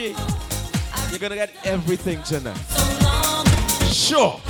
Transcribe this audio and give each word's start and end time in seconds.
worry. 0.00 0.14
You're 1.10 1.18
gonna 1.18 1.34
get 1.36 1.50
everything 1.64 2.22
tonight. 2.22 2.56
Sure. 3.92 4.40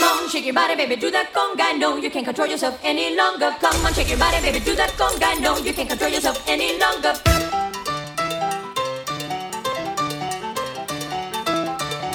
Long 0.00 0.28
shake 0.28 0.44
your 0.44 0.54
body, 0.54 0.76
baby, 0.76 0.96
do 0.96 1.10
that 1.10 1.32
conga. 1.32 1.78
No, 1.78 1.96
you 1.96 2.10
can't 2.10 2.24
control 2.24 2.48
yourself 2.48 2.78
any 2.84 3.16
longer. 3.16 3.54
Come 3.60 3.84
on, 3.84 3.92
shake 3.94 4.08
your 4.10 4.18
body, 4.18 4.40
baby, 4.40 4.60
do 4.60 4.76
that 4.76 4.90
conga. 4.90 5.40
No, 5.40 5.58
you 5.58 5.72
can't 5.72 5.88
control 5.88 6.10
yourself 6.10 6.42
any 6.46 6.78
longer. 6.78 7.37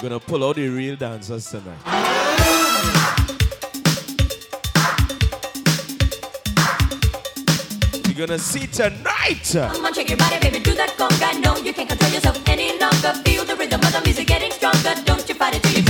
Gonna 0.04 0.20
pull 0.20 0.44
out 0.44 0.58
the 0.58 0.68
real 0.68 0.98
dancers 0.98 1.50
tonight. 1.50 1.80
You're 8.06 8.28
gonna 8.28 8.38
see 8.38 8.68
tonight. 8.68 9.50
Come 9.54 9.86
on, 9.86 9.94
shake 9.94 10.10
your 10.10 10.18
body, 10.18 10.40
baby, 10.40 10.60
do 10.60 10.76
that 10.76 10.90
conga. 10.98 11.42
No, 11.42 11.56
you 11.64 11.72
can't 11.72 11.88
control 11.88 12.12
yourself 12.12 12.38
any 12.50 12.78
longer. 12.78 13.14
Feel 13.24 13.46
the 13.46 13.56
rhythm 13.56 13.80
of 13.80 13.94
the 13.94 14.02
music 14.02 14.28
getting 14.28 14.52
stronger. 14.52 14.94
Don't 15.06 15.28
you 15.30 15.36
fight 15.36 15.56
it 15.56 15.64
till 15.64 15.72
you 15.72 15.84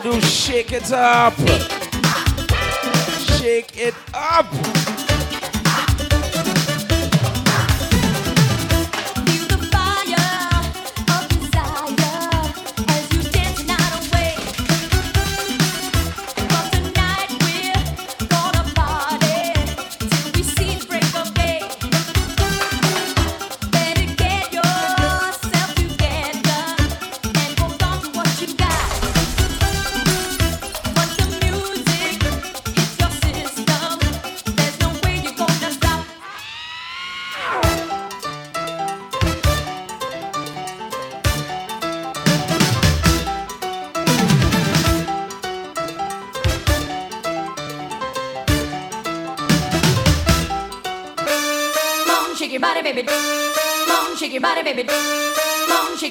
to 0.00 0.10
do. 0.12 0.20
Shake 0.20 0.72
it 0.72 0.92
up. 0.92 1.47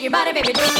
Your 0.08 0.12
body, 0.12 0.32
baby. 0.32 0.77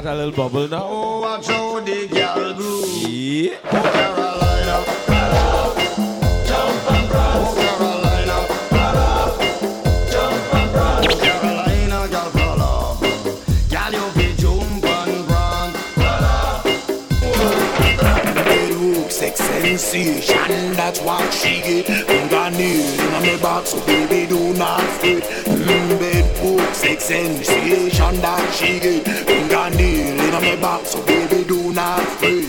Start 0.00 0.14
a 0.14 0.18
little 0.18 0.32
bubble 0.32 0.68
now. 0.68 0.86
Oh, 0.88 1.20
watch 1.20 1.46
how 1.48 1.80
the 1.80 2.08
girl 2.08 2.54
groove. 2.54 3.08
Yeah. 3.08 3.56
Carolina, 3.70 4.84
jump 6.46 6.90
and 6.90 7.08
prance. 7.10 7.54
Carolina, 7.60 8.36
jump 10.10 10.54
and 10.54 10.70
prance. 10.72 11.14
Carolina, 11.20 12.08
girl, 12.08 12.30
pull. 12.32 12.62
Girl, 13.68 13.92
you 13.92 14.06
be 14.16 14.26
jump 14.36 14.84
and 14.84 15.26
prance. 15.28 15.76
Bedroom 18.34 19.10
sex 19.10 19.34
sensation, 19.40 20.72
that's 20.74 21.00
what 21.00 21.32
she 21.32 21.60
get. 21.60 21.86
Fingernail 22.06 22.88
in 23.00 23.10
my 23.12 23.42
box, 23.42 23.70
so 23.70 23.78
baby 23.86 24.26
do 24.26 24.54
not 24.54 24.82
fret. 25.00 25.22
Mm, 25.44 25.98
bedroom 25.98 26.74
sex 26.74 27.04
sensation, 27.04 28.20
that 28.20 28.54
she 28.54 28.80
get. 28.80 29.39
Fingernail 29.70 30.24
in 30.24 30.32
my 30.32 30.56
box, 30.60 30.90
so 30.90 31.04
baby 31.04 31.44
do 31.44 31.72
not 31.72 32.00
fret. 32.18 32.48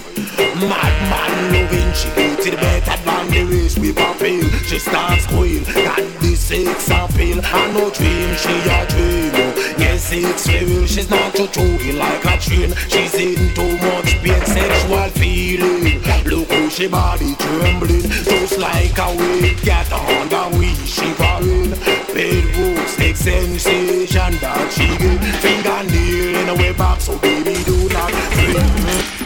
Madman 0.55 1.53
loving, 1.53 1.93
she 1.93 2.09
get 2.15 2.41
to 2.41 2.51
the 2.51 2.57
better 2.57 3.03
than 3.03 3.27
the 3.29 3.43
race 3.45 3.77
we 3.77 3.93
pill. 3.93 4.49
She 4.65 4.79
starts 4.79 5.23
squeal, 5.23 5.63
got 5.63 5.97
the 6.21 6.35
sex 6.35 6.89
appeal. 6.89 7.41
I 7.43 7.71
no 7.71 7.89
dream, 7.89 8.35
she 8.35 8.53
a 8.69 8.85
dream. 8.87 9.31
Yes, 9.77 10.11
it's 10.13 10.47
real, 10.47 10.85
she's 10.85 11.09
not 11.09 11.33
too 11.35 11.47
chewing 11.47 11.97
like 11.97 12.23
a 12.25 12.37
train. 12.37 12.73
She's 12.89 13.13
in 13.15 13.53
too 13.55 13.77
much 13.77 14.21
pain, 14.21 14.45
sexual 14.45 15.09
feeling. 15.19 16.01
Look 16.25 16.51
how 16.51 16.69
she 16.69 16.87
body 16.87 17.35
trembling, 17.35 18.01
just 18.01 18.57
like 18.57 18.97
a 18.97 19.07
weight 19.17 19.57
cat 19.57 19.91
on 19.91 20.29
the 20.29 20.57
wheel 20.57 20.75
shivering. 20.85 21.71
Bedroom 22.13 22.87
sex 22.87 23.19
sensation 23.19 24.37
that 24.39 24.71
she 24.71 24.87
get. 24.97 25.19
Fingernail 25.41 26.35
in 26.41 26.49
a 26.49 26.55
way 26.55 26.73
back, 26.73 27.00
baby 27.21 27.63
do 27.63 27.89
not. 27.89 28.11
Wine 28.11 29.20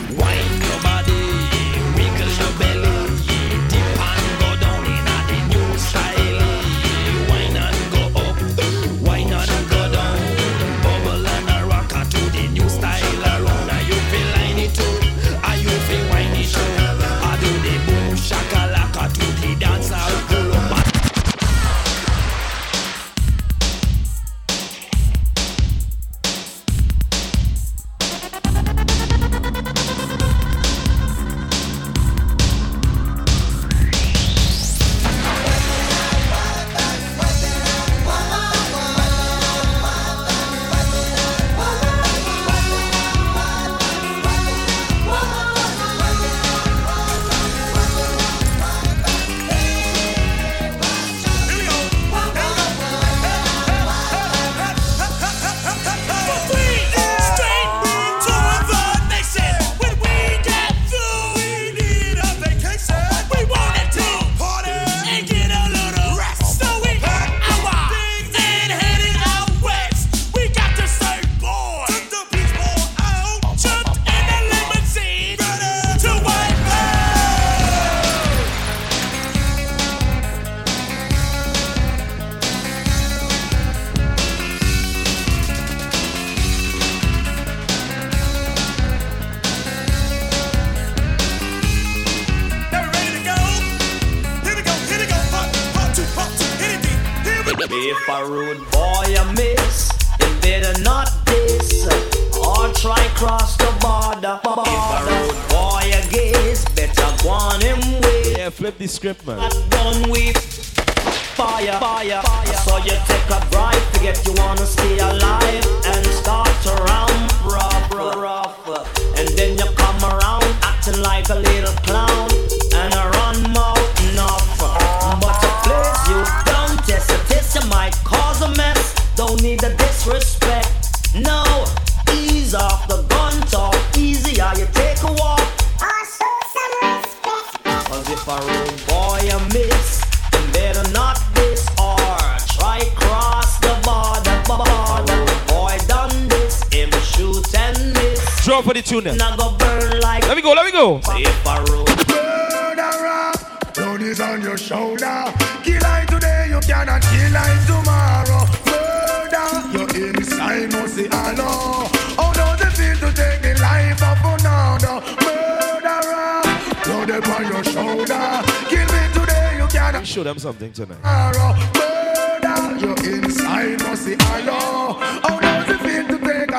for 148.65 148.73
the 148.73 148.81
tune 148.81 149.03
then. 149.03 149.17
Go 149.37 149.51
burn 149.57 149.99
like 150.01 150.27
Let 150.27 150.35
me 150.35 150.41
go, 150.41 150.51
let 150.53 150.65
me 150.65 150.71
go. 150.71 150.97
if 150.97 151.45
a 151.45 151.61
rude 151.69 151.85
Murderer, 152.09 153.31
load 153.77 154.01
is 154.01 154.19
on 154.19 154.41
your 154.41 154.57
shoulder. 154.57 155.31
Kill 155.63 155.85
I 155.85 156.05
today, 156.09 156.47
you 156.49 156.59
cannot 156.61 157.01
kill 157.03 157.37
I 157.37 157.53
tomorrow. 157.69 158.43
Murder, 158.65 159.47
your 159.77 160.09
inside 160.09 160.71
must 160.73 160.95
see 160.95 161.07
hello. 161.11 161.85
How 162.17 162.33
does 162.33 162.61
it 162.61 162.73
feel 162.73 162.97
to 163.07 163.15
take 163.15 163.41
the 163.45 163.53
life 163.61 164.01
of 164.01 164.17
another? 164.33 164.97
Murderer, 165.21 166.41
loaded 166.89 167.25
on 167.29 167.43
your 167.53 167.63
shoulder. 167.63 168.25
Kill 168.67 168.87
me 168.93 169.03
today, 169.13 169.57
you 169.61 169.67
cannot 169.67 170.07
Show 170.07 170.23
them 170.23 170.39
something 170.39 170.73
tonight. 170.73 170.97
tomorrow. 171.03 171.53
Murder, 171.77 172.77
your 172.83 173.13
inside 173.13 173.79
must 173.83 174.05
see 174.05 174.15
hello. 174.19 174.93
How 175.21 175.39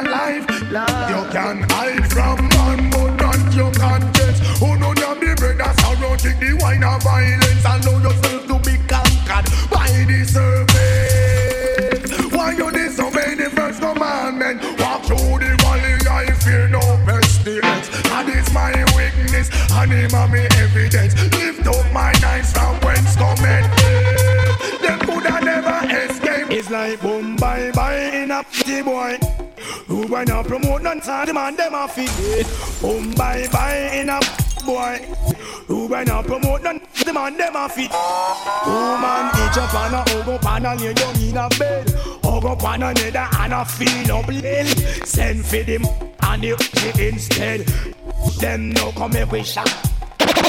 does 0.02 0.04
it 0.04 0.04
feel 0.04 0.04
to 0.04 0.04
take 0.04 0.04
a 0.04 0.10
life? 0.10 0.46
You 1.10 1.24
can 1.32 1.64
hide 1.70 2.06
from 2.12 2.48
man, 2.48 2.90
but 2.90 3.10
not 3.16 3.54
your 3.54 3.72
conscience. 3.72 4.38
Who 4.58 4.76
know 4.78 4.92
you 4.94 5.14
be 5.20 5.34
brother 5.34 5.72
sorrow, 5.80 6.16
take 6.16 6.38
the 6.38 6.54
wine 6.60 6.84
of 6.84 7.02
violence, 7.02 7.64
allow 7.64 7.98
yourself 8.00 8.46
to 8.46 8.58
be 8.58 8.76
conquered 8.86 9.46
by 9.70 9.88
the 9.88 10.24
serpent. 10.24 12.32
Why 12.32 12.52
you 12.52 12.70
disobey 12.70 13.34
the 13.34 13.50
first 13.50 13.80
commandment? 13.80 14.62
Walk 14.78 15.04
through 15.04 15.38
the 15.38 15.56
valley, 15.60 15.98
I 16.08 16.30
fear 16.32 16.68
no 16.68 16.80
pestilence. 17.06 17.88
And 18.10 18.28
it's 18.28 18.52
my 18.52 18.72
weakness, 18.96 19.50
and 19.72 19.92
him 19.92 20.14
and 20.14 20.32
me 20.32 20.46
evidence. 20.56 21.14
Lift 21.32 21.66
up 21.66 21.92
my 21.92 22.12
eyes 22.24 22.52
from 22.52 22.78
whence 22.80 23.16
cometh 23.16 23.66
help. 23.80 24.80
Them 24.80 24.98
coulda 25.00 25.40
never 25.42 25.80
escape. 25.94 26.50
It's 26.50 26.70
like 26.70 27.00
boom, 27.00 27.36
bye, 27.36 27.70
bye, 27.72 27.96
in 27.96 28.30
a 28.30 28.44
boy. 28.84 29.18
Who 29.96 30.06
when 30.08 30.28
you 30.28 30.42
promote 30.42 30.82
none 30.82 31.00
time, 31.00 31.34
man, 31.34 31.56
them 31.56 31.72
a 31.72 31.88
fit 31.88 32.10
it. 32.18 32.46
Boom, 32.82 33.14
bye, 33.14 33.48
bye, 33.50 33.90
in 33.94 34.10
a 34.10 34.20
boy. 34.66 34.98
Who 35.68 35.86
when 35.86 36.06
you 36.06 36.22
promote 36.22 36.62
none, 36.62 36.82
the 37.02 37.14
man, 37.14 37.34
them 37.38 37.56
a 37.56 37.66
fit. 37.66 37.90
Woman, 38.66 39.30
each 39.40 39.56
up 39.56 39.72
on 39.72 39.94
a 39.94 40.04
hug 40.10 40.28
up 40.28 40.44
and 40.44 40.66
a 40.66 40.74
lay 40.74 40.92
down 40.92 41.16
in 41.18 41.36
a 41.38 41.48
bed. 41.58 41.90
Hug 42.22 42.44
up 42.44 42.62
on 42.62 42.82
another 42.82 43.28
and 43.40 43.54
a 43.54 43.64
feel 43.64 44.12
up 44.12 44.28
lil. 44.28 44.66
Send 45.06 45.46
for 45.46 45.62
them 45.62 45.86
and 46.24 46.42
the 46.42 47.08
instead. 47.08 47.60
Them 48.38 48.72
no 48.72 48.92
come 48.92 49.12
here 49.12 49.24
with 49.24 49.46
shot. 49.46 49.64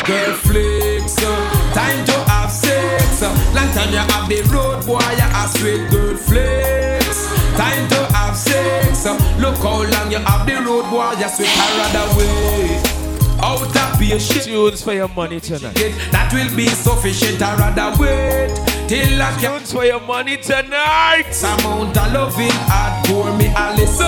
Girl 0.05 0.33
flicks, 0.35 1.17
uh, 1.23 1.73
time 1.73 2.05
to 2.05 2.13
have 2.31 2.51
sex. 2.51 3.23
uh, 3.23 3.51
Long 3.55 3.71
time 3.73 3.91
you 3.93 3.97
have 3.97 4.27
the 4.27 4.41
road 4.53 4.85
boy, 4.85 4.99
you 4.99 5.23
a 5.23 5.47
straight 5.47 5.89
girl 5.89 6.17
flicks. 6.17 7.27
Time 7.55 7.87
to 7.89 8.16
have 8.53 9.05
uh, 9.05 9.39
Look 9.39 9.57
how 9.57 9.83
long 9.83 10.11
you 10.11 10.19
have 10.19 10.45
the 10.47 10.55
road 10.65 10.89
boy, 10.89 11.11
you 11.19 11.29
sweet 11.29 11.47
her 11.47 12.13
away. 12.13 12.97
Out 13.39 13.61
of 13.61 13.99
patient, 13.99 14.43
Tunes 14.45 14.81
for 14.81 14.93
your 14.93 15.07
money 15.09 15.39
tonight. 15.39 15.75
that 16.11 16.31
will 16.33 16.55
be 16.55 16.67
sufficient. 16.67 17.41
I 17.41 17.55
rather 17.55 17.93
wait 18.01 18.55
till 18.87 19.21
I 19.21 19.31
can 19.39 19.59
Tunes 19.59 19.71
for 19.73 19.85
your 19.85 20.01
money 20.01 20.37
tonight. 20.37 21.31
some 21.31 21.59
amount 21.59 21.97
of 21.97 22.13
loving 22.13 22.49
hard 22.65 23.05
for 23.07 23.37
me 23.37 23.47
Alice 23.55 23.99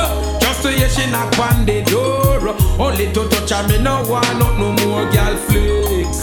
Just 0.41 0.63
to 0.63 0.71
hear 0.71 0.89
she 0.89 1.05
knock 1.11 1.37
on 1.37 1.65
the 1.65 1.83
door 1.83 2.39
Only 2.81 3.11
to 3.13 3.29
touch 3.29 3.51
her, 3.51 3.67
me 3.67 3.77
no 3.81 4.01
want 4.09 4.25
not 4.39 4.57
no 4.57 4.71
more 4.83 5.05
girl 5.11 5.37
flicks 5.45 6.19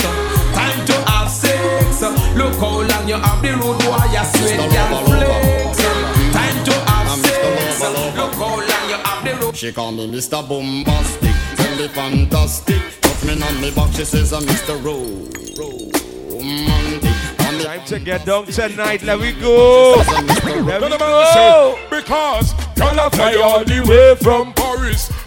Time 0.55 0.87
to 0.87 0.95
have 1.11 1.31
sex 1.31 2.03
Look 2.35 2.55
how 2.57 2.83
long 2.83 3.09
you 3.09 3.15
have 3.15 3.41
the 3.43 3.53
road 3.55 3.79
boy 3.87 4.03
you 4.11 4.25
sweet 4.35 4.59
girl 4.73 5.05
flicks 5.07 5.86
She 9.57 9.73
call 9.73 9.91
me 9.91 10.07
Mr. 10.07 10.47
Boombastic, 10.47 11.57
tell 11.57 11.77
me 11.79 11.89
fantastic. 11.89 12.77
Touch 13.01 13.25
me 13.25 13.43
on 13.43 13.61
me 13.63 13.71
back, 13.71 13.91
she 13.95 14.05
says 14.05 14.35
I'm 14.35 14.43
Mr. 14.43 14.77
Romantic. 14.85 15.87
I'm 17.41 17.59
Time 17.65 17.83
to 17.87 17.99
get 17.99 18.27
down 18.27 18.45
tonight. 18.45 19.03
Let 19.03 19.19
me 19.19 19.33
go. 19.33 19.95
Let 19.97 20.83
me 20.83 20.99
go. 20.99 21.79
Because 21.91 22.53
girl 22.75 23.01
I 23.01 23.09
fly 23.11 23.35
all 23.37 23.65
the 23.65 23.81
way 23.89 24.15
from 24.23 24.53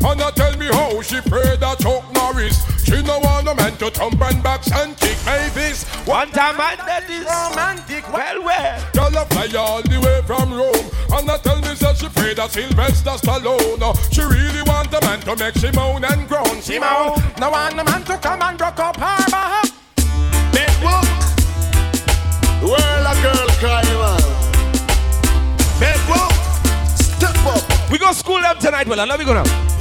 And 0.02 0.22
I 0.22 0.32
tell 0.32 0.56
me 0.58 0.68
how 0.68 1.02
she 1.02 1.20
pray 1.22 1.58
that 1.58 1.80
Chuck 1.80 2.04
Norris 2.14 2.64
She 2.86 3.02
no 3.04 3.20
want 3.20 3.46
no 3.46 3.56
man 3.56 3.76
to 3.78 3.90
thump 3.92 4.22
and 4.22 4.42
box 4.42 4.72
and 4.72 4.96
kick 4.98 5.18
babies 5.26 5.84
One 6.08 6.32
time 6.32 6.56
I 6.58 6.76
did 6.76 7.08
this 7.10 7.28
romantic. 7.28 8.08
Well, 8.12 8.44
well. 8.44 8.80
Girl 8.94 9.18
I 9.18 9.26
fly 9.26 9.60
all 9.60 9.82
the 9.82 10.00
way 10.00 10.22
from 10.26 10.54
Rome 10.54 10.88
And 11.12 11.30
I 11.30 11.38
tell 11.38 11.58
me 11.58 11.74
that 11.76 11.98
she 11.98 12.08
pray 12.10 12.34
that 12.34 12.52
Sylvester 12.52 13.12
Stallone 13.20 14.14
She 14.14 14.22
really 14.22 14.64
want 14.64 14.94
a 14.94 15.02
man 15.02 15.20
to 15.22 15.36
make 15.36 15.56
she 15.56 15.70
moan 15.72 16.06
and 16.06 16.28
groan 16.28 16.62
She 16.62 16.80
moan 16.80 17.20
Now 17.38 17.52
want 17.52 17.80
a 17.80 17.84
man 17.84 18.04
to 18.06 18.18
come 18.18 18.42
and 18.42 18.60
rock 18.60 18.80
up 18.80 18.96
her 18.96 19.30
back 19.30 19.66
Bedbook. 20.52 21.08
World 22.64 23.08
a 23.08 23.14
girl 23.22 23.48
cry, 23.60 23.84
man. 23.84 24.22
Bedbook. 25.80 26.34
Step 26.98 27.46
up. 27.46 27.92
We 27.92 27.98
go 27.98 28.12
school 28.12 28.42
them 28.42 28.58
tonight. 28.60 28.88
Well, 28.88 29.06
let 29.06 29.20
me 29.20 29.26
go 29.26 29.34
now. 29.34 29.79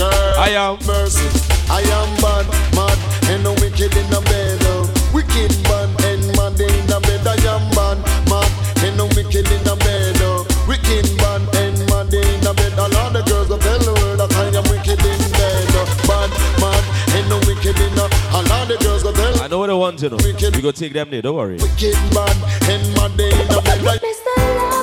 Girl, 0.00 0.34
I 0.40 0.56
am. 0.56 0.78
mercy. 0.88 1.28
I 1.68 1.84
am 1.84 2.08
bad, 2.24 2.46
mad, 2.74 2.98
and 3.28 3.44
no 3.44 3.52
wicked 3.60 3.92
in 3.94 4.06
the 4.08 4.20
bed. 4.24 4.58
uh. 4.64 4.88
Wicked 5.12 5.52
bad 5.68 5.88
and 6.08 6.24
mad 6.36 6.56
in 6.56 6.86
the 6.88 6.98
bed. 7.04 7.20
I 7.28 7.36
am 7.52 7.64
bad, 7.76 7.98
mad, 8.32 8.50
and 8.82 8.96
no 8.96 9.04
wicked 9.12 9.44
in 9.44 9.62
the 9.68 9.76
bed. 9.76 10.16
uh. 10.24 10.42
Wicked 10.66 11.04
bad 11.20 11.42
and 11.60 11.78
mad 11.92 12.08
in 12.16 12.40
the 12.40 12.52
bed. 12.56 12.72
All 12.80 12.96
of 12.96 13.12
the 13.12 13.22
girls 13.28 13.48
go 13.52 13.58
tell 13.60 13.78
the 13.78 13.92
world 14.00 14.18
that 14.24 14.32
I 14.40 14.48
am 14.56 14.64
wicked 14.72 14.98
in 15.04 15.20
bed. 15.36 15.68
uh. 15.76 15.84
Bad, 16.08 16.30
mad, 16.64 16.84
and 17.20 17.28
no 17.28 17.36
wicked 17.44 17.76
in 17.78 17.92
the. 17.94 18.06
All 18.32 18.40
of 18.48 18.68
the 18.72 18.76
girls 18.80 19.02
go 19.04 19.12
tell. 19.12 19.36
I 19.42 19.48
know 19.48 19.58
what 19.58 19.68
I 19.70 19.74
want 19.74 19.98
to 20.00 20.08
know. 20.10 20.16
We 20.24 20.32
go 20.62 20.72
take 20.72 20.92
them 20.94 21.10
there. 21.10 21.20
Don't 21.22 21.36
worry. 21.36 21.60
Wicked 21.60 21.94
bad 22.16 22.36
and 22.72 22.82
mad 22.96 23.20
in 23.20 23.36
the 23.52 23.60
bed. 23.64 23.78
Right. 23.84 24.00
Mr. 24.00 24.32
Loverman, 24.40 24.79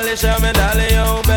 dolly, 0.00 0.16
show 0.16 0.38
me 0.40 0.52
dolly, 0.52 0.88
oh 0.94 1.29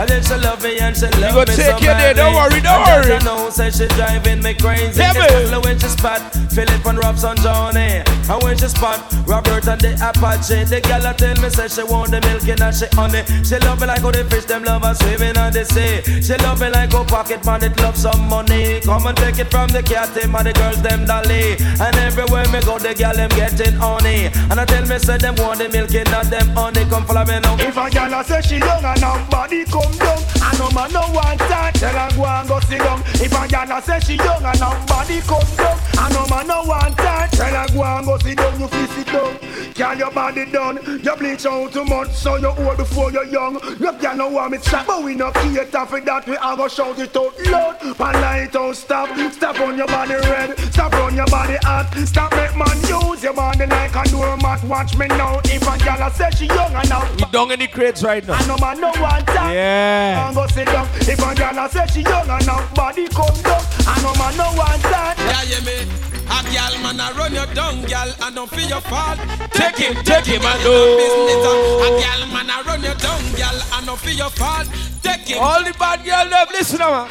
And 0.00 0.08
then 0.08 0.22
she 0.24 0.32
love 0.32 0.62
me 0.62 0.78
and 0.78 0.96
she 0.96 1.04
love 1.20 1.36
me 1.46 1.52
so 1.52 1.60
take 1.60 1.84
you 1.84 1.92
there, 1.92 2.14
don't 2.14 2.32
worry, 2.32 2.56
don't 2.64 2.88
and 2.88 3.04
worry. 3.04 3.12
I 3.12 3.18
know, 3.20 3.50
say 3.50 3.68
she 3.68 3.86
driving 4.00 4.40
me 4.40 4.54
crazy. 4.54 4.98
Yeah, 4.98 5.12
Especially 5.12 5.60
when 5.60 5.78
she 5.78 5.88
spot 5.92 6.24
Philip 6.56 6.86
and 6.86 6.96
Robson 7.04 7.36
Johnny. 7.44 8.00
And 8.00 8.42
when 8.42 8.56
she 8.56 8.68
spot 8.68 9.04
Robert 9.28 9.68
and 9.68 9.76
the 9.76 9.92
Apache, 10.00 10.72
the 10.72 10.80
gal 10.80 11.04
a 11.04 11.12
tell 11.12 11.36
me 11.36 11.50
say 11.50 11.68
she 11.68 11.84
want 11.84 12.16
the 12.16 12.20
milk 12.24 12.48
and 12.48 12.64
she 12.72 12.88
honey. 12.96 13.20
She 13.44 13.60
love 13.60 13.76
me 13.76 13.92
like 13.92 14.00
how 14.00 14.10
the 14.10 14.24
fish 14.24 14.46
them 14.48 14.64
love 14.64 14.88
her 14.88 14.94
swimming 14.94 15.36
on 15.36 15.52
the 15.52 15.68
sea. 15.68 16.00
She 16.24 16.32
love 16.48 16.64
me 16.64 16.70
like 16.70 16.92
how 16.92 17.04
pocket 17.04 17.44
man 17.44 17.60
it 17.62 17.76
love 17.84 17.96
some 17.96 18.24
money. 18.24 18.80
Come 18.80 19.04
and 19.04 19.16
take 19.20 19.38
it 19.38 19.50
from 19.52 19.68
the 19.68 19.82
cat 19.82 20.08
team 20.16 20.32
and 20.32 20.46
the 20.48 20.56
girls 20.56 20.80
them 20.80 21.04
dolly. 21.04 21.60
And 21.76 21.96
everywhere 22.00 22.48
me 22.48 22.64
go 22.64 22.80
the 22.80 22.96
gal 22.96 23.12
them 23.12 23.28
getting 23.36 23.76
honey. 23.76 24.32
And 24.48 24.56
I 24.56 24.64
tell 24.64 24.86
me 24.88 24.96
say 24.96 25.18
them 25.20 25.36
want 25.36 25.60
the 25.60 25.68
milk 25.68 25.92
and 25.92 26.08
not 26.08 26.24
them 26.32 26.48
honey. 26.56 26.88
Come 26.88 27.04
follow 27.04 27.28
me 27.28 27.36
now. 27.44 27.60
If 27.60 27.76
a 27.76 27.90
gal 27.92 28.16
a 28.16 28.24
say 28.24 28.40
she 28.40 28.56
young 28.56 28.80
and 28.80 29.00
nobody 29.04 29.68
come 29.68 29.89
down, 29.98 30.18
and 30.42 30.58
no 30.58 30.70
man 30.70 30.92
no 30.92 31.00
want 31.12 31.38
that, 31.50 31.74
tell 31.74 31.94
her 31.94 32.08
go 32.16 32.24
and 32.26 32.48
go 32.48 32.60
sit 32.60 32.78
down. 32.78 33.02
If 33.22 33.32
a 33.32 33.46
gal 33.48 33.70
a 33.70 33.82
say 33.82 34.00
she 34.00 34.14
young 34.16 34.42
and 34.42 34.60
nobody 34.60 35.20
come 35.20 35.44
down, 35.56 35.78
and 35.98 36.14
no 36.14 36.26
man 36.26 36.46
no 36.46 36.62
want 36.64 36.96
that, 36.96 37.30
tell 37.32 37.52
her 37.52 37.68
go 37.74 37.84
and 37.84 38.06
go 38.06 38.18
sit 38.18 38.38
down. 38.38 38.58
You 38.58 38.68
feel 38.68 38.86
sit 38.88 39.06
down. 39.06 39.50
Girl, 39.74 39.94
your 39.96 40.10
body 40.10 40.46
done. 40.50 40.78
You 41.02 41.16
bleach 41.16 41.46
out 41.46 41.72
too 41.72 41.84
much, 41.84 42.12
so 42.12 42.36
you 42.36 42.48
old 42.48 42.76
before 42.76 43.12
you're 43.12 43.26
young. 43.26 43.54
No 43.78 43.92
girl 43.98 44.16
no 44.16 44.28
want 44.28 44.52
me 44.52 44.58
stop, 44.58 44.86
but 44.86 45.04
we 45.04 45.14
no 45.14 45.30
cater 45.32 45.86
for 45.86 46.00
that. 46.00 46.26
We 46.26 46.36
a 46.36 46.56
go 46.56 46.68
shout 46.68 46.98
it 46.98 47.16
out 47.16 47.38
loud. 47.46 47.96
Pan 47.96 48.14
light 48.20 48.56
out, 48.56 48.76
stop. 48.76 49.08
Stop 49.32 49.60
on 49.60 49.76
your 49.76 49.86
body 49.86 50.14
red. 50.14 50.58
Stop 50.72 50.94
on 50.94 51.14
your 51.14 51.26
body 51.26 51.56
hot. 51.62 51.92
Stop 52.06 52.32
make 52.34 52.56
man 52.56 52.76
use 52.88 53.22
your 53.22 53.34
body 53.34 53.66
like 53.66 53.94
a 53.94 54.08
doormat. 54.10 54.64
Watch 54.64 54.96
me 54.96 55.06
now. 55.08 55.40
If 55.44 55.62
a 55.62 55.78
gal 55.78 56.08
a 56.08 56.10
say 56.12 56.30
she 56.30 56.46
young 56.46 56.74
and 56.74 56.88
now. 56.88 57.10
We 57.16 57.24
down 57.30 57.50
in 57.52 57.60
the 57.60 57.68
crates 57.68 58.02
right 58.02 58.26
now. 58.26 58.38
And 58.38 58.48
no 58.48 58.56
man 58.58 58.80
no 58.80 58.88
want 59.00 59.26
that. 59.26 59.52
Yeah. 59.52 60.26
And 60.26 60.36
go 60.36 60.46
sit 60.46 60.66
down. 60.66 60.88
If 60.96 61.18
a 61.18 61.34
gal 61.34 61.64
a 61.64 61.68
say 61.68 61.86
she 61.86 62.00
young 62.02 62.28
and 62.28 62.46
now 62.46 62.66
body 62.74 63.08
come 63.10 63.36
down. 63.42 63.62
And 63.86 64.02
no 64.02 64.14
man 64.14 64.36
no 64.36 64.48
want 64.56 64.82
that. 64.88 65.16
Yeah, 65.18 65.58
yeah, 65.58 65.64
me. 65.66 66.10
A 66.30 66.38
gal 66.52 66.74
man 66.82 67.00
a 67.00 67.12
run 67.18 67.34
your 67.34 67.46
down, 67.54 67.82
gal, 67.86 68.10
and 68.22 68.34
don't 68.34 68.50
feel 68.50 68.68
your 68.68 68.80
fault. 68.80 69.18
Take 69.52 69.78
him, 69.78 69.94
take 70.04 70.26
him, 70.26 70.42
and 70.42 70.60
do. 70.62 70.70
do. 70.70 71.52
A 71.82 71.88
gal 72.00 72.26
man 72.30 72.50
a 72.50 72.62
run 72.62 72.82
your 72.82 72.94
down, 72.94 73.22
gal, 73.34 73.58
and 73.74 73.86
don't 73.86 73.98
feel 73.98 74.16
your 74.16 74.30
fault. 74.30 74.68
Take 75.02 75.26
him. 75.26 75.38
All 75.40 75.62
the 75.64 75.74
bad 75.78 76.04
girl 76.04 76.28
them 76.28 76.46
listen 76.52 76.78
now. 76.78 77.08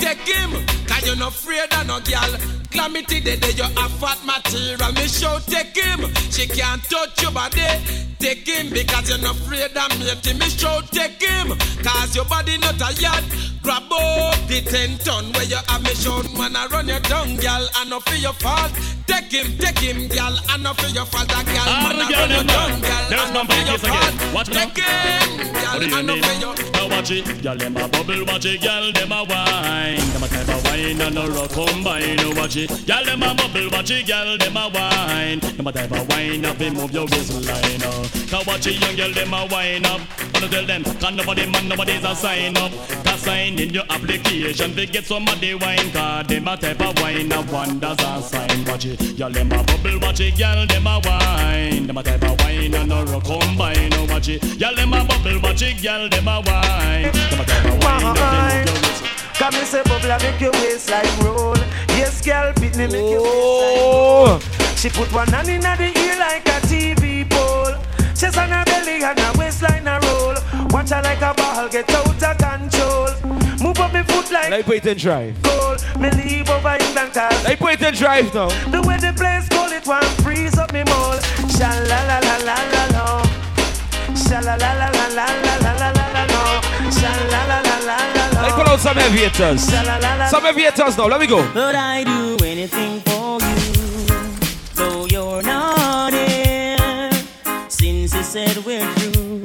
Take 0.00 0.26
him, 0.26 0.50
cause 0.86 1.06
you're 1.06 1.16
not 1.16 1.32
afraid 1.32 1.72
of 1.72 1.86
no 1.86 2.00
gal. 2.00 2.59
Calamity 2.70 3.20
day 3.20 3.36
day 3.36 3.50
you 3.52 3.64
have 3.64 3.90
fat 4.00 4.18
material. 4.24 4.92
Me 4.92 5.06
show 5.08 5.38
take 5.46 5.76
him, 5.76 6.00
she 6.30 6.46
can't 6.46 6.82
touch 6.84 7.20
your 7.22 7.32
body. 7.32 7.66
Take 8.18 8.46
him 8.46 8.70
because 8.70 9.08
you're 9.08 9.18
not 9.18 9.34
afraid 9.36 9.76
of 9.76 9.90
me. 9.98 10.32
Me 10.38 10.48
show 10.50 10.80
take 10.90 11.20
him, 11.20 11.56
cause 11.82 12.14
your 12.14 12.24
body 12.26 12.58
not 12.58 12.80
a 12.80 12.92
yard. 13.00 13.24
Grab 13.62 13.82
up 13.92 14.36
the 14.48 14.62
ten 14.64 14.96
ton 14.98 15.32
where 15.32 15.44
you 15.44 15.56
have 15.68 15.82
me 15.82 15.94
show 15.94 16.22
man 16.38 16.56
I 16.56 16.66
run 16.66 16.88
your 16.88 17.00
tongue, 17.00 17.36
gal, 17.36 17.66
and 17.78 17.90
not 17.90 18.08
for 18.08 18.14
your 18.16 18.32
fault. 18.34 18.72
Take 19.06 19.32
him, 19.32 19.58
take 19.58 19.78
him, 19.78 20.08
gal, 20.08 20.36
and 20.50 20.62
not 20.62 20.80
for 20.80 20.88
your 20.88 21.04
fault. 21.06 21.24
A 21.30 21.44
gal, 21.44 21.68
All 21.68 21.74
ah, 21.74 21.88
man 21.88 21.98
the 21.98 22.04
I 22.04 22.08
girl 22.08 22.20
run 22.20 22.30
your 22.30 22.44
tongue, 22.44 22.80
There's 23.10 23.20
and 23.20 23.34
no 23.34 23.44
for 23.44 23.60
your 23.66 23.76
again. 23.76 24.12
fault. 24.20 24.34
Watch. 24.34 24.48
Take 24.48 24.78
him, 24.78 25.52
gal, 25.52 25.72
What 25.74 25.80
do 25.80 25.86
you 25.88 25.96
and 25.96 26.06
not 26.06 26.14
mean? 26.14 26.22
for 26.24 26.36
your 26.40 26.54
Now 26.72 26.88
watch 26.88 27.10
it, 27.10 27.42
girl 27.42 27.56
them 27.56 27.76
a 27.76 27.88
bubble, 27.88 28.24
watch 28.26 28.44
it, 28.46 28.60
girl 28.62 28.92
them 28.92 29.12
a 29.12 29.24
wine. 29.24 30.00
Them 30.12 30.22
a 30.24 30.28
type 30.28 30.48
of 30.48 30.64
wine 30.64 31.00
and 31.00 31.18
a 31.18 31.26
rock 31.32 31.50
combine. 31.50 32.36
Watch 32.36 32.56
it, 32.56 32.59
girl 32.66 33.04
them 33.04 33.22
a 33.22 33.34
bubble, 33.34 33.68
watch 33.70 33.90
it, 33.90 34.06
girl 34.06 34.36
them 34.36 34.56
a 34.56 34.68
wine. 34.68 35.38
Them 35.38 35.66
a 35.66 35.72
type 35.72 35.92
of 35.92 36.08
wine 36.08 36.44
up, 36.44 36.56
they 36.58 36.70
move 36.70 36.90
your 36.92 37.06
waistline. 37.06 37.80
Oh. 37.84 38.10
Now 38.32 38.42
watch 38.46 38.66
it, 38.66 38.80
young 38.80 38.96
girl 38.96 39.12
them 39.12 39.34
a 39.34 39.46
wine 39.50 39.84
up. 39.86 40.00
Wanna 40.34 40.48
tell 40.48 40.66
them, 40.66 40.84
can 40.84 41.16
nobody 41.16 41.46
man, 41.50 41.68
nobody's 41.68 42.04
a 42.04 42.14
sign 42.14 42.56
up. 42.56 42.72
Cause 43.04 43.20
sign 43.20 43.58
in 43.58 43.70
your 43.70 43.84
application, 43.90 44.74
they 44.74 44.86
get 44.86 45.04
some 45.04 45.28
of 45.28 45.40
the 45.40 45.54
wine 45.54 45.90
card. 45.92 46.28
Them 46.28 46.48
a 46.48 46.56
type 46.56 46.80
of 46.80 46.98
wine 47.00 47.32
up, 47.32 47.50
wonders 47.52 47.98
a 48.00 48.22
sign. 48.22 48.64
Watch 48.64 48.86
it, 48.86 49.16
girl 49.16 49.30
them 49.30 49.52
a 49.52 49.62
bubble, 49.62 49.98
watch 50.00 50.20
it, 50.20 50.36
girl 50.36 50.66
them 50.66 50.86
a 50.86 51.00
wine. 51.04 51.86
Them 51.86 51.98
a 51.98 52.02
type 52.02 52.22
of 52.22 52.40
wine 52.40 52.74
and 52.74 52.92
a 52.92 53.04
rock 53.04 53.24
combine. 53.24 53.90
Now 53.90 54.06
watch 54.06 54.28
it, 54.28 54.58
girl 54.58 54.74
them 54.74 54.92
a 54.92 55.04
bubble, 55.04 55.40
watch 55.40 55.62
it, 55.62 55.82
girl 55.82 56.08
them 56.08 56.28
a 56.28 56.40
wine. 56.40 57.12
Them 57.12 57.40
a 57.40 57.44
type 57.44 57.64
of 57.64 57.82
wine 57.82 58.04
up, 58.04 58.16
move 58.16 58.66
your 58.66 58.74
waistline. 58.74 59.29
Come 59.40 59.54
and 59.54 59.66
say 59.66 59.82
bubble 59.84 60.12
and 60.12 60.22
make 60.22 60.40
your 60.40 60.52
waistline 60.52 61.08
roll. 61.24 61.56
Yes, 61.96 62.20
girl, 62.20 62.52
beat 62.60 62.76
me, 62.76 62.86
make 62.86 63.10
your 63.10 63.22
Oh. 63.24 64.36
waistline 64.36 64.60
roll. 64.60 64.76
She 64.76 64.88
put 64.90 65.10
one 65.12 65.28
hand 65.28 65.48
in 65.48 65.60
the 65.60 65.88
ear 65.98 66.16
like 66.18 66.46
a 66.46 66.60
TV 66.68 67.24
pole. 67.24 67.74
Chest 68.14 68.36
on 68.36 68.50
her 68.50 68.64
belly 68.66 69.02
and 69.02 69.18
her 69.18 69.32
waistline 69.38 69.86
a 69.88 69.98
roll. 70.04 70.34
Watch 70.70 70.90
her 70.90 71.00
like 71.02 71.22
a 71.22 71.32
ball 71.34 71.68
get 71.68 71.88
out 71.90 72.22
of 72.22 72.36
control. 72.38 73.08
Move 73.64 73.78
up 73.80 73.92
me 73.94 74.02
foot 74.04 74.30
like 74.30 74.50
Let 74.50 74.58
me 74.58 74.62
put 74.62 74.76
it 74.76 74.86
in 74.86 74.98
drive. 74.98 75.42
goal. 75.42 75.76
Me 75.98 76.10
leave 76.10 76.48
over 76.50 76.76
England 76.80 77.12
cause 77.14 77.44
Let 77.44 77.48
me 77.48 77.56
put 77.56 77.72
it 77.74 77.82
in 77.82 77.94
drive 77.94 78.34
now. 78.34 78.48
the 78.70 78.80
way 78.86 78.96
the 78.98 79.12
place 79.16 79.48
call 79.48 79.70
it 79.72 79.86
one 79.86 80.04
freeze 80.22 80.58
up 80.58 80.72
me 80.72 80.84
mole. 80.84 81.18
Sha 81.56 81.68
la 81.88 81.98
la 82.10 82.18
la 82.28 82.36
la 82.48 82.56
la 82.74 82.84
la. 82.96 83.22
Sha 84.14 84.40
la 84.40 84.54
la 84.56 84.72
la 84.80 84.88
la 84.88 85.06
la 85.16 85.26
la 85.64 85.72
la 85.80 85.90
la. 85.92 85.99
La 88.42 88.48
la 88.48 88.56
la. 88.56 88.56
Let 88.56 88.56
me 88.56 88.62
pull 88.64 88.72
out 88.72 88.80
some 88.80 88.96
heavy 88.96 89.18
hitters. 89.18 89.70
Sha 89.70 89.82
la 89.82 89.96
la 89.98 90.14
la. 90.16 90.26
Some 90.26 90.42
heavy 90.42 90.62
hitters 90.62 90.96
now. 90.96 91.06
Let 91.06 91.20
me 91.20 91.26
go. 91.26 91.42
But 91.52 91.74
I 91.74 92.04
do 92.04 92.44
anything 92.44 93.00
for 93.00 93.38
you, 93.40 94.06
though 94.74 95.06
you're 95.06 95.42
not 95.42 96.12
here. 96.12 97.10
Since 97.68 98.14
you 98.14 98.22
said 98.22 98.56
we're 98.64 98.86
through, 98.94 99.44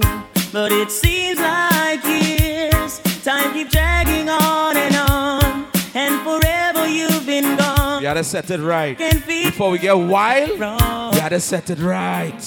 but 0.52 0.72
it 0.72 0.92
seems 0.92 1.40
like 1.40 2.04
years. 2.06 3.00
Time 3.24 3.54
keep 3.54 3.70
dragging 3.70 4.30
on 4.30 4.78
and 4.78 4.96
on, 4.96 5.68
and 5.96 6.22
forever 6.22 6.88
you've 6.88 7.26
been 7.26 7.58
gone. 7.58 7.98
We 7.98 8.04
gotta 8.04 8.24
set 8.24 8.50
it 8.52 8.60
right. 8.60 8.98
Before 8.98 9.72
we 9.72 9.80
get 9.80 9.98
wild, 9.98 10.60
wrong. 10.60 11.12
we 11.12 11.20
gotta 11.20 11.40
set 11.40 11.70
it 11.70 11.80
right. 11.80 12.40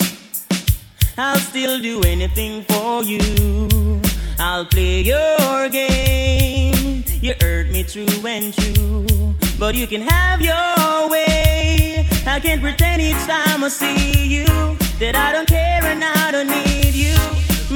I'll 1.17 1.37
still 1.39 1.81
do 1.81 2.01
anything 2.03 2.63
for 2.63 3.03
you. 3.03 4.01
I'll 4.41 4.65
play 4.65 5.01
your 5.01 5.69
game. 5.69 7.03
You 7.21 7.35
hurt 7.41 7.71
me 7.71 7.83
true 7.83 8.07
and 8.25 8.55
true, 8.55 9.35
but 9.59 9.75
you 9.75 9.87
can 9.89 10.01
have 10.01 10.41
your 10.41 11.11
way. 11.11 12.07
I 12.25 12.39
can't 12.41 12.61
pretend 12.61 13.03
each 13.03 13.17
time 13.27 13.65
I 13.65 13.69
see 13.69 14.27
you 14.27 14.47
that 15.01 15.17
I 15.17 15.33
don't 15.33 15.49
care 15.49 15.83
and 15.83 16.05
I 16.05 16.31
don't 16.31 16.47
need 16.47 16.95
you. 16.95 17.17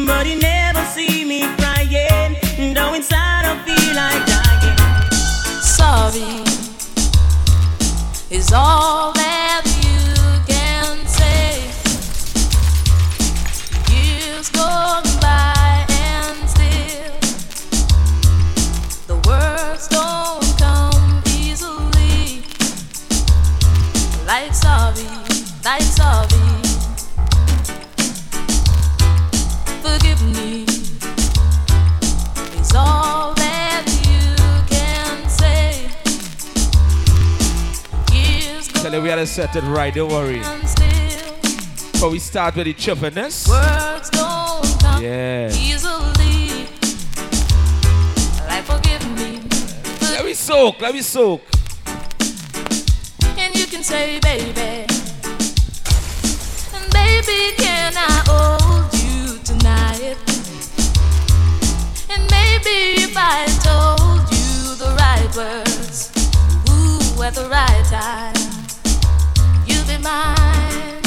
But 0.07 0.26
you 0.26 0.38
never 0.38 0.85
see 0.85 1.25
me 1.25 1.42
crying, 1.57 2.37
though 2.75 2.95
inside 2.95 3.45
I 3.45 3.59
feel 3.66 3.95
like 3.97 4.25
dying. 4.26 5.62
Sorry 5.62 6.45
is 8.31 8.52
all 8.52 9.12
that 9.12 9.62
you 9.83 9.99
can 10.47 11.07
say. 11.07 11.59
Years 13.92 14.49
gone 14.50 15.02
by 15.21 15.62
Like 24.33 24.55
sorry, 24.55 25.05
like 25.62 25.83
sorry. 25.83 26.27
Forgive 29.83 30.23
me 30.33 30.65
is 32.59 32.73
all 32.75 33.35
that 33.35 33.85
you 34.09 34.25
can 34.73 35.29
say. 35.29 35.83
Years 38.15 38.69
Tell 38.69 38.95
you 38.95 39.03
we 39.03 39.09
gotta 39.09 39.27
set 39.27 39.55
it 39.55 39.65
right. 39.65 39.93
Don't 39.95 40.11
worry. 40.11 40.39
Before 41.93 42.09
we 42.09 42.19
start 42.19 42.57
with 42.57 42.65
the 42.65 42.73
chufferness. 42.73 43.47
Words 43.51 44.09
don't 44.09 44.81
come 44.81 45.03
Yeah. 45.03 45.51
easily. 45.53 46.69
Like 48.49 48.65
forgive 48.65 49.05
me, 49.19 49.43
Let 50.01 50.25
me 50.25 50.33
soak. 50.33 50.81
Let 50.81 50.95
me 50.95 51.03
soak. 51.03 51.43
Can 53.73 53.83
say, 53.83 54.21
baby, 54.21 54.85
and 56.75 56.93
baby, 56.93 57.55
can 57.57 57.95
I 57.97 58.23
hold 58.29 58.93
you 58.93 59.38
tonight? 59.45 60.19
And 62.11 62.23
maybe 62.31 63.00
if 63.00 63.17
I 63.17 63.47
told 63.64 64.31
you 64.31 64.75
the 64.76 64.95
right 64.99 65.35
words, 65.35 66.12
ooh, 66.69 67.23
at 67.23 67.35
the 67.35 67.49
right 67.49 67.85
time, 67.87 68.37
you'd 69.67 69.87
be 69.87 69.97
mine. 70.02 71.00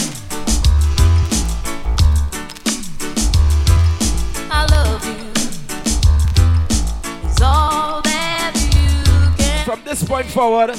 I 4.49 4.65
love 4.71 5.05
you. 5.05 5.13
From 9.65 9.83
this 9.83 10.03
point 10.03 10.25
forward, 10.25 10.75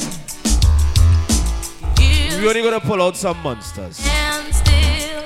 we're 2.40 2.48
only 2.48 2.62
gonna 2.62 2.80
pull 2.80 3.02
out 3.02 3.16
some 3.16 3.38
monsters. 3.42 4.00
And 4.08 4.54
still 4.54 5.24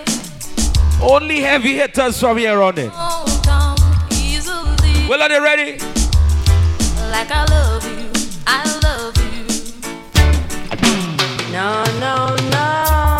Only 1.02 1.40
heavy 1.40 1.74
hitters 1.74 2.18
from 2.20 2.38
here 2.38 2.60
on 2.62 2.78
in. 2.78 2.90
won't 2.90 3.44
come 3.44 3.76
easily. 4.12 5.06
Well, 5.08 5.22
are 5.22 5.28
they 5.28 5.40
ready? 5.40 5.72
Like 7.10 7.30
I 7.30 7.44
love 7.50 7.84
you, 7.84 8.10
I 8.46 8.62
love 8.82 9.16
you. 9.16 9.46
No, 11.52 11.84
no, 11.98 12.36
no. 12.50 13.19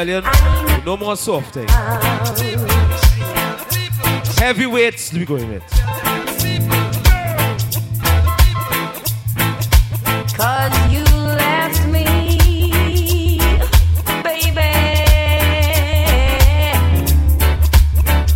Tell 0.00 0.08
you, 0.08 0.22
no 0.86 0.96
more 0.96 1.14
soft 1.14 1.58
eh? 1.58 1.66
thing. 1.66 2.58
Heavyweights, 4.38 5.12
we 5.12 5.26
going 5.26 5.46
with. 5.46 5.62
Cause 10.34 10.90
you 10.90 11.04
left 11.04 11.86
me, 11.88 13.38
baby. 14.24 14.60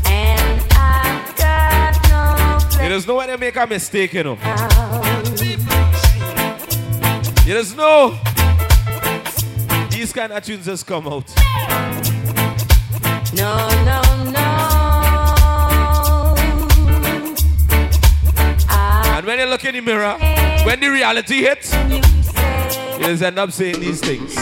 And 0.05 0.67
I 0.71 1.33
got 1.39 1.95
no 2.11 2.83
You 2.83 2.89
just 2.91 3.09
know 3.09 3.15
when 3.15 3.29
they 3.29 3.39
make 3.39 3.57
a 3.57 3.67
mistake, 3.67 4.13
you 4.13 4.23
know. 4.23 4.37
Just 7.47 7.75
know 7.75 8.19
these 10.05 10.13
kind 10.13 10.35
of 10.35 10.45
tunes 10.45 10.67
just 10.67 10.87
come 10.87 11.09
out. 11.09 11.27
No, 13.33 13.69
no, 13.87 14.03
no. 14.31 14.45
And 19.17 19.25
when 19.25 19.39
you 19.39 19.47
look 19.47 19.65
in 19.65 19.75
the 19.77 19.81
mirror, 19.81 20.19
when 20.67 20.81
the 20.81 20.91
reality 20.91 21.37
hits, 21.37 21.73
you 21.73 22.03
just 22.99 23.23
end 23.23 23.39
up 23.39 23.51
saying 23.51 23.81
these 23.81 24.01
things. 24.03 24.35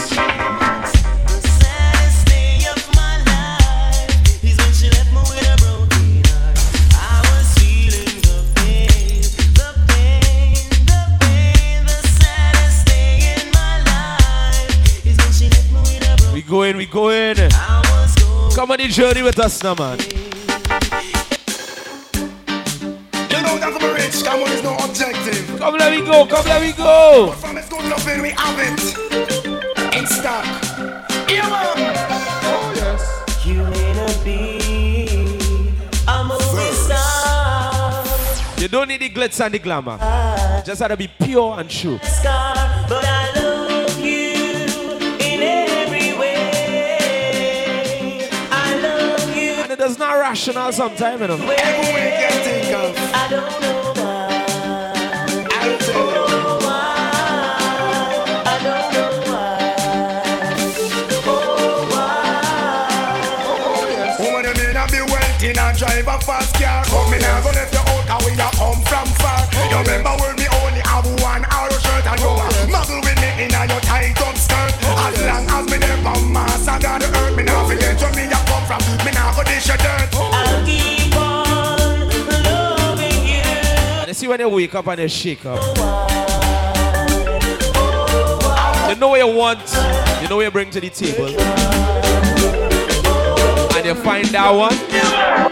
The 18.87 18.93
journey 18.93 19.21
with 19.23 19.39
us 19.39 19.63
now, 19.63 19.73
man. 19.75 19.97
You 19.99 20.05
know 23.41 23.57
that 23.57 23.71
I'm 23.79 23.95
rich, 23.95 24.23
come 24.23 24.41
on, 24.41 24.49
there's 24.49 24.63
no 24.63 24.75
objective. 24.75 25.57
Come 25.57 25.77
let 25.77 25.91
me 25.97 26.05
go, 26.05 26.25
come 26.25 26.45
let 26.45 26.61
me 26.61 26.73
go. 26.73 27.27
But 27.29 27.35
from 27.35 27.57
it's 27.57 27.69
good 27.69 27.85
loving, 27.89 28.21
we 28.21 28.31
have 28.31 28.59
it. 28.59 29.95
In 29.97 30.05
stock. 30.05 30.43
Yeah, 31.29 31.49
man. 31.49 31.77
Oh, 32.43 32.73
yes. 32.75 33.45
You 33.45 33.63
may 33.63 33.93
not 33.93 34.23
be 34.25 34.59
a 36.07 36.23
movie 36.25 36.73
star, 36.75 38.03
You 38.57 38.67
don't 38.67 38.87
need 38.89 38.99
the 39.01 39.09
glitz 39.09 39.39
and 39.43 39.53
the 39.53 39.59
glamour. 39.59 39.97
Just 40.65 40.81
gotta 40.81 40.97
be 40.97 41.07
pure 41.07 41.57
and 41.59 41.69
true. 41.69 41.99
star, 42.03 42.52
is 49.93 49.99
not 49.99 50.17
rational 50.19 50.71
sometimes, 50.71 51.21
you 51.21 51.27
know. 51.27 51.35
Every 51.35 51.93
way 51.93 52.05
you 52.09 52.13
can 52.21 52.33
think 52.43 52.73
of. 52.73 52.95
I 53.13 53.27
don't 53.29 53.61
know 53.61 53.93
why. 53.93 54.33
I'll 55.59 55.77
tell 55.85 56.07
you. 56.13 56.25
I 58.45 58.55
don't 58.65 58.89
know 58.93 59.09
why. 61.93 62.17
Woman, 64.19 64.43
you 64.45 64.53
may 64.57 64.73
not 64.73 64.89
be 64.91 65.01
wealthy 65.01 65.47
and 65.53 65.77
drive 65.77 66.07
a 66.07 66.17
fast 66.25 66.51
car. 66.55 66.83
But 66.89 67.05
me 67.11 67.17
now 67.19 67.41
gonna 67.43 67.57
left 67.57 67.73
you 67.73 67.79
out, 67.79 68.03
cause 68.07 68.23
we 68.25 68.31
not 68.35 68.53
come 68.53 68.81
from 68.89 69.07
far. 69.21 69.41
You 69.69 69.77
remember 69.77 70.13
when 70.21 70.42
you 84.43 84.49
see 84.49 84.49
when 84.49 84.49
you 84.49 84.55
wake 84.55 84.75
up 84.75 84.87
and 84.87 85.01
you 85.01 85.07
shake 85.07 85.45
up. 85.45 85.59
You 88.89 88.95
know 88.99 89.09
what 89.09 89.19
you 89.19 89.35
want, 89.35 89.59
you 90.21 90.27
know 90.29 90.35
what 90.37 90.43
you 90.45 90.51
bring 90.51 90.69
to 90.71 90.79
the 90.81 90.89
table. 90.89 91.27
And 93.75 93.85
you 93.85 93.95
find 93.95 94.25
that 94.27 94.51
one. 94.51 94.75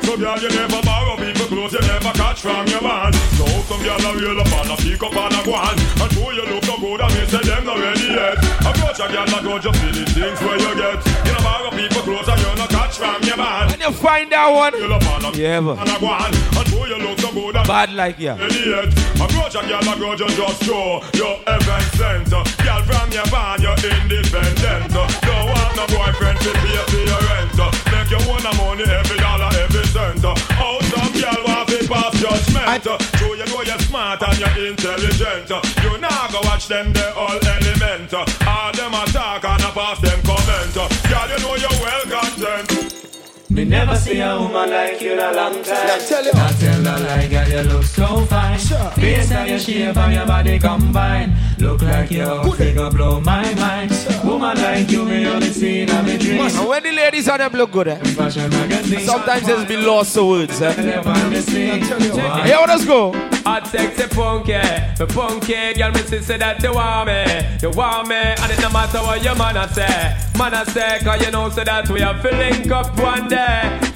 So 0.04 0.17
girl, 0.17 0.38
you 0.38 0.49
never 0.49 0.82
borrow 0.84 1.15
people 1.17 1.45
clothes, 1.47 1.73
you 1.73 1.82
never 1.82 2.12
catch 2.13 2.41
from 2.41 2.67
your 2.67 2.82
man. 2.82 3.13
So 3.36 3.45
some 3.65 3.82
girl 3.82 3.97
a 3.97 4.15
real 4.15 4.39
up 4.39 4.51
and 4.62 4.71
a 4.71 4.75
pick 4.77 5.01
up 5.01 5.15
and 5.15 5.36
a 5.36 5.41
go 5.43 5.54
on. 5.56 5.73
And 5.73 6.12
who 6.13 6.32
you 6.32 6.45
look 6.45 6.63
so 6.63 6.77
good 6.77 7.01
and 7.01 7.13
me 7.15 7.25
say 7.25 7.41
them 7.41 7.65
not 7.65 7.80
ready 7.80 8.13
yet. 8.13 8.38
Approach 8.62 8.99
a 9.01 9.08
girl 9.10 9.25
and 9.25 9.43
go 9.43 9.58
just 9.58 9.80
see 9.82 9.91
the 9.91 10.06
things 10.06 10.39
where 10.41 10.60
you 10.60 10.73
get. 10.77 11.01
You 11.25 11.34
never 11.34 11.43
borrow 11.43 11.71
people 11.71 12.01
clothes 12.06 12.30
and 12.30 12.39
you 12.39 12.56
not 12.56 12.69
catch 12.69 12.97
from 12.99 13.23
your 13.23 13.38
man. 13.38 13.69
When 13.73 13.82
you 13.82 13.91
find 13.91 14.32
that 14.32 14.47
one, 14.54 14.73
yeah, 15.34 15.60
but 15.62 15.80
and 15.82 15.89
a 15.89 15.99
go 15.99 16.08
on. 16.13 16.30
And 16.30 16.67
who 16.69 16.86
you 16.86 16.99
look 17.01 17.20
so 17.33 17.51
good 17.51 17.67
bad 17.67 17.93
like 17.93 18.19
you. 18.19 18.31
Idiot. 18.31 18.93
Approach 19.19 19.55
a 19.55 19.61
girl 19.67 19.87
and 19.87 19.99
go 19.99 20.15
just 20.15 20.35
just 20.37 20.63
show 20.63 21.01
your 21.13 21.37
heaven 21.47 21.81
sent. 21.95 22.29
Girl 22.29 22.81
from 22.83 23.11
your 23.11 23.25
van, 23.27 23.61
you're 23.61 23.77
independent. 23.77 24.91
Don't 24.91 25.45
want 25.47 25.75
no 25.75 25.85
boyfriend 25.87 26.39
to 26.41 26.51
pay 26.51 26.81
for 26.89 27.03
your 27.05 27.21
rent. 27.29 27.55
Make 27.91 28.11
you 28.11 28.21
own 28.29 28.41
the 28.41 28.53
money 28.57 28.83
every 28.83 29.17
dollar, 29.17 29.49
every 29.59 29.85
cent. 29.85 30.23
How 30.23 30.79
some 30.91 31.13
girl 31.13 31.41
want 31.45 31.69
to 31.69 31.87
pass 31.87 32.13
judgment. 32.19 32.83
So 32.83 33.33
you 33.33 33.45
know 33.45 33.61
you're 33.61 33.79
smart 33.79 34.21
and 34.23 34.39
you're 34.39 34.67
intelligent. 34.67 35.49
You 35.83 35.97
now 35.99 36.27
go 36.31 36.39
watch 36.43 36.67
them, 36.67 36.93
they 36.93 37.09
all 37.15 37.39
element. 37.39 38.13
All 38.13 38.71
them 38.73 38.93
attack 38.93 39.43
and 39.43 39.63
I 39.63 39.71
pass 39.71 39.99
them 40.01 40.19
comment. 40.23 40.73
Girl, 40.75 41.27
you 41.29 41.39
know 41.43 41.55
you're 41.55 41.79
well 41.81 42.03
content. 42.09 43.00
Me 43.51 43.65
never 43.65 43.95
see 43.97 44.21
a 44.21 44.39
woman 44.39 44.69
like 44.69 45.01
you 45.01 45.11
in 45.11 45.19
a 45.19 45.33
long 45.33 45.61
time. 45.61 45.85
Now 45.87 45.97
tell 45.97 46.23
you. 46.23 46.31
Not 46.31 46.53
tell 46.53 46.81
a 46.81 46.95
lie, 47.03 47.27
girl, 47.27 47.49
you 47.49 47.61
look 47.69 47.83
so 47.83 48.25
fine. 48.25 48.57
Based 48.95 49.33
on 49.33 49.45
your 49.45 49.59
shape 49.59 49.97
and 49.97 50.13
your 50.13 50.25
body 50.25 50.57
combine. 50.57 51.35
Look 51.59 51.81
like 51.81 52.11
your 52.11 52.49
figure 52.55 52.89
blow 52.89 53.19
my 53.19 53.53
mind. 53.55 53.91
Woman 54.23 54.55
like 54.55 54.89
you, 54.89 55.03
me 55.03 55.27
only 55.27 55.47
see 55.49 55.81
in 55.81 55.89
a 55.89 56.01
me 56.01 56.17
dreams. 56.17 56.55
And 56.55 56.67
when 56.69 56.81
the 56.81 56.91
ladies 56.93 57.27
on 57.27 57.39
them 57.39 57.51
look 57.51 57.71
good, 57.71 57.89
eh? 57.89 58.01
Sometimes 58.99 59.47
it's 59.49 59.65
be 59.65 59.75
lost 59.75 60.15
words, 60.15 60.61
eh? 60.61 60.71
Hey, 60.71 62.55
let 62.55 62.69
us 62.69 62.85
go. 62.85 63.11
Hot 63.43 63.67
sexy 63.67 64.03
funky, 64.03 64.53
me 64.53 65.05
funky 65.07 65.73
girl, 65.73 65.91
me 65.91 66.01
say 66.21 66.37
that 66.37 66.61
you 66.61 66.73
want 66.73 67.07
me, 67.07 67.25
you 67.61 67.71
want 67.75 68.07
me, 68.07 68.15
and 68.15 68.51
it 68.51 68.61
no 68.61 68.69
matter 68.69 68.99
what 68.99 69.23
your 69.23 69.35
man 69.35 69.57
a 69.57 69.67
say, 69.67 70.15
man 70.37 70.53
a 70.53 70.63
say, 70.69 70.99
cause 71.03 71.25
you 71.25 71.31
know 71.31 71.49
so 71.49 71.63
that 71.63 71.89
we 71.89 72.03
are 72.03 72.13
link 72.21 72.69
up 72.69 72.95
one 72.99 73.27
day. 73.27 73.40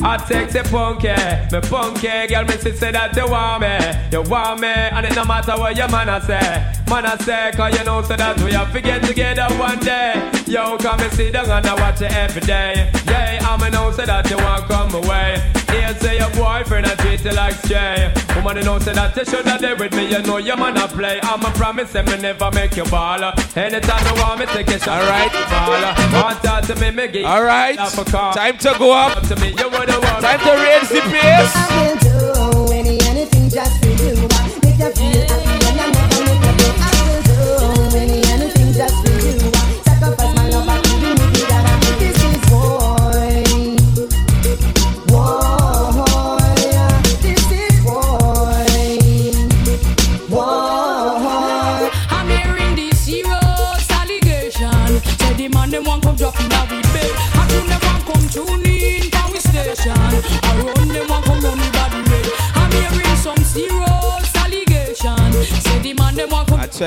Hot 0.01 0.27
sexy 0.27 0.61
funky, 0.69 1.07
me 1.51 1.61
funky 1.61 2.27
girl, 2.27 2.45
me 2.45 2.57
say 2.57 2.91
that 2.91 3.15
you 3.15 3.27
want 3.27 3.61
me, 3.61 3.75
you 4.11 4.21
want 4.29 4.59
me, 4.61 4.67
and 4.67 5.05
it 5.05 5.15
no 5.15 5.25
matter 5.25 5.57
what 5.57 5.75
your 5.75 5.89
man 5.89 6.09
a 6.09 6.21
say, 6.21 6.73
man 6.89 7.05
a 7.05 7.17
say, 7.23 7.51
cause 7.55 7.77
you 7.77 7.83
know 7.83 8.01
so 8.01 8.15
that 8.15 8.39
we 8.41 8.53
are 8.53 8.69
get 8.81 9.03
together 9.03 9.47
one 9.57 9.79
day. 9.79 10.13
Yo, 10.47 10.77
come 10.77 10.99
and 10.99 11.11
sit 11.13 11.33
down 11.33 11.49
and 11.49 11.65
I 11.65 11.73
watch 11.75 12.01
you 12.01 12.07
every 12.07 12.41
day. 12.41 12.91
Yeah, 13.07 13.39
I'm 13.41 13.59
know 13.71 13.91
so 13.91 14.05
that 14.05 14.29
you 14.29 14.37
want 14.37 14.65
come 14.67 14.93
away. 14.93 15.41
Here 15.71 15.93
say 15.99 16.17
your 16.17 16.29
boyfriend 16.31 16.85
I 16.85 16.95
treat 16.95 17.23
you 17.25 17.31
like 17.31 17.55
stray. 17.65 18.13
Woman, 18.35 18.57
you 18.57 18.63
know 18.63 18.79
say 18.79 18.93
that 18.93 19.15
you 19.17 19.25
should 19.25 19.45
have 19.45 19.59
there 19.61 19.75
with 19.75 19.93
me. 19.93 20.09
You 20.09 20.21
know 20.21 20.37
your 20.37 20.57
man 20.57 20.77
a 20.77 20.87
play. 20.87 21.19
I'm 21.23 21.43
a 21.43 21.51
promise 21.51 21.95
and 21.95 22.07
me 22.09 22.17
never 22.17 22.51
make 22.51 22.77
you 22.77 22.85
ball. 22.85 23.23
Anytime 23.55 24.05
you 24.05 24.21
want 24.21 24.39
me, 24.39 24.45
take 24.47 24.67
a 24.69 24.79
shot. 24.79 25.01
All 25.01 25.09
right. 25.09 25.31
Ball. 25.31 26.21
Want 26.21 26.41
that 26.43 26.63
to 26.67 26.75
me, 26.75 26.91
me 26.91 27.07
give 27.07 27.25
All 27.25 27.43
right. 27.43 27.77
Time 27.77 28.57
to 28.57 28.75
go 28.77 28.93
up. 28.93 29.23
To 29.35 29.41
me. 29.41 29.49
You 29.49 29.69
would 29.69 29.89
have 29.89 30.21
Time 30.21 30.39
to 30.39 30.53
raise 30.63 30.89
the 30.89 31.01
pace. 31.01 31.53
I 31.55 31.67
will 31.77 31.97
do 31.97 32.73
anything 32.73 33.49
just 33.49 33.83
for 33.83 33.89
you. 34.03 34.14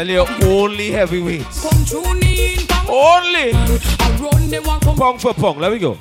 You, 0.08 0.26
only 0.44 0.90
heavyweights. 0.90 1.62
Come 1.62 1.84
tune 1.84 2.22
in, 2.22 2.66
come 2.66 2.88
Only. 2.88 3.52
I 3.52 4.16
run 4.20 4.48
them 4.50 4.64
one 4.64 4.80
come 4.80 4.96
Pong 4.96 5.18
for 5.18 5.34
pong. 5.34 5.58
Let 5.58 5.72
me 5.72 5.78
go. 5.78 5.98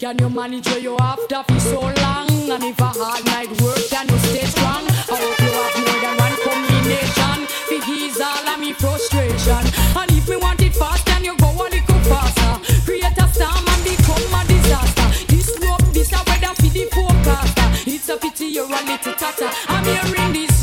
Can 0.00 0.18
you 0.18 0.28
manage 0.28 0.66
where 0.68 0.78
you 0.78 0.96
after 0.98 1.42
for 1.44 1.60
so 1.60 1.80
long? 1.80 2.28
And 2.50 2.64
if 2.64 2.78
a 2.78 2.84
hard 2.84 3.24
night 3.26 3.48
work, 3.62 3.78
can 3.88 4.08
you 4.08 4.18
stay 4.18 4.46
strong? 4.46 4.84
I 4.88 5.16
hope 5.16 5.40
you 5.40 5.52
have 5.54 5.76
more 5.80 6.00
than 6.02 6.16
one 6.18 6.36
combination. 6.44 7.46
For 7.68 7.80
ease 7.90 8.20
all 8.20 8.48
of 8.48 8.60
me 8.60 8.72
frustration. 8.72 9.64
And 9.96 10.10
if 10.12 10.28
me 10.28 10.36
want 10.36 10.60
it 10.60 10.74
fast, 10.74 11.06
can 11.06 11.24
you 11.24 11.36
go 11.38 11.48
a 11.48 11.66
little 11.72 12.00
faster? 12.10 12.52
Create 12.84 13.16
a 13.16 13.28
storm 13.32 13.64
and 13.64 13.84
become 13.84 14.34
a 14.34 14.42
disaster. 14.46 15.26
This 15.32 15.56
rope, 15.62 15.86
this 15.92 16.12
a 16.12 16.20
weather 16.26 16.54
for 16.54 16.68
the 16.68 16.84
forecaster. 16.92 17.90
It's 17.90 18.08
a 18.08 18.16
pity 18.16 18.46
you're 18.46 18.66
a 18.66 18.80
little 18.84 19.14
tatter. 19.14 19.50
I'm 19.68 19.84
hearing 19.84 20.32
this. 20.32 20.53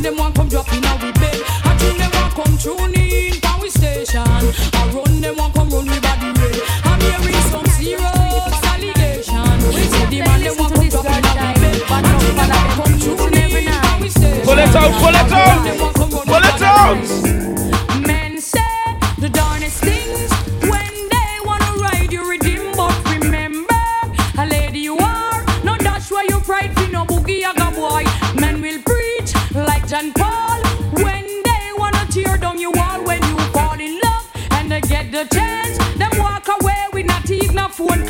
Man 0.00 0.12
them 0.14 0.16
want 0.16 0.34
come 0.34 0.48
drop 0.48 0.72
in 0.72 0.82
our 0.82 0.96
bed. 0.98 1.42
I 1.60 1.76
tune 1.76 1.98
them 1.98 2.10
want 2.14 2.32
come 2.32 2.56
tune 2.56 2.94
in 2.96 3.38
power 3.42 3.68
station. 3.68 4.24
I 4.24 4.90
run 4.96 5.20
them 5.20 5.36
want 5.36 5.52
come 5.52 5.68
run 5.68 5.84
me 5.84 6.00
body 6.00 6.32
red. 6.40 6.56
I'm 6.88 7.00
hearing 7.04 7.44
some 7.52 7.66
serious 7.76 8.56
allegation. 8.64 9.60
So 9.92 10.06
the 10.08 10.22
man 10.24 10.40
them 10.40 10.56
want 10.56 10.72
come 10.72 10.88
drop 10.88 11.04
in 11.04 11.12
our 11.12 11.52
bed. 11.52 11.82
I 11.84 12.00
tune 12.00 12.32
them 12.32 12.48
want 12.48 12.80
come 12.80 12.96
tune 12.96 13.36
in 13.44 13.68
power 13.68 14.08
station. 14.08 14.40
Pull 14.40 14.58
it 14.58 14.74
out, 14.74 14.92
pull 15.04 15.12
it 15.20 15.29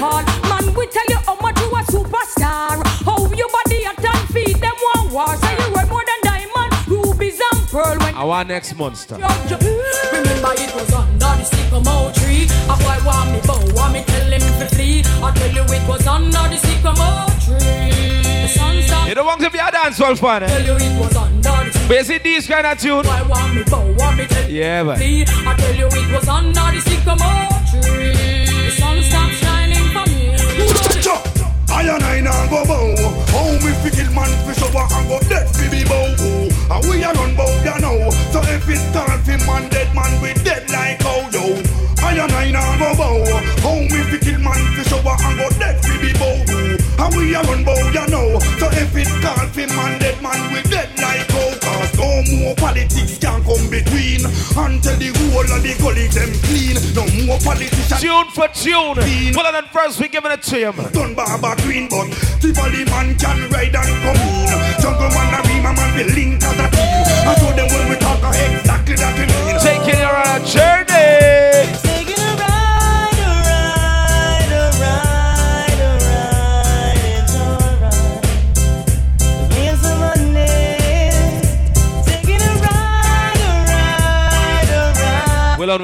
a 0.01 0.11
phone. 0.11 0.25
Man, 0.49 0.75
we 0.75 0.87
tell 0.87 1.05
you 1.09 1.19
how 1.27 1.37
much 1.41 1.59
you 1.61 1.69
a 1.69 1.83
superstar. 1.93 2.81
How 3.05 3.19
your 3.35 3.49
body 3.49 3.85
at 3.87 3.97
ten 3.97 4.27
feet, 4.29 4.61
them 4.61 4.75
one 4.95 5.13
war. 5.13 5.37
Say 5.37 5.57
you 5.59 5.73
worth 5.75 5.91
more 5.91 6.05
than 6.05 6.21
diamond, 6.23 6.89
rubies 6.89 7.41
and 7.53 7.69
pearl. 7.69 7.99
When 7.99 8.15
Our 8.15 8.45
next 8.45 8.77
monster. 8.77 9.17
Remember 9.17 10.53
it 10.57 10.75
was 10.75 10.93
under 10.93 11.19
the 11.19 11.45
sycamore 11.45 12.13
tree. 12.13 12.45
A 12.69 12.77
boy 12.77 12.99
want 13.05 13.33
me 13.33 13.41
bow, 13.47 13.61
want 13.75 13.93
me 13.95 14.03
tell 14.05 14.31
him 14.31 14.41
to 14.41 14.67
flee. 14.75 15.03
I 15.23 15.33
tell 15.35 15.53
you 15.53 15.63
it 15.65 15.89
was 15.89 16.07
under 16.07 16.45
the 16.49 16.57
sycamore 16.57 17.31
tree. 17.45 18.23
The 18.43 18.49
sun 18.49 18.83
stopped. 18.83 19.09
You 19.09 19.15
don't 19.15 19.27
want 19.27 19.41
to 19.41 19.51
be 19.51 19.59
a 19.59 19.63
dancehall 19.71 20.19
fan, 20.19 20.43
Tell 20.43 20.51
eh? 20.51 20.67
you 20.67 20.75
it 20.77 21.01
was 21.01 21.17
under 21.17 21.71
the 21.71 21.85
But 21.89 21.97
you 21.99 22.05
see 22.05 22.19
these 22.19 22.47
kind 22.47 22.67
of 22.67 22.79
tune? 22.79 23.03
Boy 23.03 23.23
want 23.29 23.55
me 23.55 23.63
bow, 23.65 23.95
want 23.99 24.19
me 24.19 24.27
tell 24.27 24.49
Yeah, 24.51 24.85
but. 24.85 24.99
I 25.01 25.55
tell 25.57 25.75
you 25.75 25.87
it 25.87 26.13
was 26.15 26.29
under 26.29 26.67
the 26.75 26.81
sycamore 26.81 27.51
tree. 27.71 28.47
The 28.67 28.71
sun 28.79 29.03
stopped 29.03 29.35
shining 29.35 29.39
for 29.39 29.45
me. 29.45 29.50
I 31.81 31.95
and 31.97 32.05
I 32.05 32.21
now 32.21 32.45
go 32.51 32.61
bow. 32.69 32.93
How 33.33 33.57
me 33.65 33.73
fi 33.81 33.89
kill 33.89 34.13
man 34.13 34.29
fi 34.45 34.53
shower 34.53 34.85
and 34.85 35.09
go 35.09 35.19
dead 35.33 35.49
be 35.73 35.81
bow. 35.89 36.13
And 36.77 36.85
we 36.85 37.03
a 37.03 37.11
run 37.13 37.35
bow 37.35 37.49
ya 37.65 37.79
know. 37.79 38.11
So 38.33 38.41
if 38.53 38.69
it 38.69 38.77
start 38.77 39.25
fi 39.25 39.41
man 39.49 39.65
dead 39.71 39.89
man 39.95 40.13
we 40.21 40.35
dead 40.45 40.69
like 40.69 41.01
how 41.01 41.25
yo. 41.33 41.57
I 42.05 42.21
and 42.21 42.33
I 42.33 42.51
now 42.51 42.77
go 42.77 42.93
bow. 43.01 43.25
How 43.65 43.81
me 43.81 44.01
fi 44.13 44.19
kill 44.21 44.41
man 44.41 44.61
fi 44.77 44.83
shower 44.93 45.17
and 45.25 45.39
go 45.41 45.49
dead 45.59 45.81
Until 54.61 54.97
the 55.01 55.09
whole 55.33 55.49
of 55.49 55.63
the 55.65 55.73
gully 55.81 56.07
them 56.13 56.31
clean. 56.45 56.77
No 56.93 57.05
more 57.25 57.41
politicians. 57.41 58.01
Tune 58.01 58.29
for 58.37 58.49
tune. 58.53 59.01
Pull 59.33 59.47
it 59.49 59.55
on 59.55 59.65
first, 59.73 59.99
we 60.01 60.09
giving 60.09 60.31
it 60.33 60.43
to 60.43 60.59
you, 60.59 60.73
man. 60.73 60.93
Done 60.93 61.15
Baba 61.15 61.57
Queen, 61.63 61.89
but 61.89 62.13
Tivoli 62.41 62.85
man 62.85 63.17
can 63.17 63.49
ride 63.51 63.75
and 63.75 63.93
come 64.05 64.21
in. 64.21 64.53
Jungle 64.83 65.09
man 65.17 65.33
and 65.33 65.47
Rima 65.49 65.73
man 65.73 65.91
will 65.97 66.13
link 66.15 66.43
as 66.45 66.59
a 66.61 66.67
team. 66.77 67.01
I 67.25 67.35
told 67.41 67.57
them 67.57 67.69
when 67.73 67.89
we 67.89 67.97
talk 67.97 68.21
uh, 68.23 68.37
exactly 68.37 68.97
that 69.01 69.13
we 69.17 69.25
mean. 69.33 69.57
Taking 69.65 70.01
you 70.01 70.13
on 70.13 70.29
a 70.29 70.45
journey. 70.45 70.90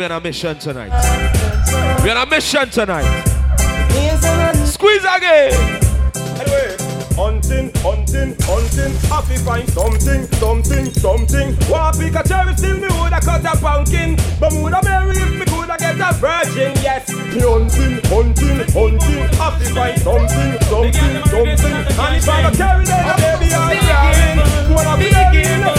We're 0.09 0.15
on 0.15 0.21
a 0.21 0.25
mission 0.25 0.57
tonight. 0.59 0.93
We're 2.05 2.17
on 2.17 2.29
a 2.29 2.31
mission 2.31 2.69
tonight. 2.71 3.25
Squeeze 4.65 5.03
again. 5.03 5.53
Anyway, 6.39 6.77
hunting, 7.17 7.73
hunting, 7.83 8.37
hunting. 8.43 8.95
Happy 9.11 9.37
find 9.39 9.69
something, 9.71 10.27
something, 10.39 10.87
something. 10.95 11.57
Wanna 11.69 11.99
pick 11.99 12.15
a 12.15 12.23
cherry, 12.23 12.57
still 12.57 12.77
me 12.77 12.87
woulda 12.87 13.21
cut 13.21 13.45
a 13.45 13.59
pumpkin. 13.59 14.17
But 14.39 14.53
woulda 14.53 14.81
marry 14.85 15.17
if 15.17 15.41
me 15.41 15.45
coulda 15.47 15.77
get 15.77 15.99
a 15.99 16.15
virgin. 16.15 16.73
Yes, 16.83 17.11
hunting, 17.11 17.99
hunting, 18.07 18.63
hunting. 18.71 19.27
Happy 19.35 19.65
find 19.75 19.99
something, 20.03 20.53
something, 20.71 21.23
something. 21.27 21.75
And 21.99 22.15
if 22.15 22.29
I 22.29 22.55
carry 22.55 22.85
a 22.87 23.15
baby 23.19 23.53
I'm. 23.55 24.73
Wanna 24.73 24.99
be 24.99 25.09
a 25.09 25.76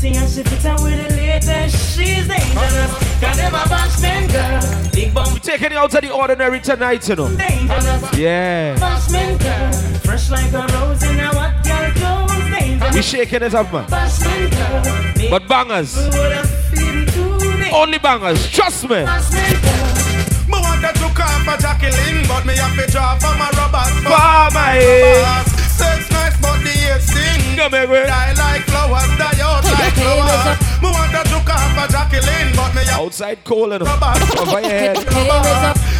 pretty 0.00 0.16
and 0.16 0.30
she 0.30 0.42
fit 0.42 0.64
out 0.64 0.82
with 0.82 1.08
the 1.08 1.16
latest. 1.16 1.96
She's 1.96 2.26
dangerous. 2.26 3.20
Can 3.20 3.36
never 3.36 3.68
bash 3.68 4.00
men, 4.00 4.28
girl. 4.30 4.90
Big 4.92 5.14
bum 5.14 5.32
We're 5.32 5.38
taking 5.40 5.72
you 5.72 5.78
out 5.78 5.94
of 5.94 6.00
the 6.00 6.12
ordinary 6.12 6.60
tonight, 6.60 7.08
you 7.08 7.16
know. 7.16 7.36
dangerous. 7.36 8.18
Yeah. 8.18 8.78
Bash 8.78 9.10
men, 9.10 9.38
girl. 9.38 9.72
Fresh 10.00 10.30
like 10.30 10.52
a 10.52 10.66
rose 10.72 11.02
in 11.02 11.20
a 11.20 11.28
what 11.34 11.52
girl 11.64 11.90
clothes. 11.92 12.58
Dangerous. 12.58 12.94
We 12.94 13.02
shaking 13.02 13.42
it 13.42 13.54
up, 13.54 13.72
man. 13.72 13.88
Bash 13.88 14.20
men, 14.20 14.50
girl. 14.50 15.30
But 15.30 15.48
bangers. 15.48 15.96
Woulda 15.96 16.44
feel 16.46 17.06
too 17.06 17.38
dangerous. 17.38 17.72
Only 17.74 17.98
bangers. 17.98 18.50
Trust 18.50 18.84
me. 18.84 19.04
Bash 19.04 19.32
men, 19.32 19.52
girl. 19.62 20.00
Me 20.48 20.58
wanted 20.58 20.94
to 20.94 21.08
come 21.14 21.44
for 21.44 21.56
Jacqueline, 21.60 22.26
but 22.26 22.44
me 22.46 22.54
have 22.56 22.74
to 22.74 22.90
draw 22.90 23.18
for 23.18 23.34
my 23.38 23.50
robbers. 23.50 23.92
For 24.02 24.54
my 24.56 24.72
head. 24.80 25.46
Sex 25.78 26.10
nice, 26.10 26.40
but 26.40 26.58
the 26.64 26.70
hate 26.70 27.02
sting. 27.02 27.29
Come 27.60 27.72
here, 27.72 27.86
girl. 27.86 28.06
Die 28.06 28.32
like 28.32 28.62
flowers, 28.62 29.18
die 29.18 29.40
out 29.44 29.62
like 29.62 29.92
flowers. 29.92 30.80
Me 30.80 30.88
wanted 30.88 31.28
to 31.28 31.38
come 31.44 31.70
for 31.76 31.92
Jacqueline, 31.92 32.56
but 32.56 32.74
me 32.74 32.80
Outside 32.88 33.44
cold 33.44 33.72
and 33.74 33.84
cover 33.84 34.60
your 34.62 34.70
head. 34.70 34.96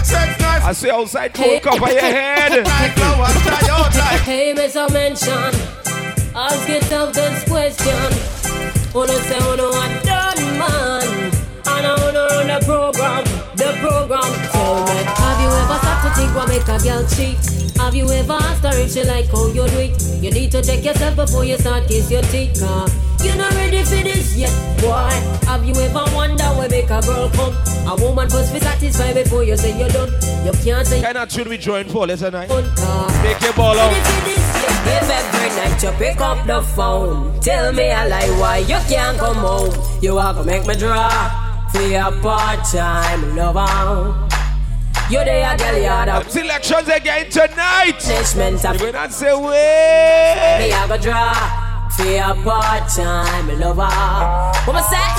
Sex 0.03 0.43
I 0.43 0.73
say 0.73 0.89
outside 0.89 1.35
cold, 1.35 1.61
cover 1.61 1.93
your 1.93 2.01
head. 2.01 2.67
like 2.67 2.93
flowers, 2.93 3.45
die 3.45 3.69
out 3.69 3.95
like 3.95 4.21
Hey, 4.23 4.55
Mr. 4.55 4.91
Mention, 4.91 5.53
ask 6.35 6.67
yourself 6.67 7.13
this 7.13 7.45
question. 7.45 8.09
Wanna 8.95 9.13
say, 9.13 9.39
wanna 9.41 9.65
what 9.65 10.03
done, 10.03 10.59
man? 10.59 11.31
And 11.67 11.87
I 11.87 11.95
wanna 12.01 12.27
run 12.27 12.47
the 12.47 12.65
program, 12.65 13.25
the 13.57 13.77
program. 13.83 14.33
Tell 14.51 14.87
me, 14.87 15.20
think 16.21 16.37
what 16.37 16.49
make 16.49 16.69
a 16.69 16.79
girl 16.85 17.05
cheat? 17.09 17.41
Have 17.79 17.95
you 17.95 18.09
ever 18.11 18.33
asked 18.33 18.63
her 18.63 18.77
if 18.77 18.93
she 18.93 19.05
like 19.05 19.27
how 19.27 19.47
you 19.49 19.67
do 19.67 19.79
it? 19.79 19.97
You 20.23 20.31
need 20.31 20.53
to 20.53 20.63
check 20.63 20.85
yourself 20.85 21.17
before 21.17 21.45
you 21.45 21.57
start 21.57 21.89
kiss 21.89 22.11
your 22.11 22.23
teeth, 22.23 22.61
car. 22.61 22.89
You're 23.25 23.37
not 23.37 23.53
ready 23.55 23.83
for 23.83 24.03
this 24.05 24.37
yet, 24.37 24.53
boy. 24.81 25.13
Have 25.49 25.65
you 25.65 25.75
ever 25.75 26.05
wondered 26.15 26.53
where 26.59 26.69
make 26.69 26.91
a 26.91 27.01
girl 27.01 27.31
come? 27.31 27.55
A 27.89 27.97
woman 27.97 28.29
must 28.29 28.53
be 28.53 28.61
satisfied 28.61 29.15
before 29.15 29.45
you 29.45 29.57
say 29.57 29.79
you're 29.79 29.89
done. 29.89 30.13
You 30.45 30.53
can't 30.63 30.87
say 30.87 31.01
Kind 31.03 31.17
of 31.17 31.29
tune 31.29 31.49
we 31.49 31.59
join 31.59 31.89
for 31.89 32.07
later 32.07 32.31
night. 32.31 32.49
Make 32.49 33.41
your 33.41 33.55
ball 33.55 33.79
out. 33.79 33.93
Every 34.93 35.49
night 35.57 35.83
you 35.83 35.91
pick 35.93 36.21
up 36.21 36.47
the 36.47 36.63
phone, 36.75 37.41
tell 37.41 37.73
me 37.73 37.89
a 37.91 38.09
lie 38.09 38.29
why 38.41 38.59
you 38.59 38.79
can't 38.89 39.19
come 39.19 39.37
home. 39.37 39.75
You 40.03 40.19
are 40.19 40.35
gonna 40.35 40.47
make 40.47 40.67
me 40.67 40.75
draw 40.75 41.69
for 41.73 41.83
your 41.83 42.13
part-time 42.21 43.37
lover. 43.37 44.30
You 45.11 45.25
there, 45.25 45.57
girl, 45.57 45.75
you're 45.75 46.07
the 46.07 46.29
Selections 46.29 46.89
again 46.89 47.29
tonight. 47.29 47.99
We're 48.81 48.93
not 48.93 49.13
say 49.13 49.35
way. 49.35 50.69
me. 50.69 50.73
I 50.73 50.87
go 50.87 50.97
draw 50.99 51.35
for 51.91 52.07
your 52.07 52.35
part-time 52.45 53.59
lover. 53.59 53.91
What 54.71 54.77
I 54.77 54.83
say? 54.87 55.11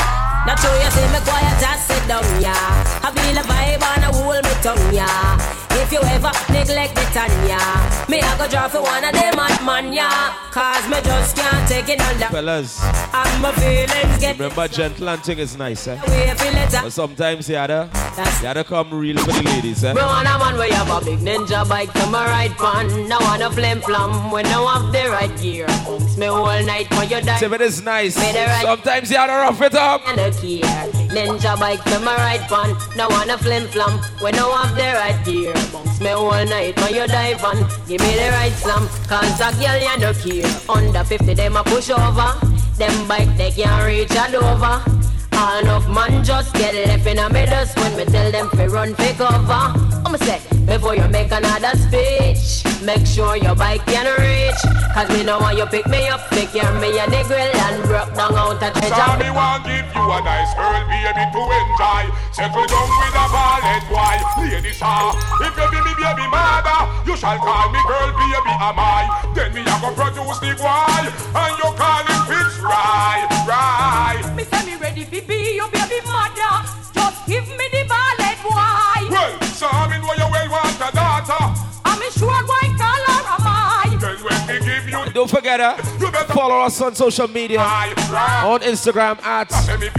Not 0.47 0.57
sure 0.59 0.73
you 0.79 0.91
see 0.91 1.07
me 1.11 1.19
quiet, 1.27 1.59
just 1.59 1.87
sit 1.87 2.07
down, 2.07 2.23
yeah. 2.41 2.55
I 3.03 3.11
feel 3.11 3.37
a 3.37 3.43
vibe 3.43 3.83
and 3.83 4.05
I 4.05 4.11
hold 4.15 4.43
me 4.45 4.53
tongue, 4.63 4.93
yeah. 4.95 5.60
If 5.73 5.91
if 5.91 5.99
you 5.99 5.99
ever 6.09 6.31
neglect 6.53 6.95
the 6.95 7.01
Tanya, 7.11 7.59
me 8.07 8.21
I 8.21 8.37
go 8.37 8.47
draw 8.47 8.67
for 8.69 8.81
one 8.81 9.03
of 9.03 9.11
them 9.13 9.37
at 9.39 9.63
man, 9.65 9.91
yeah. 9.91 10.33
Cause 10.51 10.87
me 10.89 10.97
just 11.03 11.35
can't 11.35 11.67
take 11.67 11.89
it 11.89 11.99
under. 12.01 12.25
Fellas, 12.27 12.81
And 13.13 13.41
my 13.41 13.51
feelings 13.53 14.17
get 14.19 14.39
remember 14.39 14.67
gentle 14.69 15.09
and 15.09 15.21
thing 15.23 15.39
is 15.39 15.57
nice, 15.57 15.87
eh? 15.87 15.99
it. 16.05 16.71
But 16.71 16.91
sometimes 16.93 17.49
you 17.49 17.55
gotta, 17.55 17.89
you 18.17 18.41
gotta 18.41 18.63
come 18.63 18.93
real 18.93 19.17
for 19.17 19.31
the 19.31 19.43
ladies, 19.43 19.83
eh? 19.83 19.93
Me 19.93 20.01
want 20.01 20.27
a 20.27 20.37
man 20.39 20.57
where 20.57 20.67
you 20.67 20.73
have 20.75 20.89
a 21.01 21.03
big 21.05 21.19
ninja 21.19 21.67
bike 21.67 21.91
to 21.93 22.05
my 22.07 22.25
right 22.25 22.51
pan. 22.57 23.09
Now 23.09 23.19
wanna 23.19 23.49
flim 23.51 23.81
flam 23.81 24.31
when 24.31 24.45
I 24.45 24.73
have 24.73 24.91
the 24.93 25.09
right 25.09 25.41
gear. 25.41 25.67
Bumps 25.85 26.17
me 26.17 26.27
all 26.27 26.45
night 26.63 26.87
for 26.93 27.03
your 27.03 27.21
die. 27.21 27.37
See, 27.37 27.47
but 27.47 27.61
it's 27.61 27.81
nice. 27.81 28.15
Me 28.17 28.45
right 28.45 28.61
Sometimes 28.63 29.09
you 29.09 29.17
gotta 29.17 29.33
rough 29.33 29.61
it 29.61 29.75
up. 29.75 30.07
and 30.07 30.19
a 30.19 30.31
gear. 30.41 30.63
Ninja 31.11 31.59
bike 31.59 31.83
to 31.85 31.99
my 31.99 32.15
right 32.15 32.41
pan. 32.41 32.77
Now 32.95 33.09
wanna 33.09 33.37
flim 33.37 33.67
flam 33.67 33.99
when 34.21 34.35
I 34.35 34.63
have 34.63 34.75
the 34.75 34.83
right 34.83 35.25
gear. 35.25 35.53
Bumps 35.71 35.99
me 35.99 36.09
all 36.09 36.45
night 36.45 36.79
for 36.79 36.89
you 36.89 37.05
dive 37.07 37.43
on. 37.43 37.57
Give 37.87 38.01
me 38.01 38.13
the 38.15 38.29
right 38.31 38.53
slam. 38.53 38.87
Cause 39.07 39.39
a 39.39 39.51
girl 39.59 39.79
you 39.79 39.97
no 39.99 40.13
care. 40.13 40.49
Under 40.69 41.03
50 41.03 41.33
them 41.33 41.55
a 41.57 41.63
push 41.63 41.89
over. 41.89 42.33
Them 42.77 43.07
bike 43.07 43.35
they 43.37 43.51
can't 43.51 43.85
reach 43.85 44.11
a 44.11 44.31
Dover. 44.31 45.10
All 45.41 45.57
enough 45.57 45.89
man 45.89 46.23
just 46.23 46.53
get 46.53 46.75
left 46.85 47.07
in 47.07 47.17
a 47.17 47.27
dust 47.47 47.75
when 47.77 47.97
me 47.97 48.05
tell 48.05 48.31
them 48.31 48.47
to 48.51 48.67
run 48.69 48.93
for 48.93 49.13
cover. 49.17 49.73
I'ma 50.05 50.17
say, 50.17 50.39
before 50.67 50.95
you 50.95 51.07
make 51.07 51.31
another 51.31 51.73
speech, 51.81 52.61
make 52.85 53.07
sure 53.07 53.35
your 53.37 53.55
bike 53.55 53.83
can 53.87 54.05
reach. 54.21 54.61
Cause 54.93 55.09
me 55.09 55.23
know 55.23 55.39
why 55.39 55.53
you 55.53 55.65
pick 55.65 55.87
me 55.87 56.07
up, 56.09 56.21
pick 56.29 56.53
your 56.53 56.69
me 56.77 56.93
a 56.99 57.09
the 57.09 57.25
grill 57.25 57.57
and 57.65 57.81
broke 57.89 58.13
down 58.13 58.37
out 58.37 58.61
a 58.61 58.69
So 58.69 58.85
treasure. 58.85 59.17
me 59.17 59.29
want 59.33 59.65
give 59.65 59.89
you 59.89 60.05
a 60.13 60.19
nice 60.21 60.53
girl, 60.53 60.77
baby, 60.85 61.25
to 61.33 61.41
enjoy. 61.57 62.03
Settle 62.37 62.65
down 62.69 62.89
with 63.01 63.17
a 63.17 63.25
ballad 63.33 63.83
boy, 63.89 64.17
lady 64.45 64.73
star. 64.77 65.17
If 65.41 65.57
you 65.57 65.67
be 65.73 65.79
me 65.81 65.93
baby 65.97 66.25
mother, 66.29 66.85
you 67.09 67.17
shall 67.17 67.41
call 67.41 67.65
me 67.73 67.81
girl, 67.89 68.13
baby, 68.13 68.53
am 68.61 68.77
I? 68.77 69.09
Then 69.33 69.49
me 69.57 69.61
a 69.65 69.75
go 69.81 69.89
produce 69.97 70.37
the 70.37 70.53
boy, 70.53 71.01
and 71.09 71.53
you 71.57 71.69
call 71.73 72.05
him 72.05 72.21
Fitz 72.29 72.61
right, 72.61 73.25
right. 73.49 74.21
Me 74.37 74.43
say 74.45 74.61
me 74.69 74.75
ready 74.77 75.03
fi 75.03 75.30
be 75.31 75.55
your 75.55 75.69
baby 75.69 75.99
mother. 76.05 76.30
Don't 85.21 85.29
forget, 85.29 85.59
uh, 85.59 85.77
follow 86.33 86.61
us 86.61 86.81
on 86.81 86.95
social 86.95 87.27
media 87.27 87.59
on 87.59 88.59
Instagram 88.61 89.21
at 89.21 89.49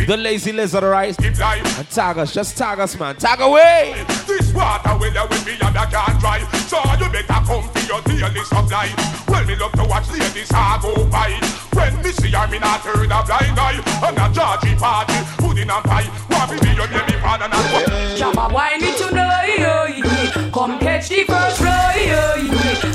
the 0.09 0.17
Lazy 0.17 0.51
Lizard, 0.51 0.83
alright? 0.83 1.17
And 1.25 1.89
tag 1.91 2.19
us, 2.19 2.35
just 2.35 2.59
tag 2.59 2.81
us, 2.81 2.99
man. 2.99 3.15
Tag 3.15 3.41
away. 3.41 4.05
This 4.27 4.53
water 4.53 4.99
will 4.99 5.15
you 5.15 5.23
with 5.31 5.47
me 5.47 5.53
and 5.63 5.79
I 5.79 5.87
can't 5.87 6.19
dry. 6.19 6.41
So 6.67 6.83
you 6.99 7.09
better 7.13 7.41
come 7.47 7.71
to 7.71 7.87
your 7.87 8.03
daily 8.03 8.43
supply. 8.43 8.91
Well, 9.29 9.45
me 9.45 9.55
love 9.55 9.71
to 9.73 9.85
watch 9.85 10.11
ladies 10.11 10.51
I 10.53 10.81
go 10.83 11.07
by. 11.07 11.39
When 11.73 12.03
me 12.03 12.11
see 12.11 12.33
her, 12.33 12.49
me 12.49 12.59
not 12.59 12.83
turn 12.83 13.05
a 13.05 13.23
blind 13.23 13.59
eye. 13.61 13.79
And 14.03 14.19
a 14.19 14.27
Georgie 14.35 14.75
party, 14.75 15.15
pudding 15.39 15.71
and 15.71 15.85
pie. 15.85 16.11
Want 16.31 16.51
me 16.51 16.59
be 16.59 16.75
your 16.75 16.89
baby 16.89 17.15
father 17.23 17.45
and 17.45 17.55
what? 17.71 17.87
Shabba 18.19 18.53
wine 18.53 18.81
me 18.81 18.91
tonight. 18.99 20.53
Come 20.53 20.81
catch 20.81 21.09
the 21.11 21.23
first 21.25 21.59
fly. 21.59 21.93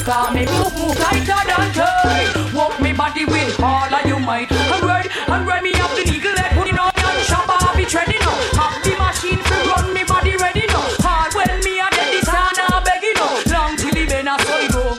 Call 0.07 0.31
me 0.31 0.45
move, 0.45 0.73
move 0.77 0.95
tighter 0.95 1.25
than 1.25 1.73
tight. 1.73 2.16
Walk 2.57 2.81
me 2.81 2.91
body 2.91 3.23
with 3.23 3.61
all 3.61 3.85
of 3.85 4.05
you 4.07 4.17
might. 4.17 4.51
And 4.51 4.83
ride, 4.83 5.05
and 5.27 5.45
ride 5.45 5.61
me 5.61 5.73
up 5.77 5.93
the 5.93 6.01
eagle 6.09 6.33
head. 6.33 6.57
Put 6.57 6.67
it 6.67 6.79
on 6.79 6.89
and 6.89 7.21
shabba 7.29 7.53
I 7.53 7.77
be 7.77 7.85
treading 7.85 8.17
up. 8.25 8.33
Have 8.57 8.81
the 8.81 8.97
machine 8.97 9.37
to 9.37 9.55
run 9.69 9.93
me 9.93 10.03
body 10.03 10.35
ready 10.37 10.65
now. 10.65 10.81
Hard 11.05 11.37
well 11.37 11.57
me 11.61 11.77
a 11.77 11.85
dead 11.93 12.09
this 12.17 12.25
and 12.25 12.57
a 12.57 12.81
begging 12.81 13.13
now. 13.13 13.45
Long 13.53 13.77
till 13.77 13.93
the 13.93 14.09
bend 14.09 14.25
a 14.25 14.41
so 14.41 14.57
go. 14.73 14.97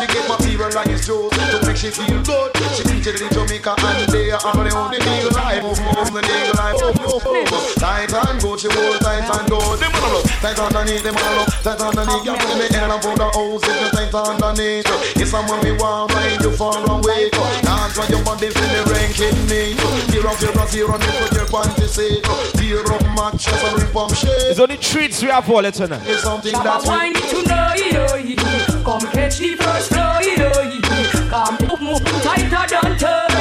She 0.00 0.06
get 0.08 0.24
material 0.32 0.72
like 0.72 0.88
it's 0.88 1.06
Joe 1.06 1.28
to 1.28 1.66
make 1.66 1.76
she 1.76 1.90
feel 1.92 2.22
good. 2.24 2.56
She 2.72 2.82
teach 2.88 3.06
it 3.06 3.20
in 3.20 3.28
Jamaica 3.36 3.76
and 3.76 4.08
they 4.34 4.48
are 4.48 4.64
the 4.66 4.74
only 4.74 4.98
eagle 4.98 5.30
life. 5.38 5.62
Move, 5.62 5.78
move, 5.94 6.10
the 6.10 6.22
eagle 6.26 6.58
life. 6.58 6.74
Tight 7.78 8.10
and 8.10 8.40
good, 8.42 8.58
she 8.58 8.68
hold 8.68 8.98
tight 9.00 9.22
and 9.22 9.46
good. 9.46 9.78
Them 9.78 9.92
wanna 9.94 10.10
look 10.10 10.26
tight 10.42 10.58
underneath, 10.58 11.02
them 11.02 11.14
wanna 11.14 11.38
look 11.38 11.50
tight 11.62 11.78
underneath. 11.78 12.24
You 12.26 12.34
put 12.34 12.54
me 12.58 12.66
in 12.66 12.90
and 12.90 13.02
put 13.02 13.14
the 13.14 13.28
house 13.30 13.62
if 13.62 13.76
you 13.78 13.90
tight 13.94 14.14
underneath. 14.14 14.86
It's 15.14 15.30
someone 15.30 15.60
we 15.62 15.72
want, 15.78 16.10
find 16.10 16.42
you 16.42 16.50
far 16.58 16.82
away. 16.82 17.30
Dance 17.30 17.94
when 17.94 18.10
your 18.10 18.24
body 18.24 18.50
feel 18.50 18.70
the 18.74 18.82
ranking 18.90 19.38
me. 19.46 19.78
Tear 20.10 20.26
off 20.26 20.42
your 20.42 20.52
bra, 20.52 20.66
tear 20.66 20.90
on 20.90 20.98
you 20.98 21.14
your 21.30 21.46
panty 21.46 21.86
say. 21.86 22.18
Tear 22.58 22.82
up 22.90 23.06
matches 23.14 23.54
and 23.54 23.74
rip 23.78 23.94
up 23.94 24.14
shit. 24.14 24.50
It's 24.50 24.58
only 24.58 24.78
treats 24.78 25.22
we 25.22 25.30
have 25.30 25.46
for 25.46 25.62
it 25.62 25.74
tonight. 25.74 26.02
It's 26.06 26.22
something 26.22 26.52
Shabba 26.52 26.82
that's 26.82 26.86
wine 26.86 27.12
me 27.14 27.22
tonight. 27.22 28.34
Come 28.82 29.06
catch 29.14 29.38
the 29.38 29.54
first 29.54 29.94
fly. 29.94 30.26
Come 31.30 31.56
move, 31.62 31.80
move 31.80 32.02
tighter 32.22 32.66
than 32.82 32.98
tight. 32.98 33.33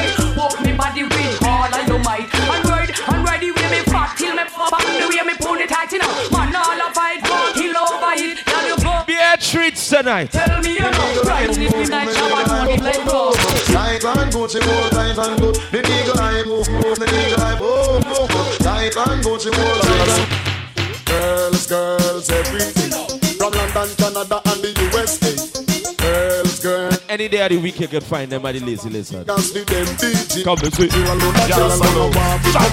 Might. 2.04 2.28
And 2.34 2.66
ride, 2.70 2.92
and 2.92 3.22
ride 3.26 3.42
the 3.42 3.52
way 3.52 3.68
me 3.72 3.80
fat 3.88 4.16
till 4.18 4.36
me 4.36 4.44
pop 4.46 4.74
and 4.80 5.02
the 5.02 5.08
way 5.10 5.24
me 5.26 5.34
pull 5.40 5.56
it 5.56 5.70
tight 5.70 5.92
enough. 5.94 6.32
Man, 6.32 6.56
all 6.56 6.82
of 6.82 6.94
fight, 6.94 7.24
go 7.24 7.36
kill 7.54 7.76
over 7.78 8.14
it. 8.16 8.46
Girl, 8.46 8.66
you 8.68 8.78
go. 8.84 9.04
Beer 9.08 9.36
treats 9.40 9.90
tonight. 9.90 10.32
Tell 10.32 10.62
me 10.62 10.74
you 10.74 10.92
know. 10.92 11.24
Right, 11.26 11.48
this 11.48 11.72
midnight 11.74 12.10
Shabba 12.10 12.46
don't 12.46 12.68
be 12.68 12.84
let 12.84 13.02
go. 13.08 13.34
Tight 13.72 14.04
and 14.04 14.32
good, 14.32 14.52
she 14.52 14.60
hold 14.62 14.92
tight 14.92 15.18
and 15.18 15.40
good. 15.40 15.56
The 15.72 15.80
eagle 15.80 16.20
eye 16.20 16.44
move, 16.46 16.70
move, 16.70 17.00
the 17.00 17.08
eagle 17.08 17.42
eye 17.42 17.60
move, 17.60 18.06
move, 18.06 18.30
move. 18.30 18.58
Tight 18.60 18.96
and 18.96 19.24
good, 19.24 19.42
she 19.42 19.50
hold 19.54 19.82
tight 19.82 20.10
and 20.10 20.44
Girls, 21.06 21.68
girls, 21.68 22.30
everything. 22.30 22.92
From 23.38 23.52
London, 23.54 23.96
Canada, 23.98 24.42
and 24.46 24.62
the 24.62 24.72
USA. 24.94 25.33
Girls, 27.14 27.30
girls. 27.30 27.30
Any 27.30 27.30
day 27.30 27.42
of 27.44 27.50
the 27.50 27.58
week 27.58 27.80
you 27.80 27.88
can 27.88 28.02
find 28.02 28.32
them 28.32 28.46
at 28.46 28.54
the 28.54 28.60
Lazy 28.60 28.90
Lizard. 28.90 29.28
Dance 29.28 29.52
to 29.52 29.66
them 29.66 29.86
DJ. 29.86 30.44
Come 30.44 30.60
let's 30.64 30.78
see. 30.78 30.88
Girl 30.88 31.14
alone, 31.14 31.34
chill 31.46 31.68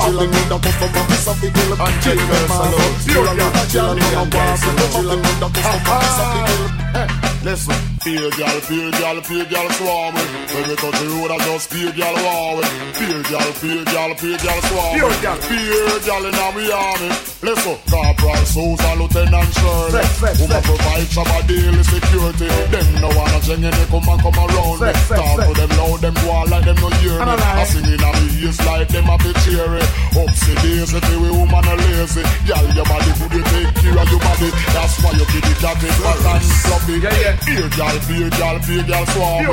alone 0.08 0.30
the 0.30 0.58
piece 0.58 1.28
of 1.28 1.40
the 1.40 1.50
girl 1.50 1.82
and 1.82 2.02
chill 2.02 2.16
them 2.16 2.50
alone. 2.50 2.94
Girl 3.06 3.28
alone, 3.28 3.68
chill 3.68 3.84
alone 3.84 4.00
the 4.00 4.30
customer, 4.30 4.88
chill 4.92 5.12
alone 5.12 5.40
the 5.40 5.48
customer, 5.54 6.00
piece 6.00 6.18
of 6.18 6.28
the 6.32 7.20
girl. 7.20 7.29
Listen, 7.42 7.72
feel 8.04 8.30
girl, 8.36 8.60
feel 8.68 8.90
girl, 8.90 9.20
feel 9.22 9.44
girl 9.48 9.68
swarming. 9.70 10.28
When 10.52 10.68
we 10.68 10.76
touch 10.76 10.92
the 11.00 11.06
road, 11.08 11.30
I 11.32 11.38
just 11.48 11.70
feel 11.72 11.90
girl 11.92 12.16
warming. 12.20 12.68
Feel 12.92 13.22
girl, 13.32 13.52
feel 13.56 13.84
girl, 13.84 14.14
feel 14.14 14.36
girl 14.36 14.60
swarming. 14.68 15.00
Feel 15.00 15.14
girl, 15.24 15.38
feel 15.48 16.00
girl 16.04 16.24
in 16.28 16.34
our 16.36 16.52
army. 16.52 17.08
Listen, 17.40 17.76
Corporal 17.88 18.44
Sousa, 18.44 18.92
Lieutenant 19.00 19.48
Shirley. 19.56 20.04
Woman 20.36 20.62
provide 20.68 21.08
some 21.08 21.32
daily 21.48 21.82
security. 21.88 22.48
Them 22.68 22.88
no 23.00 23.08
wanna 23.16 23.40
and 23.40 23.64
they 23.64 23.86
come 23.88 24.04
and 24.04 24.20
come 24.20 24.36
around 24.36 24.76
me. 24.84 24.92
Talk 25.08 25.40
to 25.40 25.52
them 25.56 25.70
loud, 25.80 26.00
them 26.04 26.14
go 26.20 26.44
like 26.44 26.64
them 26.68 26.76
no 26.76 26.88
hear 27.00 27.24
me. 27.24 27.34
I 27.40 27.64
sing 27.64 27.88
in 27.88 28.04
a 28.04 28.10
ears 28.36 28.60
like 28.68 28.88
them 28.88 29.08
a 29.08 29.16
bit 29.16 29.36
cheery. 29.42 29.80
Upsy 30.12 30.54
daisy, 30.60 31.00
the 31.00 31.16
way 31.16 31.32
woman 31.32 31.64
a 31.64 31.74
lazy. 31.88 32.22
Girl, 32.44 32.66
your 32.76 32.84
body 32.84 33.12
good, 33.16 33.32
you 33.32 33.44
take 33.48 33.72
care 33.80 33.96
of 33.96 34.08
your 34.12 34.20
body. 34.20 34.48
That's 34.76 34.94
why 35.00 35.12
you 35.16 35.24
keep 35.32 35.46
it 35.48 35.58
that 35.64 35.76
big 35.80 35.96
fat 36.04 36.20
and 36.20 36.44
fluffy. 36.44 36.96
Yeah, 37.00 37.16
yeah. 37.16 37.29
Beer 37.46 37.68
beer 37.70 38.84
beer 38.84 39.06
swarm. 39.06 39.46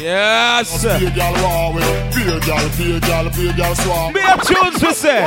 Yes. 0.00 0.82
Beer 0.82 1.12
wow. 1.42 1.72
Beer 2.14 2.40
beer 2.40 3.00
beer 3.30 3.52
tunes 4.44 4.82
we 4.82 4.92
say. 4.92 5.20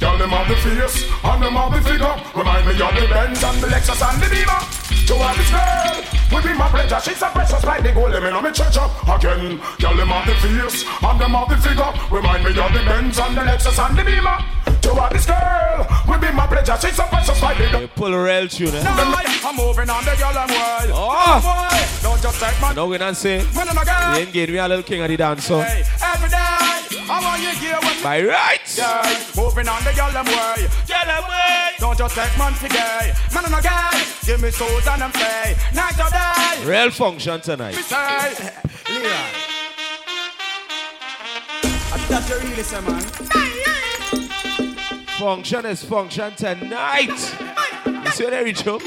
Girl, 0.00 0.18
them 0.18 0.30
have 0.30 0.48
the 0.48 0.56
face 0.56 1.06
and 1.22 1.42
them 1.42 1.54
have 1.54 1.72
the 1.72 1.80
figure. 1.80 2.16
Remind 2.34 2.66
me 2.66 2.72
of 2.72 2.92
the 2.98 3.06
Benz 3.08 3.44
and 3.44 3.62
the 3.62 3.68
Lexus 3.68 4.02
and 4.02 4.20
the 4.20 4.28
Beamer. 4.28 4.60
To 5.06 5.14
have 5.22 5.36
this 5.36 5.50
girl, 5.54 6.02
would 6.32 6.44
be 6.44 6.52
my 6.58 6.68
pleasure. 6.68 6.98
She's 6.98 7.22
a 7.22 7.26
precious 7.28 7.62
like 7.62 7.82
the 7.84 7.92
gold. 7.92 8.10
Let 8.10 8.22
me 8.22 8.30
know 8.30 8.42
me 8.42 8.50
church 8.50 8.76
up 8.76 8.90
again. 9.06 9.60
Girl, 9.78 9.96
them 9.96 10.08
have 10.08 10.26
the 10.26 10.34
face 10.42 10.84
and 11.00 11.20
them 11.20 11.30
have 11.30 11.48
the 11.48 11.56
figure. 11.56 11.92
Remind 12.10 12.42
me 12.42 12.50
of 12.50 12.72
the 12.72 12.82
Benz 12.84 13.18
and 13.18 13.36
the 13.36 13.42
Lexus 13.42 13.78
and 13.78 13.96
the 13.96 14.02
Beamer. 14.02 14.38
To 14.82 14.94
have 15.00 15.12
this 15.12 15.26
girl, 15.26 15.86
would 16.08 16.20
be 16.20 16.30
my 16.32 16.46
pleasure. 16.48 16.76
She's 16.80 16.98
a 16.98 17.04
precious 17.04 17.40
like 17.40 17.58
the 17.58 17.70
gold. 17.70 17.90
Pull 17.94 18.12
a 18.14 18.22
rail 18.22 18.48
tune, 18.48 18.74
eh? 18.74 18.82
I'm 19.46 19.56
moving 19.56 19.90
on 19.90 20.02
the 20.04 20.16
girl 20.16 20.32
and 20.38 20.50
way. 20.50 20.88
Oh. 20.88 21.40
boy, 21.44 21.78
don't 22.02 22.22
just 22.22 22.40
take 22.40 22.58
my 22.62 22.72
Now 22.72 22.86
we 22.86 22.96
don't 22.96 23.14
say, 23.14 23.44
Man 23.54 23.68
and 23.68 23.78
a 23.78 23.84
girl. 23.84 24.12
we 24.12 24.18
ain't 24.20 24.32
getting 24.32 24.54
me 24.54 24.58
a 24.58 24.66
little 24.66 24.82
king 24.82 25.02
of 25.02 25.08
the 25.08 25.16
dance, 25.18 25.44
so. 25.44 25.60
Hey, 25.60 25.84
every 26.02 26.30
day, 26.30 26.36
I 26.38 27.20
want 27.22 27.42
you 27.42 27.50
here 27.60 27.76
with 27.82 27.96
me. 27.98 28.02
By 28.02 28.22
right. 28.24 28.60
Yeah, 28.76 29.04
moving 29.36 29.68
on 29.68 29.84
the 29.84 29.92
girl 29.92 30.10
them 30.12 30.24
way. 30.24 30.66
Girl 30.88 31.04
them 31.04 31.24
way. 31.28 31.70
Don't 31.78 31.98
just 31.98 32.14
take 32.14 32.38
man 32.38 32.54
for 32.54 32.68
gay. 32.68 33.12
Man 33.34 33.44
and 33.44 33.54
a 33.54 33.60
guy, 33.60 33.90
give 34.24 34.40
me 34.40 34.50
souls 34.50 34.86
and 34.88 35.02
them 35.02 35.12
say. 35.12 35.56
Night 35.74 36.00
or 36.00 36.08
day. 36.08 36.64
Real 36.64 36.90
function 36.90 37.40
tonight. 37.42 37.76
Me 37.76 37.82
say. 37.82 38.50
Leon. 38.88 39.54
That's 42.08 42.30
you 42.30 42.36
really 42.36 42.62
say, 42.62 42.80
man. 42.80 43.00
Function 45.18 45.66
is 45.66 45.84
function 45.84 46.34
tonight. 46.34 47.08
You 47.86 48.10
see 48.10 48.24
what 48.24 48.34
I 48.34 48.40
reach 48.42 48.66
up? 48.66 48.82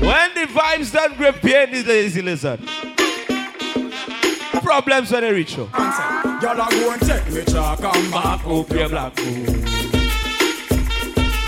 When 0.00 0.34
the 0.34 0.46
vibes 0.46 0.92
don't 0.92 1.14
grip 1.18 1.36
here 1.42 1.64
in 1.64 1.72
the 1.72 1.82
lazy 1.84 2.22
lizard. 2.22 2.60
Problems 4.62 5.12
when 5.12 5.22
they 5.22 5.32
reach 5.32 5.58
up. 5.58 5.68
Y'all 6.42 6.58
are 6.58 6.70
go 6.70 6.92
and 6.92 7.02
take 7.02 7.30
me 7.30 7.44
chalk 7.44 7.80
and 7.84 8.10
back 8.10 8.46
up 8.46 8.70
your 8.70 8.88
black 8.88 9.14
food. 9.14 9.48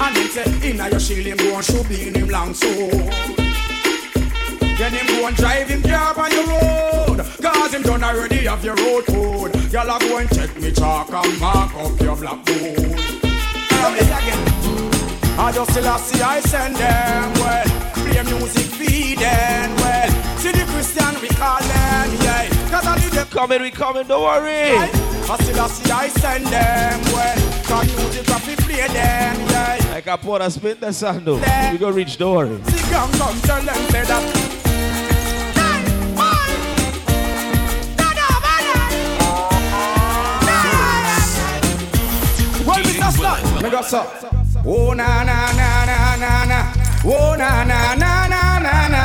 And 0.00 0.16
him 0.16 0.28
say, 0.28 0.70
inna 0.70 0.90
your 0.90 1.00
shield 1.00 1.26
him 1.26 1.38
go 1.38 1.56
and 1.56 1.88
be 1.88 2.08
in 2.08 2.14
him 2.14 2.28
long 2.28 2.52
so. 2.52 2.68
Then 4.76 4.92
him 4.92 5.06
go 5.06 5.26
and 5.28 5.36
drive 5.36 5.68
him 5.68 5.82
car 5.82 6.18
on 6.18 6.30
your 6.32 6.46
road. 6.46 7.24
Cause 7.40 7.72
him 7.72 7.82
done 7.82 8.04
already 8.04 8.44
have 8.46 8.62
your 8.62 8.74
road 8.74 9.06
code. 9.06 9.72
Y'all 9.72 9.88
a 9.88 9.98
go 9.98 10.18
and 10.18 10.28
check 10.34 10.54
me 10.60 10.72
chalk 10.72 11.10
and 11.10 11.40
mark 11.40 11.74
up 11.74 12.00
your 12.00 12.16
blackboard. 12.16 12.98
Tell 13.70 13.92
me 13.92 13.98
again. 14.00 14.42
I 15.38 15.52
just 15.54 15.70
still 15.70 15.98
see 15.98 16.20
I 16.20 16.40
send 16.40 16.76
them 16.76 17.32
well. 17.34 17.71
Play 18.22 18.38
music 18.38 18.66
feed 18.66 19.18
them 19.18 19.74
well. 19.76 20.10
See 20.38 20.52
the 20.52 20.64
Christian 20.66 21.20
we 21.20 21.28
call 21.28 21.58
them 21.58 22.10
yeah. 22.22 22.48
Cause 22.70 22.86
I 22.86 22.96
need 23.00 23.12
them 23.12 23.26
coming, 23.28 23.62
we 23.62 23.70
coming, 23.70 24.06
don't 24.06 24.22
worry. 24.22 24.76
I 24.76 25.36
still 25.40 25.64
a 25.64 25.68
see 25.68 25.90
I 25.90 26.08
send 26.08 26.46
them 26.46 27.00
well. 27.12 27.36
Cause 27.64 27.96
music 27.96 28.30
I 28.30 28.38
fi 28.38 28.54
play 28.56 28.86
them 28.86 29.40
yeah. 29.50 29.90
Like 29.90 30.06
I 30.08 30.16
put 30.16 30.40
a 30.40 30.50
spin 30.50 30.78
the 30.78 30.92
sand 30.92 31.24
though. 31.24 31.40
We 31.72 31.78
go 31.78 31.90
reach, 31.90 32.16
don't 32.16 32.36
worry. 32.36 32.62
See 32.64 32.90
come 32.92 33.10
come 33.12 33.40
tell 33.40 33.62
them 33.62 33.90
say 33.90 34.04
that. 34.04 34.48
Well, 42.64 42.78
Mr. 42.78 43.12
Slot, 43.16 43.62
me 43.62 43.70
go 43.70 43.82
so. 43.82 44.06
Oh 44.64 44.92
na 44.92 45.24
na 45.24 45.52
na 45.52 45.84
na 45.84 46.16
na 46.16 46.44
na. 46.44 46.71
Oh 47.04 47.34
na 47.36 47.64
na 47.64 47.94
na 47.94 48.28
na 48.28 48.58
na 48.62 48.88
na. 48.88 49.02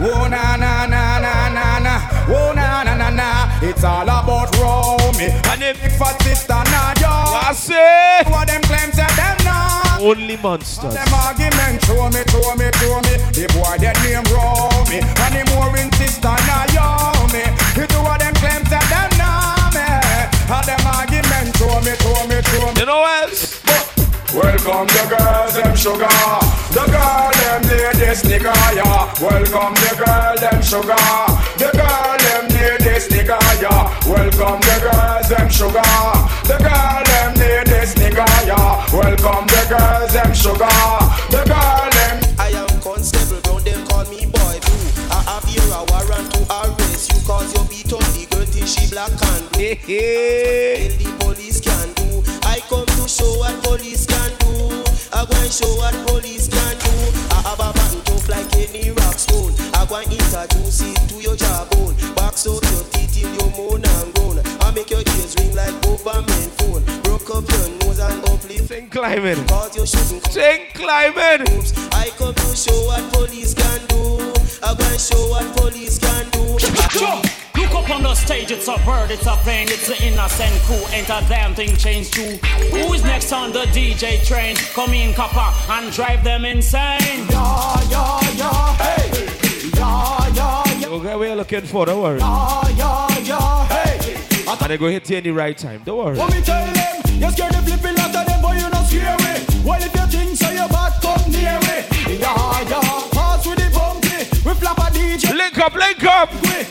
Oh 0.00 0.28
na 0.28 0.56
na 0.56 0.86
na 0.86 1.18
na 1.18 1.48
na 1.50 1.78
na. 1.82 1.94
Oh 2.30 2.52
na 2.54 2.84
na 2.84 2.94
na 2.94 3.10
na. 3.10 3.58
It's 3.60 3.82
all 3.82 4.02
about 4.06 4.54
Romy 4.56 5.34
and 5.50 5.60
the 5.60 5.74
big 5.82 5.92
fat 5.98 6.14
sister 6.22 6.54
Nadia. 6.54 7.10
I 7.10 7.52
say. 7.52 8.22
What 8.30 8.46
them 8.46 8.62
claims 8.62 8.94
say 8.94 9.06
them 9.18 9.36
now. 9.44 9.82
Only 9.98 10.36
monsters. 10.36 10.94
Them 10.94 11.12
argument 11.12 11.82
show 11.84 12.06
me, 12.14 12.22
show 12.30 12.54
me, 12.54 12.70
show 12.78 12.96
me. 13.02 13.14
The 13.34 13.44
boy 13.50 13.76
that 13.82 13.98
name 14.06 14.24
Romy 14.30 15.02
and 15.02 15.32
the 15.34 15.42
more 15.50 15.74
in 15.76 15.90
sister 15.98 16.30
Naomi. 16.46 17.44
He 17.74 17.82
do 17.90 17.98
what 18.06 18.20
them 18.22 18.34
claims 18.38 18.68
say 18.70 18.78
them 18.94 19.10
now 19.18 19.74
me. 19.74 19.84
And 20.54 20.64
them 20.70 20.86
argument 20.86 21.50
show 21.58 21.82
me, 21.82 21.92
show 21.98 22.20
me, 22.30 22.38
show 22.46 22.66
me. 22.72 22.78
You 22.78 22.86
know 22.86 23.02
what 23.02 23.28
else? 23.28 23.59
Welcome 24.32 24.86
the 24.86 25.06
girls, 25.10 25.54
them 25.54 25.74
sugar. 25.74 26.06
The 26.70 26.86
girl, 26.86 27.30
them 27.34 27.62
ladies, 27.66 28.22
nigga, 28.22 28.54
yeah. 28.78 29.10
Welcome 29.18 29.74
the 29.74 29.90
girl, 29.98 30.36
them 30.38 30.62
sugar. 30.62 30.94
The 31.58 31.70
girl, 31.74 32.14
them 32.14 32.46
ladies, 32.54 33.08
nigga, 33.08 33.38
yeah. 33.60 33.90
Welcome 34.06 34.60
the 34.62 34.76
girls, 34.86 35.28
them 35.28 35.50
sugar. 35.50 35.82
The 36.46 36.56
girl, 36.62 37.02
them 37.10 37.34
ladies, 37.42 37.94
nigga, 37.98 38.22
yeah. 38.46 38.86
Welcome 38.94 39.46
the 39.50 39.66
girls, 39.66 40.12
them 40.12 40.32
sugar. 40.32 40.78
The 41.34 41.42
girl, 41.50 41.90
them. 41.90 42.22
I 42.38 42.54
am 42.54 42.80
constable, 42.80 43.40
bro. 43.42 43.58
Them 43.58 43.84
call 43.88 44.04
me 44.06 44.26
boy 44.26 44.60
blue. 44.62 45.10
I 45.10 45.26
have 45.26 45.42
here 45.42 45.74
a 45.74 45.82
warrant 45.90 46.30
to 46.34 46.40
arrest 46.54 47.10
you 47.12 47.18
cause 47.26 47.50
you 47.50 47.66
beat 47.66 47.92
on 47.92 48.06
the 48.14 48.26
girl 48.30 48.46
till 48.46 48.66
she 48.66 48.86
black 48.94 49.10
and 49.10 49.50
blue. 49.50 49.74
Climbing. 69.00 69.46
Cause 69.46 69.76
you 69.76 69.86
shouldn't 69.86 70.26
Sing 70.30 70.66
climbing. 70.74 71.48
I 71.92 72.10
come 72.18 72.34
to 72.34 72.56
show 72.56 72.84
what 72.84 73.12
police 73.14 73.54
can 73.54 73.80
do. 73.86 74.18
I 74.62 74.74
go 74.74 74.84
and 74.84 75.00
show 75.00 75.16
what 75.30 75.56
police 75.56 75.98
can 75.98 76.28
do. 76.30 76.40
Look 77.56 77.74
up 77.74 77.90
on 77.90 78.02
the 78.02 78.14
stage, 78.14 78.50
it's 78.50 78.68
a 78.68 78.76
bird, 78.84 79.10
it's 79.10 79.26
a 79.26 79.36
plane, 79.36 79.68
it's 79.68 79.88
the 79.88 79.96
innocent 80.04 80.52
crew, 80.62 80.82
ain't 80.92 81.08
a 81.08 81.24
damn 81.28 81.54
thing 81.54 81.74
changed 81.76 82.12
too. 82.12 82.36
Who 82.72 82.92
is 82.92 83.02
next 83.02 83.32
on 83.32 83.52
the 83.52 83.64
DJ 83.72 84.22
train? 84.26 84.56
Come 84.74 84.92
in, 84.92 85.14
copper, 85.14 85.48
and 85.72 85.90
drive 85.92 86.22
them 86.22 86.44
insane. 86.44 87.00
Yeah, 87.30 87.80
yeah, 87.88 88.20
yeah, 88.36 88.76
hey. 88.76 89.70
Yeah, 89.74 90.28
yeah, 90.34 90.78
yeah. 90.78 90.88
Okay, 90.88 91.16
we're 91.16 91.36
looking 91.36 91.62
for, 91.62 91.86
don't 91.86 92.02
worry. 92.02 92.18
Yeah, 92.18 92.68
yeah, 92.76 93.18
yeah, 93.20 93.66
hey. 93.66 94.16
And 94.46 94.60
they 94.60 94.76
go 94.76 94.88
hit 94.88 95.08
you 95.08 95.16
in 95.16 95.24
the 95.24 95.30
right 95.30 95.56
time, 95.56 95.82
don't 95.84 95.96
worry. 96.04 96.18
What 96.18 96.34
me 96.34 96.42
tell 96.42 96.66
them? 96.66 97.00
You 97.20 97.30
scared 97.30 97.52
the 97.52 97.58
flipping 97.58 97.96
lot 97.96 98.16
of 98.16 98.26
them, 98.26 98.39
Well, 99.64 99.82
if 99.82 99.94
you 99.94 100.06
think 100.06 100.36
so, 100.36 100.50
you 100.50 100.66
back 100.68 101.00
come 101.02 101.30
near 101.30 101.58
me. 101.60 101.84
Yeah, 102.18 102.64
yeah. 102.68 103.08
Pass 103.12 103.46
with 103.46 103.58
the 103.58 103.68
bumpy. 103.74 104.24
We 104.46 104.54
flap 104.54 104.78
a 104.78 104.90
DJ. 104.90 105.34
Link 105.36 105.58
up, 105.58 105.74
link 105.74 106.02
up. 106.04 106.30
Yeah, 106.42 106.64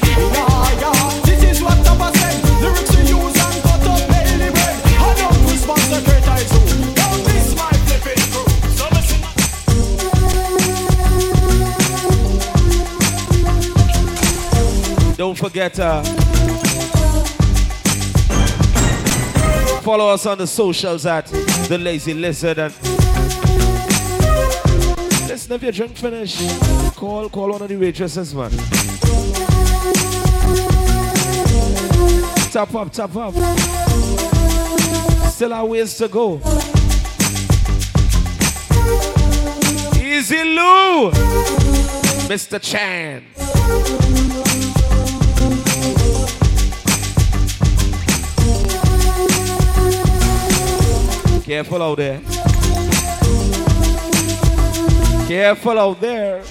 yeah. 0.82 1.21
This 1.23 1.43
is 1.43 1.62
what 1.62 1.78
Tapa 1.86 2.12
said. 2.17 2.43
Lyrics 2.62 2.93
use 2.97 3.38
and 3.38 3.62
cut 3.63 3.88
up 3.88 4.02
daily 4.10 4.49
bread. 4.52 4.75
I 4.97 5.13
don't 5.19 5.41
respond 5.52 5.82
secretary 5.82 6.45
too. 6.49 6.65
Don't 6.97 7.21
miss 7.25 7.56
my 7.56 7.71
flipping 7.86 8.23
crew. 8.32 8.47
So 8.78 8.86
listen. 8.95 9.19
Don't 15.15 15.38
forget 15.38 15.80
uh, 15.80 16.02
follow 19.89 20.10
us 20.10 20.28
on 20.28 20.38
the 20.38 20.45
socials 20.45 21.04
at 21.08 21.25
the 21.67 21.75
Lazy 21.75 22.13
Lizard 22.13 22.60
and 22.60 22.71
listen 25.28 25.54
if 25.54 25.63
your 25.63 25.71
drink 25.71 25.97
finish, 25.97 26.38
call 26.95 27.28
call 27.28 27.49
one 27.49 27.63
of 27.63 27.69
the 27.69 27.75
waitresses, 27.75 28.36
man. 28.36 28.52
Tap 32.52 32.75
up, 32.75 32.91
tap 32.93 33.15
up. 33.15 33.34
Still 35.32 35.54
our 35.56 35.65
ways 35.65 35.97
to 35.97 36.08
go. 36.08 36.36
Easy 39.97 40.43
Lou, 40.43 41.10
Mr. 42.29 42.62
Chan. 42.62 43.25
Careful 51.50 51.81
out 51.81 51.97
there. 51.97 52.21
Careful 55.25 55.79
out 55.79 56.00
there. 56.00 56.45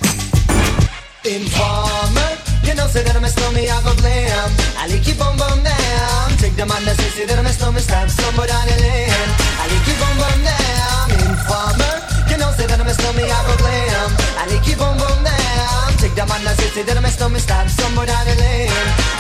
Informer, 1.23 2.31
you 2.67 2.75
know, 2.75 2.91
say 2.91 3.07
that 3.07 3.15
I'm 3.15 3.23
a 3.23 3.31
snowman, 3.31 3.71
I 3.71 3.79
go 3.87 3.95
blame. 3.95 4.27
I 4.75 4.91
like 4.91 5.07
keep 5.07 5.23
on 5.23 5.39
bum 5.39 5.63
down. 5.63 6.35
Take 6.43 6.59
the 6.59 6.67
man 6.67 6.83
that 6.83 6.99
says 6.99 7.15
say 7.15 7.27
that 7.31 7.39
I'm 7.39 7.47
a 7.47 7.55
snowman, 7.55 7.79
stab 7.81 8.11
somebody 8.11 8.51
down 8.51 8.67
the 8.67 8.75
lane. 8.83 9.31
I 9.63 9.71
like 9.71 9.87
keep 9.87 10.03
on 10.03 10.19
bum 10.19 10.39
down. 10.43 11.07
Informer, 11.31 11.95
you 12.27 12.37
know, 12.43 12.51
say 12.59 12.67
that 12.67 12.83
I'm 12.83 12.91
a 12.91 12.95
snowman, 12.99 13.31
I 13.31 13.39
go 13.47 13.55
blame. 13.55 14.11
I 14.35 14.51
like 14.51 14.67
keep 14.67 14.83
on 14.83 14.99
bum 14.99 15.23
down. 15.23 15.95
Take 16.03 16.19
the 16.19 16.27
man 16.27 16.43
that 16.43 16.59
says 16.59 16.75
say 16.75 16.83
that 16.83 16.99
I'm 16.99 17.07
a 17.07 17.11
snowman, 17.15 17.39
stab 17.39 17.71
somebody 17.71 18.11
down 18.11 18.27
the 18.27 18.35
lane. 18.35 18.67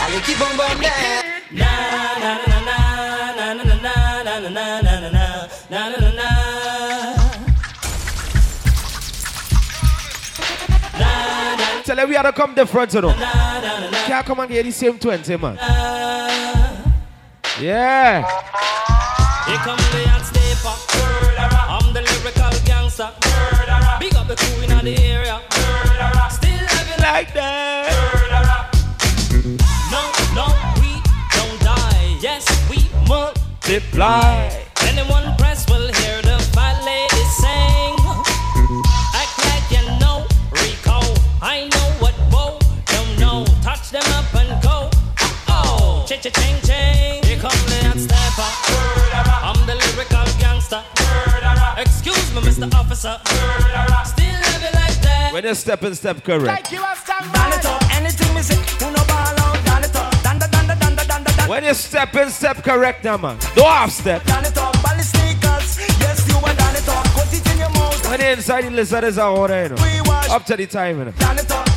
I 0.02 0.10
like 0.10 0.26
keep 0.26 0.42
on 0.42 0.58
bum 0.58 0.74
down. 0.82 1.22
Na 1.54 1.70
na 2.18 2.30
na 2.34 2.46
na 2.50 2.58
na 2.66 2.87
Them 11.98 12.08
we 12.10 12.14
had 12.14 12.22
to 12.22 12.32
come 12.32 12.54
different, 12.54 12.94
you 12.94 13.00
know. 13.00 13.12
Can't 13.12 14.24
come 14.24 14.38
and 14.38 14.48
get 14.48 14.62
the 14.62 14.70
same 14.70 15.00
20, 15.00 15.36
man. 15.36 15.56
Yeah. 17.60 18.22
Here 19.44 19.56
come 19.56 19.76
the 19.76 20.06
hot 20.06 20.24
stepper. 20.24 20.76
I'm 21.68 21.92
the 21.92 22.02
lyrical 22.02 22.52
gangster. 22.64 23.10
Big 23.98 24.14
up 24.14 24.28
the 24.28 24.36
crew 24.36 24.62
in 24.62 24.84
the 24.84 24.96
area. 24.96 25.40
Still 26.30 26.52
living 26.52 27.02
like 27.02 27.34
that. 27.34 27.90
No, 29.90 30.12
no, 30.36 30.46
we 30.80 31.02
don't 31.34 31.58
die. 31.60 32.16
Yes, 32.20 32.46
we 32.70 32.78
multiply. 33.08 34.67
Ching 46.30 46.60
ching. 46.62 47.22
Here 47.24 47.38
come 47.38 47.50
the 47.68 47.78
hot 47.86 47.98
stepper. 47.98 48.50
I'm 49.44 49.66
the 49.66 49.74
lyrical 49.74 50.26
gangster. 50.38 50.82
Excuse 51.78 52.34
me, 52.34 52.40
Mr. 52.42 52.72
Officer. 52.74 53.18
Still 54.04 54.36
live 54.44 54.64
it 54.64 54.74
like 54.74 54.98
that. 55.02 55.30
When 55.32 55.44
you 55.44 55.54
step 55.54 55.82
in 55.84 55.94
step 55.94 56.24
correct. 56.24 56.46
Like 56.46 56.72
you 56.72 56.80
are 56.82 56.96
stand 56.96 57.32
Down 57.32 57.52
it 57.52 57.64
up, 57.64 57.82
anything 57.94 58.34
me 58.34 58.42
say, 58.42 58.56
who 58.82 58.90
no 58.90 59.04
ball 59.06 59.38
out, 59.44 59.64
down 59.64 59.84
it 59.84 59.94
up, 59.94 61.48
When 61.48 61.64
you 61.64 61.74
step 61.74 62.14
in 62.16 62.30
step 62.30 62.64
correct 62.64 63.04
now, 63.04 63.16
man. 63.16 63.38
Don't 63.54 63.66
half 63.66 63.90
step. 63.90 64.24
Down 64.24 64.44
it 64.44 64.56
up, 64.58 64.74
bally 64.82 65.02
sneakers, 65.02 65.78
yes 66.00 66.26
you 66.28 66.36
are 66.36 66.54
down 66.54 66.74
it 66.74 66.88
up, 66.88 67.04
put 67.14 67.32
it 67.32 67.46
in 67.52 67.58
your 67.58 67.70
mouth 67.70 68.10
When 68.10 68.20
the 68.20 68.30
inside 68.32 68.64
the 68.64 68.70
lizard 68.70 69.04
is 69.04 69.18
a 69.18 69.26
order, 69.26 69.62
you 69.62 69.68
know. 69.70 69.76
Up 70.30 70.44
to 70.46 70.56
the 70.56 70.66
time, 70.66 70.98
you 70.98 71.04
know. 71.06 71.12
Dan 71.12 71.38
it 71.38 71.50
up, 71.50 71.67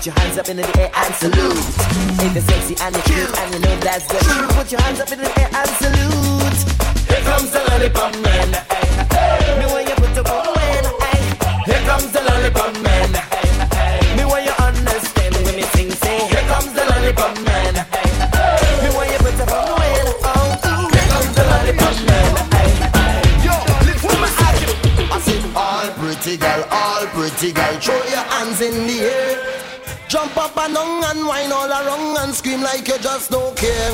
put 0.00 0.06
your 0.06 0.14
hands 0.14 0.38
up 0.38 0.48
in 0.48 0.56
the 0.56 0.80
air 0.80 0.90
and 0.94 1.14
salute. 1.14 1.58
If 2.24 2.32
you're 2.32 2.42
sexy 2.42 2.74
and 2.80 2.94
you're 2.94 3.04
cute 3.04 3.38
and 3.38 3.52
you 3.52 3.60
know 3.60 3.76
that's 3.80 4.06
truth, 4.06 4.48
put 4.56 4.72
your 4.72 4.80
hands 4.80 4.98
up 4.98 5.12
in 5.12 5.18
the 5.18 5.28
air 5.38 5.50
and 5.52 5.68
salute. 5.76 7.06
Here 7.06 7.22
comes 7.22 7.50
the 7.50 7.58
lollipop 7.68 8.14
man. 8.22 8.69
And 30.60 30.74
down 30.74 31.04
and 31.04 31.26
whine 31.26 31.52
all 31.52 31.68
around 31.70 32.16
and 32.18 32.34
scream 32.34 32.60
like 32.62 32.86
you 32.86 32.98
just 32.98 33.30
don't 33.30 33.56
care. 33.56 33.92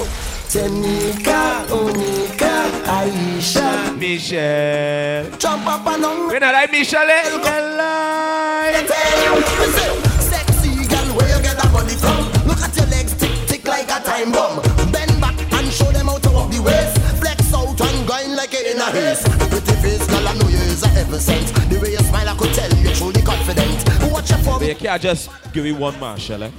Tenika, 0.51 1.67
Onika, 1.69 2.71
Aisha. 2.87 3.97
Michelle. 3.99 5.31
Jump 5.39 5.67
up 5.67 5.87
and 5.87 6.03
down. 6.03 6.29
We 6.29 6.39
not 6.39 6.55
like 6.55 6.71
Michelle. 6.73 7.09
eh? 7.09 7.23
Sexy 10.21 10.87
girl, 10.89 11.09
where 11.17 11.29
you 11.37 11.43
get 11.43 11.57
that 11.57 11.71
body 11.73 11.95
from? 11.95 12.25
Look 12.49 12.61
at 12.63 12.75
your 12.77 12.87
legs 12.87 13.15
tick 13.15 13.33
tick 13.47 13.67
like 13.67 13.91
a 13.91 14.01
time 14.03 14.33
bomb. 14.33 14.63
Bend 14.93 15.21
back 15.21 15.37
and 15.53 15.71
show 15.73 15.91
them 15.93 16.07
how 16.07 16.19
to 16.19 16.31
walk 16.31 16.51
the 16.51 16.61
waist. 16.63 16.99
Flex 17.21 17.53
out 17.55 17.81
and 17.81 18.07
grind 18.07 18.35
like 18.37 18.53
you're 18.53 18.67
in 18.71 18.81
a 18.81 18.89
race. 18.93 19.23
Pretty 19.51 19.75
face, 19.83 20.07
girl, 20.07 20.27
I 20.27 20.35
know 20.39 20.49
you 20.49 20.59
is 20.59 20.83
a 20.83 20.89
ever 21.01 21.19
since. 21.19 21.51
The 21.53 21.79
way 21.81 21.91
you 21.93 22.03
smile, 22.07 22.29
I 22.29 22.35
could 22.37 22.53
tell 22.55 22.71
you're 22.79 22.95
truly 22.95 23.23
confident. 23.23 23.76
Watch 24.31 24.41
form. 24.43 24.59
But 24.59 24.69
you 24.69 24.75
can't 24.75 25.03
just 25.03 25.31
give 25.53 25.65
me 25.65 25.73
one 25.73 25.99
Marshall, 26.01 26.43
eh? 26.45 26.51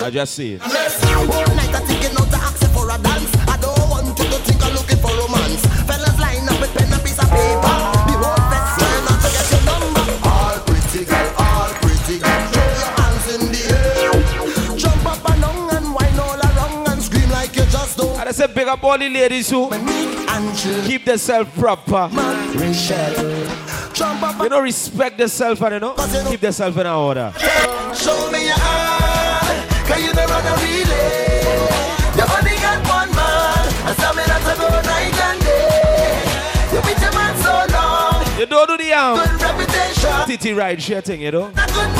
I 0.00 0.10
just 0.10 0.34
see 0.34 0.54
it. 0.54 0.62
Yes, 0.66 1.04
all 1.14 1.26
night 1.54 1.74
I'm 1.74 1.86
thinking 1.86 2.16
out 2.18 2.28
to 2.30 2.36
ask 2.36 2.66
for 2.72 2.90
a 2.90 2.98
dance. 2.98 3.34
I 3.46 3.56
don't 3.60 3.78
want 3.90 4.06
you 4.18 4.24
to 4.24 4.38
think 4.42 4.62
I'm 4.64 4.74
looking 4.74 4.96
for 4.98 5.10
romance. 5.10 5.64
Fellas 5.86 6.18
line 6.18 6.48
up 6.48 6.60
with 6.60 6.74
pen 6.74 6.92
and 6.92 7.02
piece 7.02 7.18
of 7.18 7.30
paper. 7.30 7.76
The 8.10 8.14
whole 8.18 8.42
fest 8.50 8.80
line 8.82 9.06
up 9.06 9.18
to 9.22 9.28
get 9.30 9.46
your 9.52 9.62
number. 9.70 10.04
All 10.26 10.58
pretty 10.66 11.04
girl, 11.04 11.28
all 11.38 11.70
pretty 11.78 12.18
girl, 12.18 12.42
throw 12.50 12.66
your 12.66 12.90
hands 12.98 13.26
in 13.34 13.42
the 13.52 13.62
air. 13.78 14.76
Jump 14.76 15.06
up 15.06 15.30
and 15.30 15.40
down 15.40 15.70
and 15.76 15.94
whine 15.94 16.18
all 16.18 16.40
around 16.40 16.88
and 16.88 17.02
scream 17.02 17.30
like 17.30 17.54
you 17.54 17.64
just 17.66 17.96
don't. 17.98 18.18
And 18.18 18.28
I 18.28 18.32
say 18.32 18.48
big 18.48 18.66
up 18.66 18.82
all 18.82 18.98
the 18.98 19.08
ladies 19.08 19.50
who 19.50 19.70
keep 20.88 21.04
themselves 21.04 21.50
proper. 21.54 22.10
Jump 22.10 22.18
up 22.18 23.61
You 24.42 24.48
know, 24.48 24.60
respect 24.60 25.18
themselves 25.18 25.60
and 25.62 25.74
you 25.74 25.80
know, 25.80 25.94
keep 26.28 26.40
themselves 26.40 26.76
in 26.76 26.86
order. 26.86 27.32
Show 27.94 28.30
me 28.30 28.46
your 28.46 28.58
hand, 28.58 29.86
cause 29.86 30.02
you 30.02 30.12
don't 30.12 30.28
run 30.28 30.46
a 30.46 30.54
relay. 30.62 31.42
You 32.16 32.24
only 32.26 32.56
got 32.60 32.80
one 32.88 33.10
man, 33.14 33.88
and 33.88 33.96
some 33.98 34.16
me 34.16 34.22
not 34.26 34.42
to 34.42 34.54
go 34.60 34.68
night 34.68 35.20
and 35.28 35.40
day. 35.40 36.22
You 36.72 36.80
with 36.82 37.00
your 37.00 37.12
man 37.12 37.36
so 37.38 37.52
long, 37.72 38.38
You 38.38 38.46
don't 38.46 38.68
do 38.68 38.76
the 38.76 38.92
um, 38.92 39.16
good 39.16 39.42
reputation, 39.42 40.26
titty 40.26 40.52
ride 40.52 40.82
share 40.82 41.00
thing, 41.00 41.20
you 41.20 41.30
know? 41.30 41.46
a 41.46 41.66
good. 41.72 41.92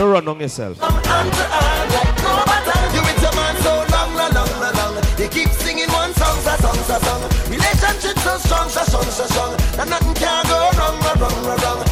You 0.00 0.06
run 0.06 0.26
on 0.28 0.40
yourself. 0.40 0.78
Hand 0.80 1.04
to 1.04 1.44
hand 1.44 1.92
like 1.92 2.16
no 2.24 2.32
matter. 2.48 2.96
You 2.96 3.02
with 3.02 3.20
your 3.20 3.34
man 3.36 3.56
so 3.60 3.84
long, 3.92 4.14
long, 4.14 4.32
long, 4.32 4.60
long, 4.60 4.94
long. 4.94 5.04
They 5.16 5.28
keep 5.28 5.48
singing 5.50 5.90
one 5.90 6.14
song, 6.14 6.38
a 6.38 6.56
song, 6.56 6.78
a 6.78 6.98
song. 7.04 7.20
Relationship 7.52 8.18
so 8.20 8.38
strong, 8.38 8.68
so 8.70 8.82
strong, 8.84 9.04
so 9.04 9.26
strong. 9.26 9.52
And 9.78 9.90
nothing 9.90 10.14
can 10.14 10.44
go 10.46 10.69
wrong, 11.20 11.44
wrong, 11.44 11.58
wrong, 11.60 11.89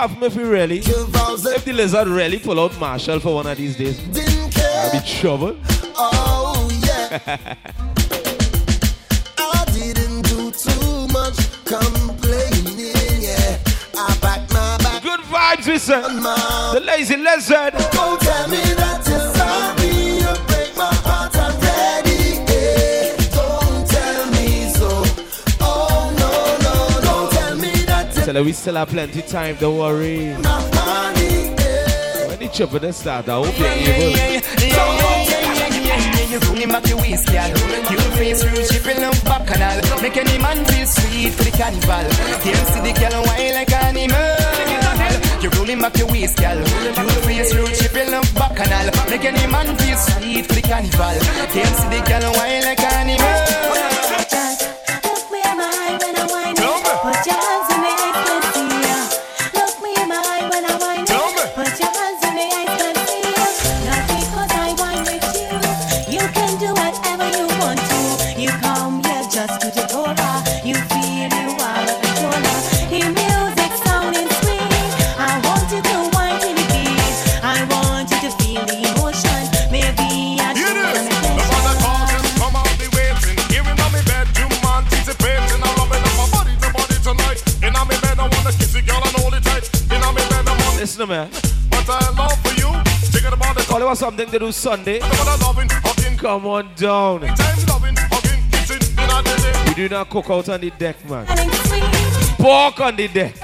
If 0.00 0.36
we 0.36 0.44
really, 0.44 0.78
if 0.78 1.64
the 1.64 1.72
lizard 1.72 2.06
really 2.06 2.38
pull 2.38 2.60
out 2.60 2.78
Marshall 2.78 3.18
for 3.18 3.34
one 3.34 3.48
of 3.48 3.58
these 3.58 3.76
days? 3.76 3.98
Didn't 3.98 4.52
care. 4.52 4.80
I'll 4.84 4.92
be 4.92 5.00
trouble. 5.04 5.56
Oh 5.96 6.68
yeah. 6.86 7.18
I 9.38 9.64
didn't 9.72 10.22
do 10.22 10.52
too 10.52 11.08
much 11.08 11.36
complaining. 11.64 12.78
Yeah, 13.20 13.58
I 13.96 14.16
backed 14.22 14.52
my 14.52 14.78
back. 14.78 15.02
Good 15.02 15.18
vibes, 15.20 15.66
listen. 15.66 16.22
The 16.22 16.80
lazy 16.86 17.16
lizard. 17.16 17.74
Don't 17.90 18.20
tell 18.20 18.46
me 18.48 18.58
that 18.78 19.07
that 28.38 28.44
you're 28.44 28.44
Tell 28.44 28.44
her 28.44 28.44
we 28.44 28.52
still 28.52 28.74
have 28.76 28.88
plenty 28.88 29.22
time, 29.22 29.56
don't 29.56 29.78
worry. 29.78 30.36
not 30.42 30.62
money. 30.74 31.54
When 32.28 32.38
the 32.38 32.48
chopper 32.52 32.78
they 32.78 32.92
start, 32.92 33.28
I 33.28 33.32
hope 33.34 33.58
you're 33.58 33.68
able. 33.68 34.18
You 36.28 36.38
run 36.40 36.56
him 36.58 36.68
back 36.68 36.86
your 36.86 36.98
waist, 36.98 37.26
girl. 37.26 37.48
You 37.48 37.98
face 38.14 38.42
through 38.42 38.64
shipping 38.66 39.02
up 39.02 39.16
back 39.24 39.46
canal. 39.46 39.80
Make 40.02 40.16
any 40.18 40.38
man 40.38 40.64
feel 40.66 40.86
sweet 40.86 41.32
for 41.32 41.44
the 41.44 41.50
carnival. 41.50 42.04
Can't 42.44 42.68
see 42.68 42.80
the 42.84 42.92
girl 43.00 43.24
wild 43.24 43.54
like 43.54 43.72
animal. 43.72 44.36
You 45.42 45.48
roll 45.56 45.66
him 45.66 45.80
back 45.80 45.96
your 45.96 46.06
waist, 46.08 46.36
girl. 46.36 46.58
You 46.58 47.20
face 47.24 47.50
through 47.50 47.74
shipping 47.74 48.12
up 48.12 48.28
back 48.34 48.54
canal. 48.54 48.92
Make 49.08 49.24
any 49.24 49.46
man 49.50 49.74
feel 49.78 49.96
sweet 49.96 50.46
for 50.46 50.54
the 50.54 50.62
carnival. 50.62 51.16
Can't 51.50 51.74
see 51.74 51.88
the 51.88 52.00
girl 52.06 52.30
wild 52.36 52.64
like 52.64 52.84
animal. 52.86 53.38
Look 55.02 55.24
me 55.32 55.40
in 55.42 55.56
my 55.56 55.96
when 55.98 56.14
I 56.14 56.26
whine. 56.28 56.54
Put 56.54 57.26
your 57.26 57.40
hands 57.40 57.67
Listen 91.08 91.30
to 91.30 91.40
me. 91.40 91.68
But 91.70 91.88
I 91.88 92.10
love 92.16 92.38
for 92.42 92.54
you. 92.60 92.82
Thinking 93.10 93.32
about 93.32 93.56
the 93.56 93.72
All 93.74 93.80
was 93.88 93.98
something 93.98 94.30
to 94.30 94.38
do 94.38 94.52
Sunday. 94.52 95.00
loving, 95.00 95.68
hugging, 95.70 96.18
Come 96.18 96.46
on 96.46 96.68
down. 96.76 97.20
loving, 97.22 97.96
hugging, 97.96 98.42
kissing, 98.50 98.82
in 98.98 99.10
a 99.10 99.22
day. 99.22 99.64
We 99.68 99.74
do 99.74 99.88
not 99.88 100.10
cook 100.10 100.28
out 100.30 100.48
on 100.50 100.60
the 100.60 100.70
deck, 100.70 100.96
man. 101.08 101.26
Pork 102.36 102.80
on 102.80 102.96
the 102.96 103.08
deck. 103.08 103.34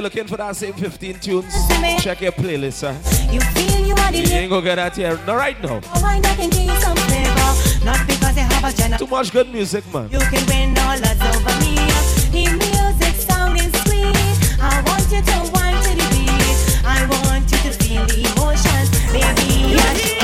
You're 0.00 0.04
looking 0.04 0.26
for 0.26 0.38
that 0.38 0.56
same 0.56 0.72
15 0.72 1.18
tunes, 1.18 1.54
check 2.02 2.22
your 2.22 2.32
playlist, 2.32 2.72
sir. 2.72 2.92
You 3.30 3.40
feel 3.52 3.86
you 3.86 3.94
are 3.94 4.10
the 4.10 4.18
You 4.18 4.34
ain't 4.34 4.50
gonna 4.50 4.64
get 4.64 4.76
that 4.76 4.96
here. 4.96 5.18
Not 5.26 5.36
right 5.36 5.60
now. 5.62 5.80
Wind 6.00 6.24
up 6.24 6.38
and 6.38 6.50
give 6.50 6.62
you 6.62 6.80
some 6.80 6.96
flavor. 6.96 7.84
Not 7.84 8.06
because 8.06 8.34
you 8.34 8.42
have 8.42 8.64
a 8.64 8.74
general. 8.74 8.98
Too 8.98 9.06
much 9.06 9.30
good 9.30 9.52
music, 9.52 9.84
man. 9.92 10.08
You 10.10 10.20
can 10.20 10.46
win 10.46 10.72
dollars 10.72 11.02
over 11.04 11.54
me. 11.60 11.76
The 12.32 12.48
music 12.48 13.14
sounding 13.28 13.70
sweet. 13.84 14.16
I 14.58 14.80
want 14.86 15.04
you 15.12 15.20
to 15.20 15.36
wind 15.52 15.76
to 15.84 15.92
the 15.92 16.06
beat. 16.16 16.82
I 16.82 17.04
want 17.20 17.44
you 17.52 17.58
to 17.58 17.72
feel 17.76 18.06
the 18.06 18.32
emotions, 18.32 18.88
baby. 19.12 20.19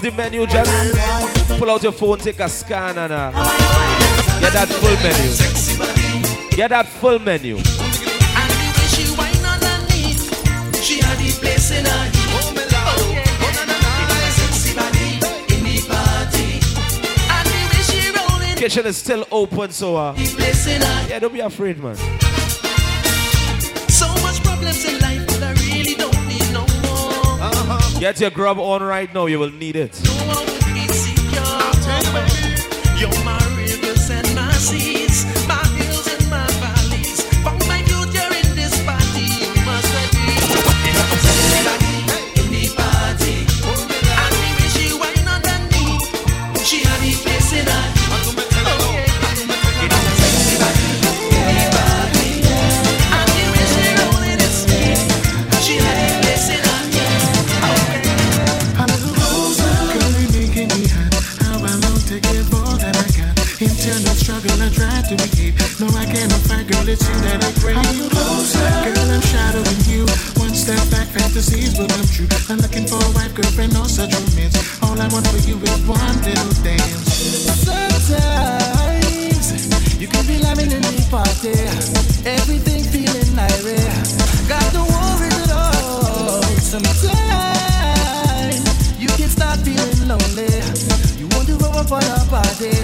The 0.00 0.10
menu, 0.12 0.46
just 0.46 1.58
pull 1.58 1.70
out 1.70 1.82
your 1.82 1.92
phone, 1.92 2.18
take 2.18 2.40
a 2.40 2.48
scan, 2.48 2.96
and 2.96 3.12
uh, 3.12 3.30
get 4.40 4.52
that 4.54 4.68
full 4.68 4.96
menu. 5.02 6.56
Get 6.56 6.70
that 6.70 6.86
full 6.86 7.18
menu. 7.18 7.58
Kitchen 18.56 18.86
is 18.86 18.96
still 18.96 19.26
open, 19.30 19.70
so 19.70 19.96
uh, 19.96 20.14
yeah, 20.16 21.18
don't 21.18 21.32
be 21.32 21.40
afraid, 21.40 21.78
man. 21.78 21.96
So 23.88 24.06
much 24.22 24.42
problems 24.42 24.84
in 24.84 24.98
life, 25.00 25.19
Get 28.00 28.18
your 28.18 28.30
grub 28.30 28.58
on 28.58 28.82
right 28.82 29.12
now, 29.12 29.26
you 29.26 29.38
will 29.38 29.50
need 29.50 29.76
it. 29.76 30.09
The 80.96 81.06
party, 81.10 81.54
everything 82.26 82.82
feeling 82.84 83.38
irate. 83.38 83.78
Got 84.48 84.72
to 84.74 84.82
worry 84.82 85.30
at 85.30 85.50
all. 85.50 86.42
Sometimes 86.58 87.04
you 88.98 89.08
can 89.08 89.28
start 89.28 89.60
feeling 89.60 90.08
lonely. 90.08 90.50
You 91.18 91.28
want 91.34 91.46
to 91.48 91.56
roll 91.62 91.78
up 91.78 91.92
on 91.92 92.02
a 92.02 92.24
party, 92.26 92.74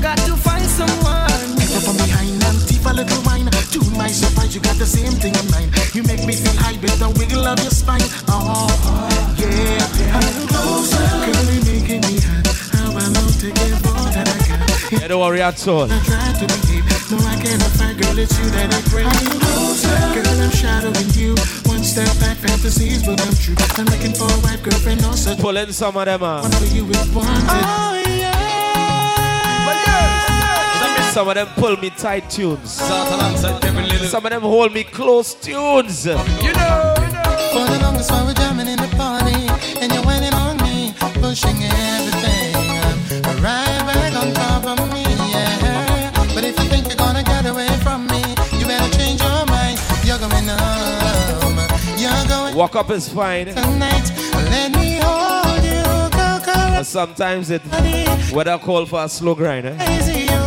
got 0.00 0.18
to 0.28 0.36
find 0.36 0.64
someone. 0.64 1.28
Up 1.72 1.82
from 1.82 1.96
behind 1.96 2.42
and 2.42 2.58
tip 2.68 2.84
a 2.86 2.92
little 2.92 3.22
wine. 3.24 3.48
To 3.72 3.80
my 3.96 4.08
surprise, 4.08 4.54
you 4.54 4.60
got 4.60 4.76
the 4.76 4.86
same 4.86 5.12
thing 5.12 5.34
in 5.34 5.50
mind. 5.50 5.72
You 5.94 6.02
make 6.02 6.24
me 6.26 6.34
feel 6.34 6.56
high 6.60 6.76
with 6.80 6.98
the 6.98 7.08
wiggle 7.18 7.46
of 7.46 7.58
your 7.60 7.70
spine. 7.70 8.04
Oh, 8.28 8.68
yeah. 9.36 10.16
A 10.16 10.20
little 10.20 10.46
closer. 10.48 11.00
Girl, 11.24 11.48
you 11.48 11.62
making 11.64 12.00
me 12.04 12.20
hot. 12.20 12.46
How 12.76 12.92
I 12.92 13.08
long 13.08 13.32
to 13.40 13.50
give 13.50 13.91
Yeah, 14.92 15.08
don't 15.08 15.20
worry 15.20 15.40
at 15.40 15.66
all. 15.66 15.90
I 15.90 15.98
try 16.04 16.32
to 16.36 16.46
behave. 16.46 16.84
No, 17.10 17.16
I 17.24 17.36
cannot 17.40 17.72
find, 17.80 17.96
girl, 17.98 18.18
it's 18.18 18.38
you 18.38 18.44
that 18.50 18.68
I 18.68 18.80
crave. 18.92 19.08
Girl, 20.12 20.42
I'm 20.42 20.50
shadowing 20.50 21.08
you. 21.16 21.34
One 21.64 21.82
step 21.82 22.12
back, 22.20 22.36
fantasies 22.36 23.06
will 23.06 23.16
come 23.16 23.32
true. 23.34 23.54
I'm 23.78 23.86
looking 23.86 24.12
for 24.12 24.24
a 24.28 24.38
wife, 24.44 24.62
girlfriend, 24.62 25.00
no 25.00 25.12
such. 25.12 25.38
Pull 25.38 25.56
in 25.56 25.72
some 25.72 25.96
of 25.96 26.04
them, 26.04 26.22
uh. 26.22 26.42
One 26.42 26.50
for 26.52 26.64
you 26.66 26.84
is 26.90 27.08
one. 27.10 27.24
Oh, 27.26 27.88
Some 31.12 31.28
of 31.28 31.34
them 31.34 31.48
pull 31.56 31.76
me 31.76 31.90
tight 31.90 32.28
tunes. 32.30 32.72
Some 32.72 34.24
of 34.24 34.30
them 34.30 34.42
hold 34.42 34.72
me 34.72 34.84
close 34.84 35.34
tunes. 35.34 36.06
You 36.06 36.52
know, 36.52 37.01
Walk 52.62 52.76
up 52.76 52.90
is 52.92 53.08
fine. 53.08 53.46
tonight. 53.46 54.12
Let 54.34 54.70
me 54.70 55.00
hold 55.02 55.64
you, 55.64 55.82
go, 56.16 56.38
But 56.46 56.84
sometimes 56.84 57.50
it 57.50 57.60
I 58.46 58.56
call 58.56 58.86
for 58.86 59.02
a 59.02 59.08
slow 59.08 59.34
grind, 59.34 59.66
eh? 59.66 60.41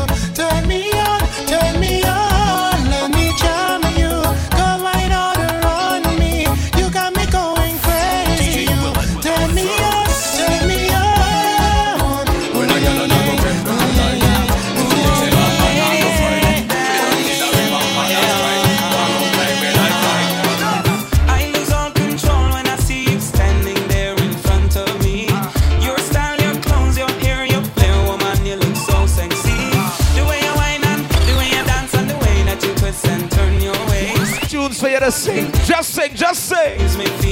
You 35.05 35.11
to 35.11 35.17
sing. 35.17 35.51
Just 35.65 35.93
sing, 35.93 36.15
just 36.15 36.49
sing. 36.49 37.24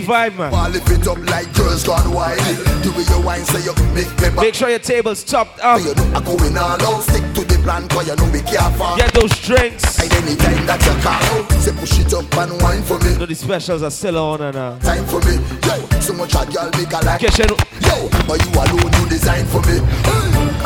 The 0.00 0.06
vibe, 0.06 0.36
man. 0.38 0.52
While 0.52 0.70
lift 0.70 0.90
it 0.90 1.06
up 1.06 1.18
like 1.30 1.52
girls 1.54 1.84
gone 1.84 2.12
wild. 2.12 2.38
The 2.38 2.92
way 2.96 3.04
you 3.08 3.26
wine, 3.26 3.44
say 3.44 3.62
you 3.64 3.74
make 3.94 4.10
me. 4.20 4.42
Make 4.42 4.54
sure 4.54 4.68
your 4.68 4.78
table's 4.78 5.24
topped 5.24 5.60
up. 5.60 5.80
You 5.80 5.94
know 5.94 6.12
I 6.14 6.20
going 6.20 6.56
all 6.56 6.80
out. 6.82 7.02
Stick 7.02 7.22
to 7.34 7.44
the 7.44 7.60
plan, 7.62 7.88
cause 7.88 8.08
you 8.08 8.16
know 8.16 8.30
we 8.30 8.40
can't 8.42 8.74
fall. 8.76 8.96
Get 8.96 9.12
those 9.12 9.32
drinks. 9.40 9.98
And 10.00 10.12
anytime 10.12 10.66
that 10.66 10.80
you 10.84 10.94
call 11.02 11.22
out, 11.22 11.52
say 11.60 11.72
push 11.72 11.98
it 11.98 12.12
up 12.12 12.36
and 12.36 12.60
wine 12.62 12.82
for 12.82 12.98
me. 13.00 13.12
You 13.12 13.18
know 13.18 13.26
the 13.26 13.34
specials 13.34 13.82
are 13.82 13.90
still 13.90 14.18
on 14.18 14.40
and 14.42 14.56
uh. 14.56 14.78
Time 14.80 15.04
for 15.06 15.20
me, 15.20 15.36
yo. 15.64 16.00
So 16.00 16.12
much 16.12 16.34
a 16.34 16.44
girl 16.46 16.70
make 16.76 16.92
a 16.92 17.04
like. 17.04 17.20
Kitchen, 17.20 17.48
Yo, 17.80 18.08
but 18.26 18.44
you 18.44 18.52
alone, 18.52 18.92
you 19.00 19.08
design 19.08 19.44
for 19.46 19.60
me. 19.62 19.80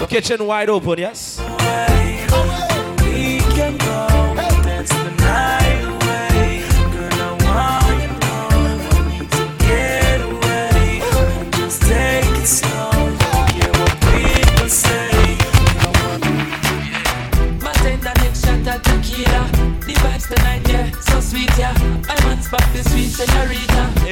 Kitchen 0.06 0.46
wide 0.46 0.68
open, 0.68 0.98
yes. 0.98 1.38
We 1.40 2.59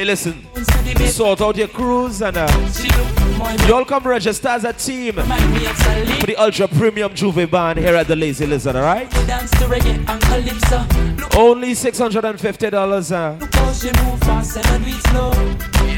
listen. 0.09 0.43
Sort 1.05 1.39
out 1.39 1.55
your 1.55 1.67
crews 1.67 2.23
and 2.23 2.35
uh, 2.35 2.47
y'all 3.67 3.85
come 3.85 4.03
register 4.07 4.47
as 4.47 4.63
a 4.63 4.73
team 4.73 5.13
for 5.13 5.21
the 6.25 6.35
ultra 6.35 6.67
premium 6.67 7.13
J'ouvert 7.13 7.51
band 7.51 7.77
here 7.77 7.93
at 7.93 8.07
the 8.07 8.15
Lazy 8.15 8.47
Lizard, 8.47 8.75
alright? 8.75 9.07
Only 11.37 11.73
$650 11.73 13.11
uh, 13.11 13.37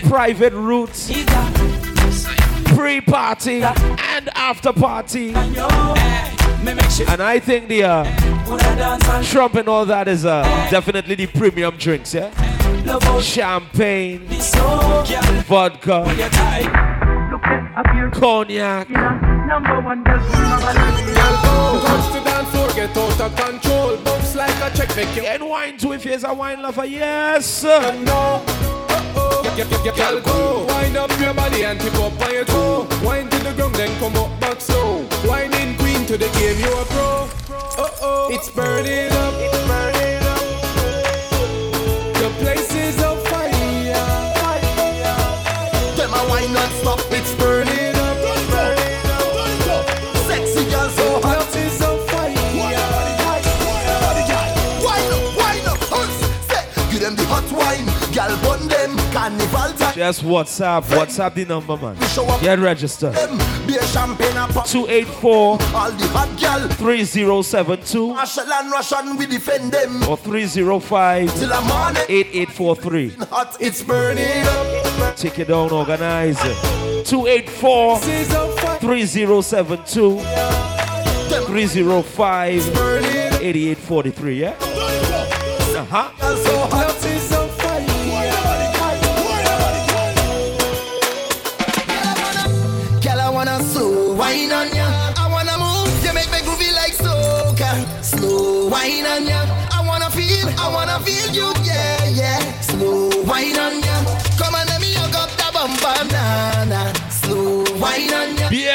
private 0.09 0.53
routes, 0.53 1.07
pre 2.75 2.99
party, 2.99 3.63
and 3.63 4.29
after 4.35 4.73
party. 4.73 5.33
And 5.33 7.21
I 7.21 7.39
think 7.39 7.69
the 7.69 7.83
uh, 7.85 8.03
Trump 9.23 9.55
and 9.55 9.69
all 9.69 9.85
that 9.85 10.09
is 10.09 10.25
uh, 10.25 10.43
definitely 10.69 11.15
the 11.15 11.27
premium 11.27 11.77
drinks, 11.77 12.13
yeah? 12.13 12.50
Champagne, 13.21 14.27
vodka, 15.47 16.03
cognac. 18.13 18.89
Number 18.89 19.81
one 19.81 20.03
girl. 20.03 20.19
Touch 21.79 22.13
the 22.13 22.21
dance 22.25 22.49
floor, 22.49 22.69
get 22.75 22.93
control. 23.37 23.97
Bounce 23.97 24.35
like 24.35 24.55
a 24.61 24.75
check, 24.75 25.17
And 25.25 25.47
wine 25.47 25.77
too 25.77 25.93
if 25.93 26.03
you're 26.03 26.19
a 26.25 26.33
wine 26.33 26.61
lover, 26.61 26.85
yes. 26.85 27.63
no. 27.63 28.43
Girl, 29.95 30.21
go. 30.21 30.65
Wind 30.65 30.97
up 30.97 31.17
your 31.19 31.33
body 31.33 31.63
and 31.63 31.79
tip 31.79 31.93
up 31.95 32.21
on 32.21 32.33
your 32.33 32.45
toe. 32.45 32.87
Wind 33.03 33.31
to 33.31 33.37
the 33.39 33.53
ground, 33.53 33.75
then 33.75 33.97
come 33.99 34.15
up 34.15 34.39
back 34.39 34.59
slow. 34.59 35.07
Winding 35.25 35.77
queen 35.77 36.05
to 36.07 36.17
the 36.17 36.27
game, 36.37 36.59
you 36.59 36.71
a 36.77 36.85
pro. 36.85 37.29
Uh 37.77 37.89
oh, 38.01 38.29
it's 38.31 38.49
burning 38.49 39.11
up. 39.11 39.33
It's 39.37 39.67
burning 39.67 40.10
Just 59.93 60.23
WhatsApp, 60.23 60.83
WhatsApp 60.83 61.33
the 61.33 61.43
number, 61.45 61.75
man. 61.75 61.95
Get 62.41 62.59
registered. 62.59 63.13
Be 63.67 63.75
a 63.75 63.83
champagne 63.87 64.37
and 64.37 64.53
pop. 64.53 64.65
284 64.65 65.33
All 65.33 65.57
the 65.91 66.07
hot 66.07 66.29
girl. 66.39 66.67
3072 66.69 68.13
Marshall 68.13 68.97
and 68.99 69.19
we 69.19 69.25
defend 69.25 69.71
them. 69.73 70.01
or 70.07 70.15
305 70.17 71.33
Till 71.35 71.51
8843. 71.51 73.09
Hot, 73.29 73.57
it's 73.59 73.83
burning. 73.83 74.45
Take 75.17 75.39
it 75.39 75.47
down, 75.49 75.71
organize 75.71 76.39
it. 76.41 77.05
284 77.05 77.99
3072 78.79 80.19
305 81.47 82.61
8843, 83.41 84.39
yeah? 84.39 84.55
Uh 85.73 85.85
huh. 85.89 86.90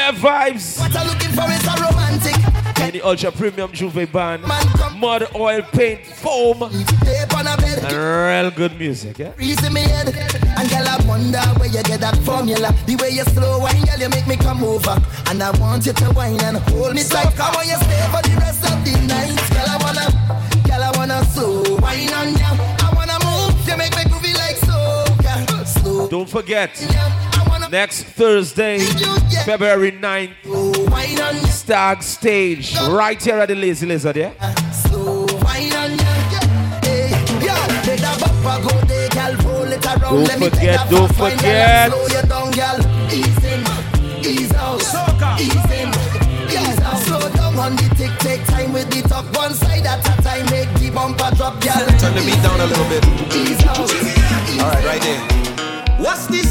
Yeah, 0.07 0.13
vibes. 0.13 0.79
What 0.79 0.95
I'm 0.95 1.07
looking 1.07 1.31
for 1.35 1.51
is 1.51 1.67
a 1.67 1.75
romantic. 1.83 2.35
In 2.79 2.91
the 2.93 3.01
ultra 3.01 3.29
premium 3.29 3.71
J'ouvert 3.73 4.09
band, 4.09 4.41
mud 4.97 5.27
oil 5.35 5.61
paint 5.73 6.05
foam, 6.05 6.59
Tape 7.03 7.35
on 7.35 7.47
a 7.47 7.57
bed. 7.57 7.83
and 7.83 7.91
real 7.91 8.51
good 8.51 8.79
music, 8.79 9.19
yeah? 9.19 9.33
In 9.37 9.73
me 9.73 9.81
head. 9.81 10.07
And 10.55 10.69
girl 10.69 10.87
I 10.87 11.03
wonder 11.05 11.41
where 11.59 11.67
you 11.67 11.83
get 11.83 11.99
that 11.99 12.15
formula. 12.23 12.73
The 12.85 12.95
way 12.95 13.09
you 13.09 13.23
slow 13.35 13.59
wine 13.59 13.83
girl 13.83 13.99
you 13.99 14.07
make 14.07 14.27
me 14.27 14.37
come 14.37 14.63
over. 14.63 14.95
And 15.27 15.43
I 15.43 15.51
want 15.59 15.85
you 15.85 15.91
to 15.91 16.11
wine 16.11 16.39
and 16.39 16.55
hold 16.71 16.95
me 16.95 17.03
tight. 17.03 17.35
Come 17.35 17.55
on 17.55 17.67
you 17.67 17.75
stay 17.75 18.07
for 18.07 18.21
the 18.23 18.35
rest 18.39 18.63
of 18.63 18.79
the 18.85 18.95
night. 19.11 19.35
Girl 19.51 19.67
I 19.67 19.77
wanna, 19.83 20.07
girl 20.63 20.83
I 20.83 20.91
wanna 20.95 21.19
wine 21.81 22.13
on 22.13 22.31
I 22.39 22.93
wanna 22.95 23.19
move, 23.27 23.67
you 23.67 23.75
make 23.75 23.93
me 23.97 24.03
groovy 24.03 24.33
like 24.35 24.55
soca 24.55 25.67
Slow. 25.67 26.07
Don't 26.07 26.29
forget, 26.29 26.71
next 27.69 28.03
Thursday, 28.03 28.79
February 29.45 29.91
9th, 29.91 30.89
wine 30.89 31.19
on 31.21 31.35
ya 31.35 31.47
Stag 31.47 32.01
Stage, 32.03 32.75
right 32.89 33.21
here 33.21 33.37
at 33.39 33.47
the 33.47 33.55
Lazy 33.55 33.85
Lizard, 33.85 34.15
yeah? 34.15 34.31
Slow 34.71 35.25
wine 35.43 35.73
on 35.73 35.91
ya 35.97 36.07
Hey, 36.83 37.09
yo, 37.43 37.53
let 37.85 37.99
that 37.99 38.17
bumper 38.19 38.57
go 38.67 38.73
there 38.87 39.09
girl 39.09 39.35
Roll 39.43 39.71
it 39.71 39.85
around 39.85 39.99
Don't 40.01 40.23
Let 40.23 40.39
me 40.39 40.49
take 40.49 40.59
forget, 40.59 40.89
don't 40.89 41.07
fast 41.09 41.19
wine, 41.19 41.37
girl, 41.37 41.41
forget. 41.41 41.91
Slow 41.91 42.07
you 42.07 42.23
down 42.27 42.51
girl 42.51 42.79
Ease 43.11 43.43
in, 43.43 43.61
ease 44.23 44.53
out 44.53 44.81
Ease 45.39 45.71
in, 45.71 45.89
ease 46.47 46.81
out 46.81 46.97
Slow 47.03 47.29
down 47.35 47.59
on 47.59 47.75
the 47.75 47.87
tick 47.95 48.11
Take 48.19 48.45
time 48.47 48.71
with 48.73 48.89
the 48.89 49.01
talk 49.07 49.25
One 49.35 49.53
side 49.53 49.85
at 49.85 49.99
a 50.07 50.21
time 50.21 50.45
Make 50.51 50.71
the 50.79 50.89
bumper 50.91 51.35
drop 51.35 51.59
girl 51.61 51.85
Turn 51.99 52.13
the 52.15 52.21
beat 52.23 52.41
down 52.41 52.59
a 52.61 52.65
little 52.65 52.87
bit. 52.87 53.03
Alright, 54.59 54.85
right 54.85 55.01
there. 55.01 55.21
What's 55.99 56.27
the 56.27 56.43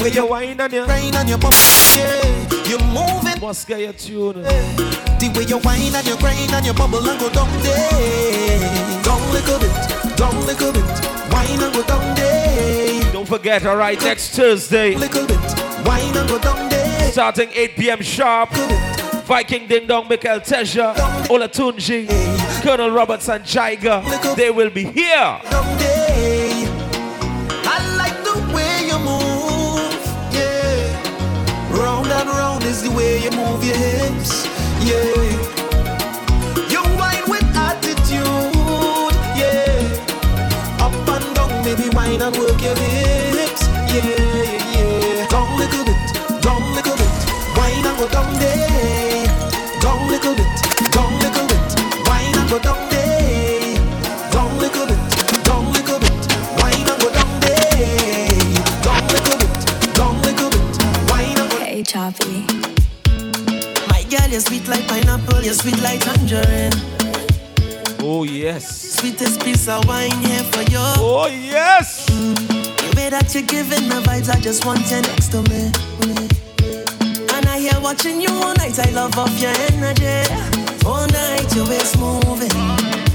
The 0.00 0.04
way 0.06 0.12
you 0.12 0.26
wine 0.26 0.58
on 0.58 0.70
your 0.72 0.86
rain 0.86 1.14
on 1.14 1.28
your 1.28 1.36
bum, 1.36 1.52
yeah. 1.52 2.48
You 2.64 2.78
move 2.88 3.26
it. 3.26 3.38
Must 3.38 3.68
get 3.68 3.80
your 3.80 3.92
tune. 3.92 4.42
The 4.42 5.32
way 5.36 5.44
you 5.44 5.58
wine 5.58 5.94
and 5.94 6.06
you 6.06 6.16
grind 6.16 6.50
and 6.52 6.64
you 6.64 6.72
bubble 6.72 7.06
and 7.06 7.20
go 7.20 7.28
down 7.28 7.52
there. 7.62 9.02
Down 9.02 9.20
little 9.30 9.58
bit, 9.58 10.16
down 10.16 10.46
little 10.46 10.72
bit. 10.72 10.84
Wine 11.30 11.60
and 11.62 11.74
go 11.74 11.82
down 11.82 12.14
there. 12.16 13.12
Don't 13.12 13.28
forget, 13.28 13.66
all 13.66 13.76
right, 13.76 14.00
next 14.00 14.30
Thursday, 14.34 14.94
Little 14.94 15.26
bit, 15.26 15.36
wine 15.84 16.16
and 16.16 16.26
go 16.30 16.38
down 16.38 16.70
there. 16.70 17.12
starting 17.12 17.50
8 17.52 17.76
p.m. 17.76 18.00
sharp, 18.00 18.48
Viking 19.26 19.66
Ding 19.68 19.86
Dong, 19.86 20.08
Michael 20.08 20.40
Teja, 20.40 20.94
Olatunji, 21.28 22.08
Colonel 22.62 22.90
Roberts 22.90 23.28
and 23.28 23.44
Jaiga. 23.44 24.34
They 24.34 24.50
will 24.50 24.70
be 24.70 24.84
here. 24.84 25.40
Is 32.70 32.82
the 32.82 32.90
way 32.90 33.18
you 33.24 33.30
move 33.32 33.64
your 33.64 33.74
hips, 33.74 34.46
yeah. 34.88 35.14
You 36.72 36.82
whine 37.00 37.26
with 37.32 37.48
attitude, 37.68 39.16
yeah. 39.40 40.84
Up 40.86 40.94
and 41.14 41.26
down, 41.34 41.50
maybe 41.64 41.88
whine 41.96 42.22
and 42.22 42.36
work 42.36 42.60
your 42.62 42.76
hips, 42.76 42.89
you're 64.40 64.58
sweet 64.58 64.68
like 64.68 64.86
pineapple, 64.88 65.42
you're 65.42 65.52
sweet 65.52 65.78
like 65.82 66.00
tangerine. 66.00 66.72
Oh, 68.00 68.24
yes. 68.24 68.94
Sweetest 68.96 69.44
piece 69.44 69.68
of 69.68 69.86
wine 69.86 70.16
here 70.24 70.42
for 70.44 70.62
you. 70.62 70.80
Oh, 70.96 71.26
yes. 71.26 72.06
The 72.06 72.94
way 72.96 73.10
that 73.10 73.34
you're 73.34 73.44
giving 73.44 73.88
the 73.90 74.00
vibes, 74.00 74.30
I 74.30 74.40
just 74.40 74.64
want 74.64 74.80
you 74.90 75.02
next 75.02 75.28
to 75.32 75.42
me. 75.50 75.68
And 77.36 77.46
I 77.46 77.58
hear 77.58 77.78
watching 77.82 78.20
you 78.20 78.30
all 78.30 78.54
night, 78.54 78.78
I 78.78 78.90
love 78.92 79.18
off 79.18 79.38
your 79.38 79.52
energy. 79.68 80.24
All 80.86 81.06
night, 81.08 81.54
your 81.54 81.68
waist 81.68 81.98
moving. 81.98 82.52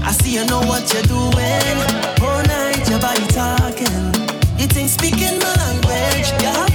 I 0.05 0.11
see 0.11 0.35
you 0.35 0.45
know 0.45 0.61
what 0.69 0.93
you're 0.93 1.09
doing. 1.09 1.77
All 2.21 2.43
night, 2.45 2.85
your 2.87 2.99
body 2.99 3.25
talking. 3.33 4.13
You 4.59 4.67
think 4.67 4.89
speaking 4.89 5.39
my 5.39 5.53
language, 5.57 6.29
you 6.37 6.74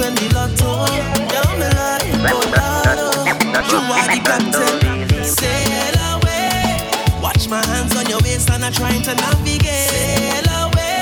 won 0.00 0.14
the 0.14 0.28
lotto. 0.34 0.70
Have 0.88 1.58
me 1.58 1.68
like, 1.76 2.32
oh 2.32 2.44
Lord, 2.56 3.28
you 3.70 3.78
are 3.94 4.08
the 4.08 4.20
captain. 4.24 5.24
Sail 5.24 5.96
away. 6.12 7.22
Watch 7.22 7.48
my 7.48 7.64
hands 7.66 7.94
on 7.96 8.06
your 8.06 8.20
waist 8.22 8.50
and 8.50 8.64
I'm 8.64 8.72
trying 8.72 9.02
to 9.02 9.14
navigate. 9.14 9.90
Sail 9.90 10.48
away. 10.64 11.00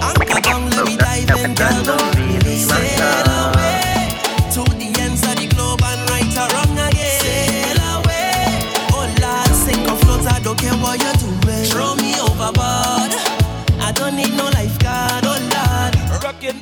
Anchor 0.00 0.40
down, 0.40 0.70
let 0.70 0.86
me 0.86 0.96
dive 0.96 1.30
in, 1.44 1.54
girl. 1.54 1.82
Don't 1.82 2.16
really 2.16 2.56
sail 2.56 3.26
away. 3.26 3.29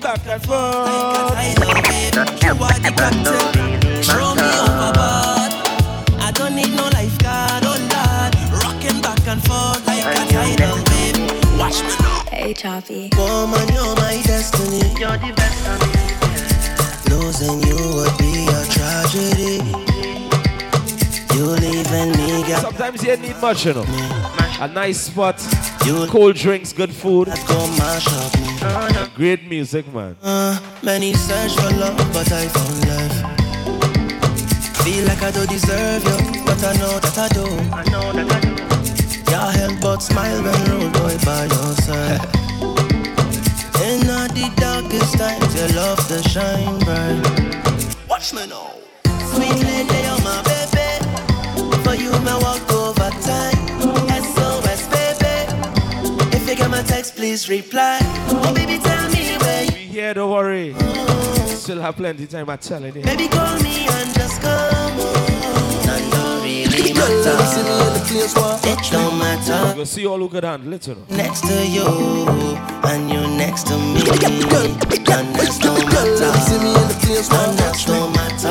Lord. 0.03 0.19
Rocking 0.19 0.19
back 0.19 0.27
and 0.27 0.43
forth. 0.43 1.33
I 1.37 1.55
love 1.59 1.85
it. 1.89 2.15
You 2.43 2.51
are 2.51 2.79
the 2.79 2.93
captain. 2.97 4.03
Throw 4.03 4.35
me 4.35 4.49
overboard. 4.63 5.53
I 6.21 6.31
don't 6.35 6.55
need 6.55 6.73
no 6.75 6.85
lifeguard, 6.93 7.65
oh 7.65 7.77
Lord. 7.95 8.35
Rocking 8.63 9.01
back 9.01 9.27
and 9.27 9.43
forth 9.43 9.87
like 9.87 10.05
a 10.05 10.25
tidal 10.31 10.77
wave. 10.89 11.19
Watch 11.59 11.83
me 11.83 11.95
now. 12.01 12.25
Hey, 12.31 12.55
Choppy. 12.55 13.11
Woman, 13.17 13.69
you're 13.73 13.95
my 13.97 14.21
destiny. 14.25 14.83
You're 14.99 15.19
the 15.19 15.33
best 15.35 15.67
of 15.67 15.81
me. 15.83 15.93
Losing 17.11 17.61
you 17.67 17.79
would 17.95 18.17
be 18.19 18.47
a 18.47 18.63
tragedy. 18.71 19.59
You 21.35 21.45
leaving 21.59 22.13
me, 22.13 22.47
girl. 22.47 22.61
Sometimes 22.61 23.03
you 23.03 23.17
need 23.17 23.37
much, 23.41 23.67
you 23.67 23.75
know. 23.75 23.87
A 24.61 24.67
nice 24.67 25.01
spot, 25.03 25.39
cold 26.11 26.35
drinks, 26.35 26.73
good 26.73 26.93
food, 26.93 27.29
great 29.15 29.49
music, 29.49 29.93
man. 29.93 30.17
Uh, 30.23 30.59
many 30.83 31.13
search 31.15 31.55
for 31.57 31.71
love, 31.77 31.97
but 32.13 32.31
I 32.33 32.49
found 32.49 32.89
love. 32.89 33.39
Feel 34.85 35.05
like 35.07 35.23
I 35.23 35.31
don't 35.31 35.49
deserve 35.49 36.05
you, 36.05 36.45
but 36.45 36.63
I 36.65 36.73
know 36.79 36.99
that 36.99 37.19
I 37.19 37.29
do. 37.29 37.45
I 37.75 37.85
know 37.91 38.13
that 38.13 38.33
I 38.33 38.41
do. 38.41 38.69
Your 39.31 39.51
help 39.53 39.81
but 39.81 39.99
smile 40.01 40.43
when 40.43 40.65
road 40.71 40.93
boy 40.93 41.17
by 41.25 41.45
your 41.45 41.75
side. 41.85 42.23
In 43.85 44.09
all 44.11 44.29
the 44.29 44.53
darkest 44.57 45.19
times, 45.19 45.55
your 45.55 45.69
love 45.77 46.01
to 46.09 46.23
shine 46.29 46.79
bright. 46.81 48.09
Watch 48.09 48.33
me 48.35 48.47
now. 48.47 48.71
Sweet 49.33 49.63
lady, 49.69 49.99
you're 50.07 50.23
my 50.25 50.43
baby. 50.49 50.89
For 51.85 51.95
you, 51.95 52.13
me 52.27 52.35
walk 52.43 52.68
get 57.09 57.17
my 57.17 57.17
text, 57.17 57.17
please 57.17 57.49
reply. 57.49 57.99
Oh, 58.29 58.53
baby, 58.55 58.79
tell 58.79 59.11
me 59.11 59.37
where 59.39 59.65
you. 59.65 59.71
Be 59.73 59.79
here, 59.79 60.15
don't 60.15 60.31
worry. 60.31 60.75
Still 61.47 61.81
have 61.81 61.97
plenty 61.97 62.27
time, 62.27 62.49
I'm 62.49 62.59
telling 62.59 62.95
you. 62.95 63.03
Baby, 63.03 63.29
call 63.29 63.59
me 63.61 63.87
and 63.89 64.15
just 64.15 64.41
come 64.41 65.01
on. 65.01 65.31
And 65.89 66.13
don't 66.13 66.43
really 66.43 66.93
matter. 66.95 67.37
It 68.65 68.91
don't 68.91 69.19
matter. 69.19 69.77
You'll 69.77 69.87
see 69.87 70.07
all 70.07 70.19
who 70.19 70.29
could 70.29 70.45
handle 70.45 70.73
it, 70.73 70.87
you 70.87 70.95
know. 70.95 71.05
Next 71.11 71.43
to 71.43 71.67
you, 71.67 71.87
and 72.85 73.11
you 73.11 73.21
next 73.37 73.67
to 73.69 73.77
me. 73.77 74.01
And 75.11 75.35
that's 75.35 75.59
no 75.65 75.75
matter. 75.75 76.25
And 76.25 77.59
that's 77.59 77.87
no 77.87 78.09
matter. 78.11 78.49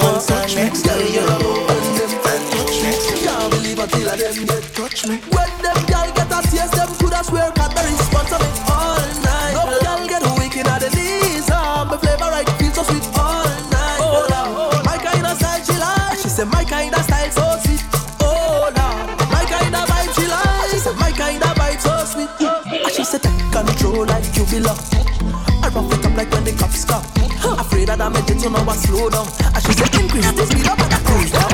Once 0.00 0.30
I'm 0.30 0.54
next 0.54 0.82
to 0.82 0.94
you, 1.12 1.26
and 1.26 2.44
you 2.54 2.64
next 2.82 3.06
to 3.08 3.14
me. 3.14 3.22
Can't 3.24 3.50
believe 3.50 3.78
until 3.78 4.08
I 4.08 4.16
them 4.16 4.44
get 4.46 4.62
touch 4.74 5.06
me. 5.06 5.16
When 5.30 5.50
them 5.62 5.78
gal 5.86 6.12
get 6.14 6.30
a 6.30 6.42
taste, 6.48 6.72
them 6.72 6.88
coulda 6.88 7.03
swear 7.24 7.50
Cadbury 7.52 7.96
sponsor 7.96 8.38
me 8.38 8.48
all 8.68 9.00
night. 9.24 9.52
No 9.56 9.64
gal 9.80 10.06
get 10.06 10.22
wicked 10.38 10.66
at 10.68 10.80
the 10.84 10.90
knees, 10.92 11.48
ah, 11.50 11.86
my 11.88 11.96
flavor 11.96 12.28
right 12.30 12.48
feel 12.60 12.72
so 12.72 12.82
sweet 12.84 13.06
all 13.16 13.48
night. 13.72 13.98
Oh 14.00 14.28
Lord, 14.28 14.84
my 14.84 14.96
kind 15.00 15.24
of 15.26 15.36
style 15.40 15.62
she 15.64 15.76
like. 15.80 16.18
She 16.20 16.28
said 16.28 16.48
my 16.48 16.64
kind 16.64 16.94
of 16.94 17.02
style 17.04 17.30
so 17.32 17.44
sweet. 17.64 17.82
Oh 18.20 18.68
my 19.32 19.44
kind 19.48 19.74
of 19.74 19.84
vibe 19.88 20.12
she 20.14 20.26
like. 20.28 20.70
She 20.70 20.78
said 20.78 20.96
my 21.00 21.10
kind 21.12 21.42
of 21.42 21.54
vibe 21.56 21.80
so 21.80 21.94
sweet. 22.12 22.30
She 22.92 23.04
said 23.04 23.22
take 23.22 23.52
control 23.52 24.04
like 24.04 24.28
you 24.36 24.44
belong. 24.46 24.78
I 25.64 25.68
rough 25.72 25.92
it 25.92 26.04
up 26.04 26.16
like 26.16 26.30
when 26.30 26.44
the 26.44 26.52
cops 26.52 26.84
come. 26.84 27.04
Afraid 27.58 27.88
that 27.88 28.00
I'm 28.00 28.14
a 28.14 28.20
jet, 28.26 28.40
so 28.40 28.48
now 28.48 28.68
I 28.68 28.76
slow 28.76 29.08
down. 29.08 29.26
And 29.54 29.62
she 29.64 29.72
said 29.72 29.94
increase 29.96 30.30
the 30.32 30.44
speed 30.46 30.68
up 30.68 30.78
and 30.78 30.92
I 30.92 30.98
cruise 31.08 31.32
down. 31.32 31.53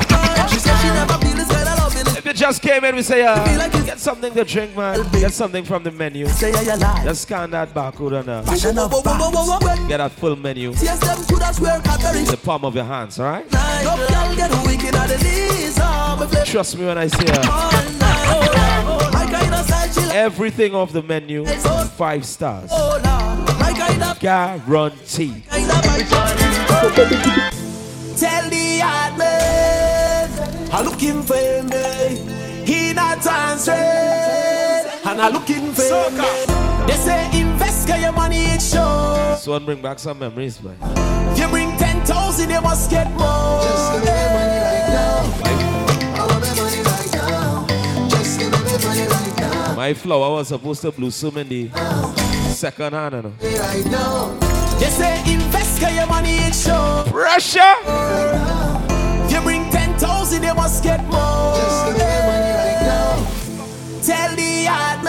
Just 2.40 2.62
came 2.62 2.82
in, 2.84 2.96
we 2.96 3.02
say, 3.02 3.22
uh, 3.22 3.68
get 3.84 3.98
something 4.00 4.32
to 4.32 4.44
drink, 4.44 4.74
man. 4.74 5.06
Get 5.12 5.32
something 5.32 5.62
from 5.62 5.82
the 5.82 5.90
menu. 5.90 6.24
Just 6.26 7.22
scan 7.22 7.50
that 7.50 7.74
barcode 7.74 8.18
and 8.18 8.28
uh, 8.30 8.42
Fashion 8.42 8.78
of 8.78 8.90
facts. 8.90 9.88
get 9.88 9.98
that 9.98 10.12
full 10.12 10.36
menu. 10.36 10.70
Yes, 10.80 11.00
them 11.00 11.22
coulda 11.26 11.52
swear 11.52 11.78
the 11.80 12.40
palm 12.42 12.64
of 12.64 12.74
your 12.74 12.84
hands, 12.84 13.20
all 13.20 13.26
right? 13.26 13.44
No 13.52 13.94
girl 14.08 14.34
get 14.36 14.50
wicked 14.66 14.94
at 14.94 15.08
the 15.08 15.18
knees, 15.22 15.76
my 15.78 16.26
flavor 16.26 16.46
Trust 16.46 16.78
me 16.78 16.86
when 16.86 16.96
I 16.96 17.08
say 17.08 17.26
uh, 17.26 17.50
all 17.50 17.72
night. 17.98 19.10
My 19.12 19.26
kind 19.30 19.54
of 19.54 19.66
style 19.66 19.92
she 19.92 20.00
like. 20.00 20.14
everything 20.14 20.74
off 20.74 20.92
the 20.92 21.02
menu, 21.02 21.44
five 21.44 22.24
stars. 22.24 22.70
Oh 22.72 22.98
Lord, 23.04 23.60
my 23.60 23.72
kind 23.76 24.18
Guaranteed. 24.18 25.44
Tell 28.16 28.50
the 28.50 28.78
hard 28.82 29.18
man, 29.18 30.70
I'm 30.72 30.84
looking 30.86 31.22
for 31.22 31.62
me. 31.64 31.89
He 33.66 33.72
and 33.72 35.20
I'm 35.20 35.32
looking 35.32 35.72
for 35.72 36.10
me. 36.10 36.46
They 36.86 36.96
say 36.96 37.38
invest, 37.38 37.86
get 37.86 38.00
your 38.00 38.12
money 38.12 38.38
it 38.38 38.62
show. 38.62 39.36
So 39.38 39.52
one 39.52 39.64
bring 39.66 39.82
back 39.82 39.98
some 39.98 40.18
memories, 40.18 40.62
man. 40.62 40.76
You 41.36 41.48
bring 41.48 41.76
ten 41.76 42.04
thousand, 42.06 42.50
you 42.50 42.60
must 42.60 42.90
get 42.90 43.10
more. 43.12 43.62
Just 43.62 43.92
give 43.92 44.04
me 44.04 44.10
money 44.36 44.58
right 44.64 44.86
now. 44.88 45.22
I 46.14 46.26
want 46.26 46.44
the 46.44 46.50
money 46.62 46.82
right 46.82 47.12
now. 47.12 48.08
Just 48.08 48.38
give 48.38 48.50
me 48.50 48.58
money 48.86 49.06
right 49.08 49.38
now. 49.38 49.74
My 49.76 49.94
flower 49.94 50.30
was 50.32 50.48
supposed 50.48 50.80
to 50.82 50.92
blossom 50.92 51.36
in 51.38 51.48
the 51.48 51.70
second 52.52 52.92
hand, 52.94 53.14
you 53.14 53.22
know. 53.22 53.32
Right 53.42 53.86
now. 53.86 54.38
They 54.78 54.86
say 54.86 55.32
invest, 55.32 55.80
get 55.80 55.92
your 55.94 56.06
money 56.06 56.36
it 56.38 56.54
show. 56.54 57.04
Pressure. 57.08 57.76
You 59.28 59.40
bring 59.42 59.70
ten 59.70 59.98
thousand, 59.98 60.42
you 60.44 60.54
must 60.54 60.82
get 60.82 61.04
more. 61.04 61.54
Just 61.56 61.86
give 61.86 61.96
me 61.96 62.02
money 62.02 62.10
right 62.10 62.40
now. 62.44 62.49
Tell 64.10 64.34
the 64.34 64.64
hard 64.64 65.06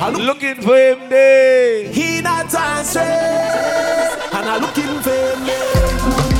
I'm 0.00 0.14
looking 0.14 0.54
for 0.62 0.74
him 0.74 1.10
there. 1.10 1.86
He 1.92 2.22
not 2.22 2.52
answering, 2.54 3.04
and 3.04 4.48
I'm 4.48 4.62
looking 4.62 4.94
for 5.04 5.36
me. 5.44 5.58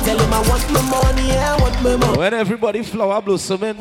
Tell 0.07 0.19
him 0.19 0.33
I 0.33 0.41
want 0.49 0.73
my 0.73 0.81
money, 0.91 1.33
I 1.37 1.57
want 1.61 1.83
my 1.83 1.97
money. 1.97 2.19
When 2.19 2.33
everybody 2.33 2.83
flower 2.83 3.21
blossoming, 3.21 3.75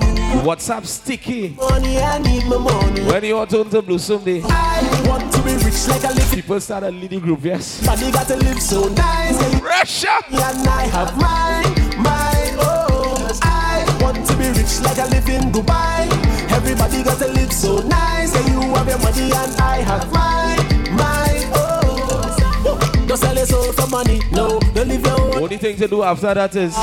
WhatsApp 0.43 0.85
sticky. 0.85 1.55
Money, 1.57 1.99
I 1.99 2.17
need 2.17 2.45
my 2.47 2.57
money. 2.57 3.01
When 3.05 3.23
you 3.23 3.45
turn 3.45 3.69
to 3.69 3.81
blossom 3.81 4.25
day, 4.25 4.41
I 4.43 5.03
want 5.07 5.31
to 5.31 5.41
be 5.41 5.53
rich 5.53 5.87
like 5.87 6.03
a 6.03 6.09
little. 6.09 6.35
people 6.35 6.59
start 6.59 6.83
a 6.83 6.91
little 6.91 7.21
group, 7.21 7.45
yes. 7.45 7.83
Body 7.85 8.11
got 8.11 8.27
to 8.27 8.35
live 8.35 8.61
so 8.61 8.89
nice. 8.89 9.61
Russia! 9.61 10.19
And 10.31 10.67
I 10.67 10.83
have 10.87 11.15
mine, 11.15 11.73
mine, 11.95 12.57
oh. 12.59 13.39
I 13.41 13.99
want 14.01 14.27
to 14.27 14.35
be 14.35 14.49
rich 14.49 14.81
like 14.81 14.99
I 14.99 15.07
live 15.07 15.29
in 15.29 15.49
Dubai. 15.49 16.30
Everybody 16.53 17.03
got 17.03 17.17
to 17.19 17.27
live 17.27 17.51
so 17.53 17.79
nice. 17.87 18.35
And 18.35 18.47
you 18.49 18.59
have 18.75 18.87
your 18.87 18.99
money 18.99 19.23
and 19.31 19.61
I 19.61 19.77
have 19.81 20.11
mine, 20.11 20.95
mine, 20.95 21.51
oh. 21.53 23.05
Don't 23.07 23.17
sell 23.17 23.35
your 23.35 23.45
soul 23.45 23.71
for 23.73 23.87
money, 23.87 24.21
no. 24.31 24.59
Don't 24.73 24.87
live 24.87 25.05
your 25.05 25.19
own. 25.19 25.43
Only 25.43 25.57
thing 25.57 25.75
to 25.77 25.87
do 25.87 26.03
after 26.03 26.33
that 26.33 26.55
is 26.55 26.75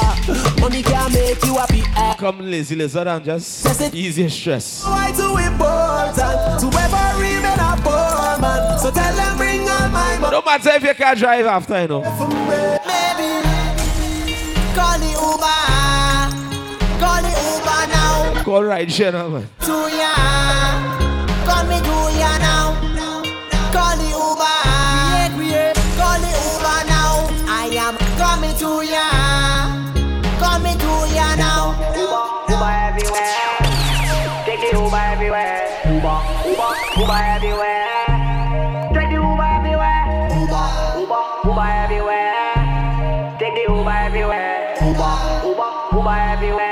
Money 0.61 0.83
can 0.83 1.13
make 1.13 1.43
you 1.45 1.55
happy. 1.55 1.83
eh. 1.97 2.15
come 2.19 2.41
lazy 2.51 2.75
lizard 2.77 3.07
and 3.07 3.25
just 3.25 3.95
ease 3.95 4.19
your 4.19 4.29
stress. 4.29 4.85
Why 4.85 5.13
too 5.13 5.37
important 5.37 6.17
to 6.61 6.67
ever 6.79 7.21
remain 7.21 7.59
a 7.59 7.77
poor 7.83 8.41
man? 8.41 8.79
So 8.79 8.91
tell 8.91 9.15
them 9.15 9.37
bring 9.37 9.61
all 9.61 9.89
my 9.89 10.19
money. 10.19 10.33
No 10.37 10.43
matter 10.43 10.71
if 10.71 10.83
you 10.83 10.95
can't 10.95 11.19
drive 11.19 11.47
after, 11.47 11.81
you 11.83 11.89
know. 11.89 12.03
Now. 18.49 18.55
Call 18.55 18.65
ride 18.65 18.91
share 18.91 19.13
now, 19.13 19.29
man. 19.29 19.49
To 19.61 19.73
ya, 19.93 20.13
call 21.45 21.65
me 21.69 21.79
to 21.81 21.97
ya 22.19 22.39
now. 22.39 22.75
Call 23.73 23.97
the 23.97 24.09
Uber, 24.09 24.57
call 25.99 26.19
the 26.19 26.33
Uber 26.49 26.81
now. 26.89 27.29
I 27.47 27.69
am 27.77 27.97
coming 28.17 28.57
to 28.57 28.83
ya, 28.89 29.09
coming 30.41 30.79
to 30.79 30.93
ya 31.15 31.37
now. 31.37 31.77
Uber, 31.93 32.25
Uber 32.49 32.73
everywhere. 32.89 33.37
Take 34.47 34.61
the 34.71 34.79
Uber 34.79 34.97
everywhere. 34.97 35.69
Uber, 35.85 36.19
Uber, 36.49 36.73
Uber 37.01 37.21
everywhere. 37.37 38.09
Take 38.95 39.11
the 39.11 39.21
Uber 39.21 39.49
everywhere. 39.59 40.05
Uber, 40.41 40.67
Uber, 41.01 41.23
Uber 41.45 41.69
everywhere. 41.85 43.37
Take 43.39 43.55
the 43.55 43.65
Uber 43.69 43.91
everywhere. 43.91 44.75
Uber, 44.81 45.15
Uber, 45.45 45.71
Uber 45.93 46.17
everywhere. 46.33 46.68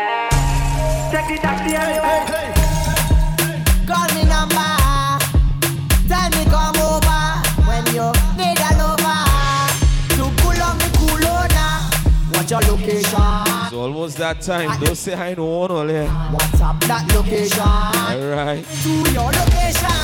What's 12.37 12.51
your 12.51 12.61
location? 12.61 13.03
It's 13.03 13.72
almost 13.72 14.18
that 14.18 14.43
time. 14.43 14.78
Don't 14.78 14.95
say 14.95 15.14
I 15.14 15.34
know 15.34 15.47
one 15.66 15.89
here. 15.89 16.07
What's 16.07 16.61
up 16.61 16.78
that 16.80 17.11
location? 17.14 17.62
Alright. 17.62 18.62
To 18.82 18.91
your 19.16 19.32
location. 19.32 19.97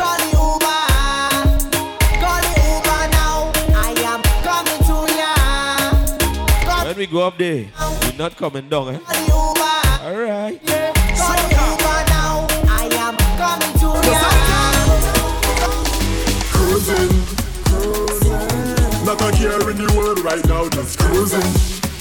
Call 0.00 0.16
the 0.16 0.28
Uber. 0.32 0.82
Call 2.22 2.40
the 2.40 2.52
Uber 2.72 3.02
now. 3.12 3.52
I 3.76 3.92
am 4.08 4.20
coming 4.42 4.80
to 4.88 4.96
ya. 5.20 6.84
When 6.84 6.96
we 6.96 7.06
go 7.06 7.26
up 7.26 7.36
there, 7.36 7.66
we're 8.02 8.16
not 8.16 8.34
coming 8.36 8.66
down, 8.68 8.94
eh? 8.94 8.98
Alright. 10.02 10.66
Call 10.66 10.85
Not 19.06 19.22
a 19.22 19.30
care 19.36 19.70
in 19.70 19.76
the 19.76 19.94
world 19.96 20.18
right 20.24 20.44
now, 20.48 20.68
just 20.68 20.98
cruising. 20.98 21.40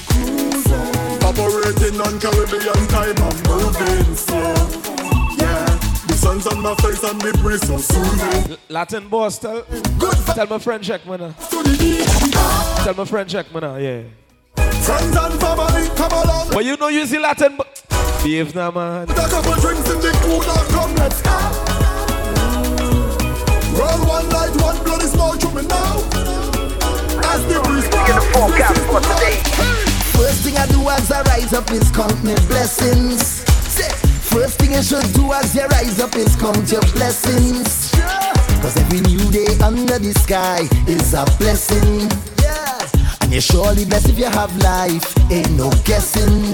cruising. 0.09 1.21
Operating 1.21 2.01
on 2.01 2.19
Caribbean 2.19 2.87
time, 2.87 3.13
I'm 3.21 3.37
moving 3.45 4.15
slow. 4.15 4.55
Yeah, 5.37 5.65
the 6.07 6.15
sun's 6.17 6.47
on 6.47 6.63
my 6.63 6.73
face 6.77 7.03
and 7.03 7.23
me 7.23 7.31
breeze 7.43 7.61
so 7.67 7.77
soothing. 7.77 8.57
Latin 8.69 9.07
boss, 9.07 9.37
tell, 9.37 9.61
tell 10.33 10.47
my 10.47 10.57
friend 10.57 10.83
check, 10.83 11.05
man. 11.05 11.35
Tell 12.83 12.95
my 12.95 13.05
friend 13.05 13.29
check, 13.29 13.53
man. 13.53 13.63
Yeah. 13.79 14.01
Friends 14.81 15.15
and 15.15 15.39
family, 15.39 15.87
come 15.95 16.11
along. 16.11 16.49
But 16.49 16.65
you 16.65 16.75
know 16.75 16.87
you 16.87 17.05
see 17.05 17.19
Latin, 17.19 17.55
but 17.55 17.83
behave 18.23 18.55
now, 18.55 18.71
man. 18.71 19.07
A 19.11 19.13
couple 19.13 19.53
drinks 19.61 19.87
in 19.91 19.99
the 20.01 20.11
cooler, 20.23 20.65
come 20.73 20.95
let's 20.95 21.21
go. 21.21 21.37
Roll 23.77 24.07
one 24.07 24.27
light, 24.31 24.55
one 24.59 24.83
bloody 24.83 25.05
smoke 25.05 25.39
to 25.41 25.51
me 25.51 25.67
now. 25.67 26.14
The 27.35 28.21
forecast 28.31 28.79
for 28.87 29.01
today. 29.01 29.41
First 30.15 30.43
thing 30.43 30.55
I 30.55 30.65
do 30.67 30.87
as 30.87 31.11
I 31.11 31.21
rise 31.23 31.51
up 31.51 31.69
is 31.69 31.91
count 31.91 32.23
my 32.23 32.33
blessings. 32.47 33.43
First 34.31 34.57
thing 34.59 34.71
you 34.71 34.81
should 34.81 35.11
do 35.13 35.33
as 35.33 35.53
you 35.53 35.65
rise 35.67 35.99
up 35.99 36.15
is 36.15 36.33
count 36.37 36.71
your 36.71 36.81
blessings. 36.93 37.91
Cause 38.61 38.77
every 38.77 39.01
new 39.01 39.19
day 39.31 39.47
under 39.61 39.99
the 39.99 40.13
sky 40.13 40.65
is 40.87 41.13
a 41.13 41.25
blessing. 41.37 42.09
And 43.19 43.33
you're 43.33 43.41
surely 43.41 43.83
blessed 43.83 44.09
if 44.09 44.17
you 44.17 44.25
have 44.25 44.55
life, 44.63 45.13
ain't 45.29 45.51
no 45.57 45.69
guessing. 45.83 46.53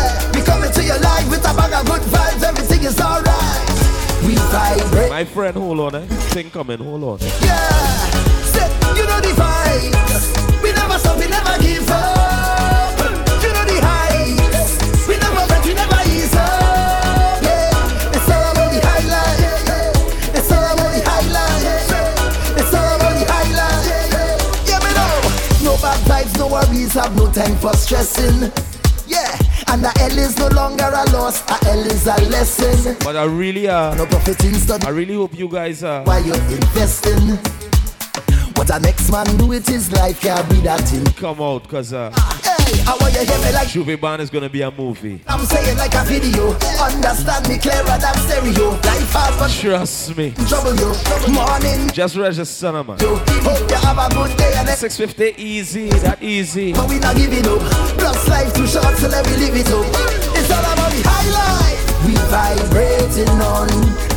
we 0.41 0.47
coming 0.47 0.71
to 0.71 0.83
your 0.83 0.99
life 0.99 1.29
with 1.29 1.39
a 1.41 1.53
bag 1.53 1.73
of 1.73 1.85
good 1.85 2.01
vibes. 2.01 2.43
Everything 2.43 2.83
is 2.83 2.99
alright. 2.99 3.69
We 4.25 4.35
vibrate. 4.35 5.09
My 5.09 5.25
friend, 5.25 5.57
hold 5.57 5.79
on, 5.79 5.95
eh? 5.95 6.05
Thing 6.33 6.49
coming, 6.49 6.79
hold 6.79 7.03
on. 7.03 7.19
Yeah, 7.19 7.69
say, 8.53 8.67
you 8.97 9.05
know 9.05 9.19
the 9.21 9.33
vibes. 9.37 10.63
We 10.63 10.71
never 10.73 10.97
stop, 10.99 11.17
we 11.17 11.27
never 11.27 11.57
give 11.61 11.89
up. 11.89 12.99
You 13.43 13.51
know 13.53 13.65
the 13.65 13.79
heights. 13.81 14.77
We 15.07 15.17
never 15.17 15.45
bend, 15.47 15.65
we 15.65 15.73
never 15.73 16.01
ease 16.09 16.35
up. 16.35 17.41
Yeah, 17.43 18.15
it's 18.15 18.29
all 18.29 18.51
about 18.51 18.71
the 18.73 18.79
highlight. 18.81 20.35
It's 20.37 20.51
all 20.51 20.65
about 20.73 20.91
the 20.93 21.01
highlight. 21.05 21.63
It's 22.57 22.73
all 22.73 22.95
about 22.97 23.13
the 23.19 23.25
highlight. 23.29 23.85
Yeah, 24.67 24.79
me 24.81 24.89
know. 24.97 25.71
No 25.71 25.81
bad 25.81 25.99
vibes, 26.07 26.37
no 26.37 26.47
worries, 26.47 26.93
have 26.93 27.15
no 27.15 27.31
time 27.31 27.55
for 27.57 27.73
stressing. 27.73 28.51
And 29.71 29.81
the 29.83 29.91
L 30.01 30.17
is 30.17 30.37
no 30.37 30.47
longer 30.49 30.83
a 30.93 31.09
loss, 31.11 31.41
a 31.49 31.69
L 31.69 31.79
is 31.87 32.05
a 32.05 32.15
lesson. 32.29 32.97
But 32.99 33.15
I 33.15 33.23
really, 33.23 33.67
uh, 33.69 33.95
no 33.95 34.05
profit 34.05 34.43
in 34.43 34.53
study. 34.55 34.85
I 34.85 34.89
really 34.89 35.15
hope 35.15 35.37
you 35.37 35.47
guys, 35.47 35.81
uh, 35.83 36.03
Why 36.03 36.19
you're 36.19 36.35
investing? 36.35 37.37
What 38.55 38.69
a 38.69 38.79
next 38.79 39.09
man 39.09 39.25
do 39.37 39.53
it 39.53 39.65
his 39.65 39.91
life 39.93 40.19
can't 40.21 40.47
be 40.49 40.57
that 40.61 40.93
in. 40.93 41.05
come 41.13 41.41
out, 41.41 41.67
cause, 41.69 41.93
uh, 41.93 42.11
Hey, 42.43 42.83
I 42.85 42.97
want 42.99 43.13
you 43.15 43.25
hear 43.25 43.37
me 43.39 43.51
like 43.53 43.67
Shuvi 43.69 43.99
Band 43.99 44.21
is 44.21 44.29
gonna 44.29 44.49
be 44.49 44.61
a 44.61 44.69
movie. 44.71 45.21
I'm 45.27 45.43
saying 45.45 45.77
like 45.77 45.93
a 45.95 46.03
video. 46.03 46.51
Understand 46.79 47.47
me 47.49 47.57
clearer 47.57 47.97
than 47.97 48.15
stereo. 48.27 48.71
Life 48.71 49.11
hard 49.13 49.39
but 49.39 49.49
Trust 49.51 50.15
me. 50.17 50.31
trouble 50.47 50.75
you. 50.75 50.93
Morning, 51.33 51.89
Just 51.91 52.17
register, 52.17 52.71
man. 52.71 52.85
you. 52.99 53.15
Hope 53.15 53.69
you 53.69 53.77
have 53.77 53.97
a 53.97 54.13
good 54.13 54.37
day 54.37 54.53
and 54.55 54.67
650 54.69 55.41
easy, 55.41 55.89
that 55.89 56.21
easy. 56.21 56.73
But 56.73 56.87
we 56.89 56.99
not 56.99 57.15
giving 57.15 57.47
up. 57.47 57.61
Plus 58.31 58.43
life 58.45 58.53
too 58.55 58.67
short, 58.67 58.95
so 58.97 59.07
let 59.09 59.25
me 59.27 59.35
live 59.37 59.55
it 59.55 59.67
up. 59.67 59.85
It's 60.37 60.49
all 60.51 60.63
about 60.63 60.91
the 60.91 61.01
high 61.03 61.27
life. 61.35 62.05
We 62.05 62.13
vibrating 62.31 63.29
on 63.41 63.69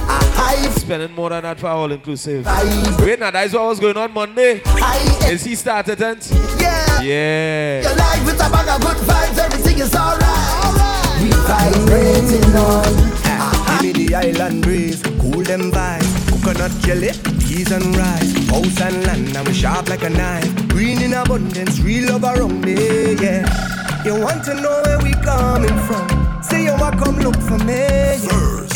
a 0.08 0.18
high 0.38 0.70
Spending 0.78 1.12
more 1.14 1.30
than 1.30 1.42
that 1.42 1.58
for 1.58 1.66
all 1.68 1.90
inclusive. 1.90 2.44
vibe. 2.44 3.04
Wait, 3.04 3.18
now 3.18 3.30
that's 3.32 3.52
what 3.52 3.64
was 3.64 3.80
going 3.80 3.96
on 3.96 4.12
Monday. 4.12 4.60
High 4.64 5.30
Is 5.30 5.42
he 5.44 5.54
started 5.56 5.98
then? 5.98 6.18
yeah. 6.60 7.00
Yeah. 7.02 7.82
Your 7.82 7.96
life 7.96 8.24
with 8.24 8.36
a 8.36 8.48
bag 8.50 8.68
of 8.68 8.80
good 8.82 8.96
vibes, 9.08 9.38
everything 9.38 9.78
is 9.80 9.94
alright. 9.94 11.20
We 11.20 11.30
vibrating 11.30 12.56
on. 12.56 12.94
Ah, 13.26 13.78
give 13.82 13.96
me 13.96 14.06
the 14.06 14.14
island 14.14 14.62
breeze, 14.62 15.02
cool 15.20 15.42
them 15.42 15.72
vibes. 15.72 16.30
Coconut 16.30 16.70
jelly, 16.82 17.10
peas 17.40 17.72
and 17.72 17.96
rice. 17.96 18.32
House 18.48 18.80
and 18.80 19.02
land, 19.06 19.36
and 19.36 19.48
we 19.48 19.52
sharp 19.54 19.88
like 19.88 20.02
a 20.04 20.10
knife. 20.10 20.68
Green 20.68 21.02
in 21.02 21.14
abundance, 21.14 21.80
real 21.80 22.12
love 22.12 22.24
around 22.24 22.60
me, 22.64 23.14
yeah. 23.14 23.44
You 24.04 24.20
want 24.20 24.44
to 24.44 24.54
know 24.54 24.82
where 24.84 24.98
we 24.98 25.12
coming 25.24 25.76
from? 25.86 26.42
Say 26.42 26.64
you 26.64 26.74
want 26.74 26.98
come 27.02 27.16
look 27.20 27.36
for 27.36 27.58
me. 27.64 27.86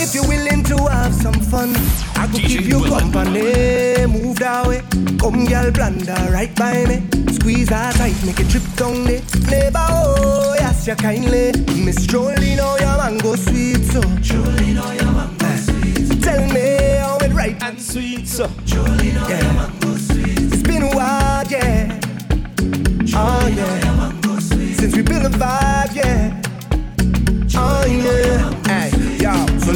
If 0.00 0.14
you're 0.14 0.26
willing 0.26 0.64
to 0.64 0.76
have 0.88 1.12
some 1.12 1.34
fun, 1.34 1.74
I 2.16 2.26
could 2.32 2.40
keep 2.40 2.62
you 2.62 2.82
company. 2.84 4.06
Move 4.06 4.38
that 4.38 4.66
way. 4.66 4.80
Come, 5.18 5.44
girl, 5.44 5.70
blunder 5.70 6.16
right 6.32 6.54
by 6.56 6.86
me. 6.86 7.06
Squeeze 7.34 7.68
that 7.68 7.94
tight, 7.96 8.16
make 8.24 8.40
it 8.40 8.48
trip 8.48 8.62
down 8.76 9.04
the 9.04 9.20
Neighbor, 9.50 9.86
oh, 9.90 10.54
yes, 10.58 10.86
you 10.86 10.94
kindly. 10.94 11.52
Miss 11.84 12.06
Jolene, 12.06 12.58
oh, 12.62 12.78
your 12.80 12.96
mango 12.96 13.36
sweet, 13.36 13.84
so. 13.84 14.00
Jolene, 14.00 14.80
oh, 14.82 14.92
your 14.92 15.12
mango 15.12 15.56
sweet. 15.56 16.22
Tell 16.22 16.46
me 16.54 16.96
how 17.00 17.18
it 17.18 17.32
right 17.32 17.62
and 17.62 17.78
sweet, 17.78 18.26
so. 18.26 18.46
Jolene, 18.64 19.18
oh, 19.20 19.28
your 19.28 19.52
mango 19.52 19.94
sweet. 19.98 20.52
It's 20.52 20.62
been 20.62 20.84
a 20.84 20.96
while, 20.96 21.46
yeah. 21.48 22.00
Oh, 23.14 23.42
oh, 23.42 23.46
yeah. 23.48 24.17
Since 24.78 24.94
we 24.94 25.02
built 25.02 25.24
a 25.24 25.28
vibe, 25.28 25.92
yeah. 25.92 26.40
Oh, 27.56 27.84
yeah. 27.84 28.87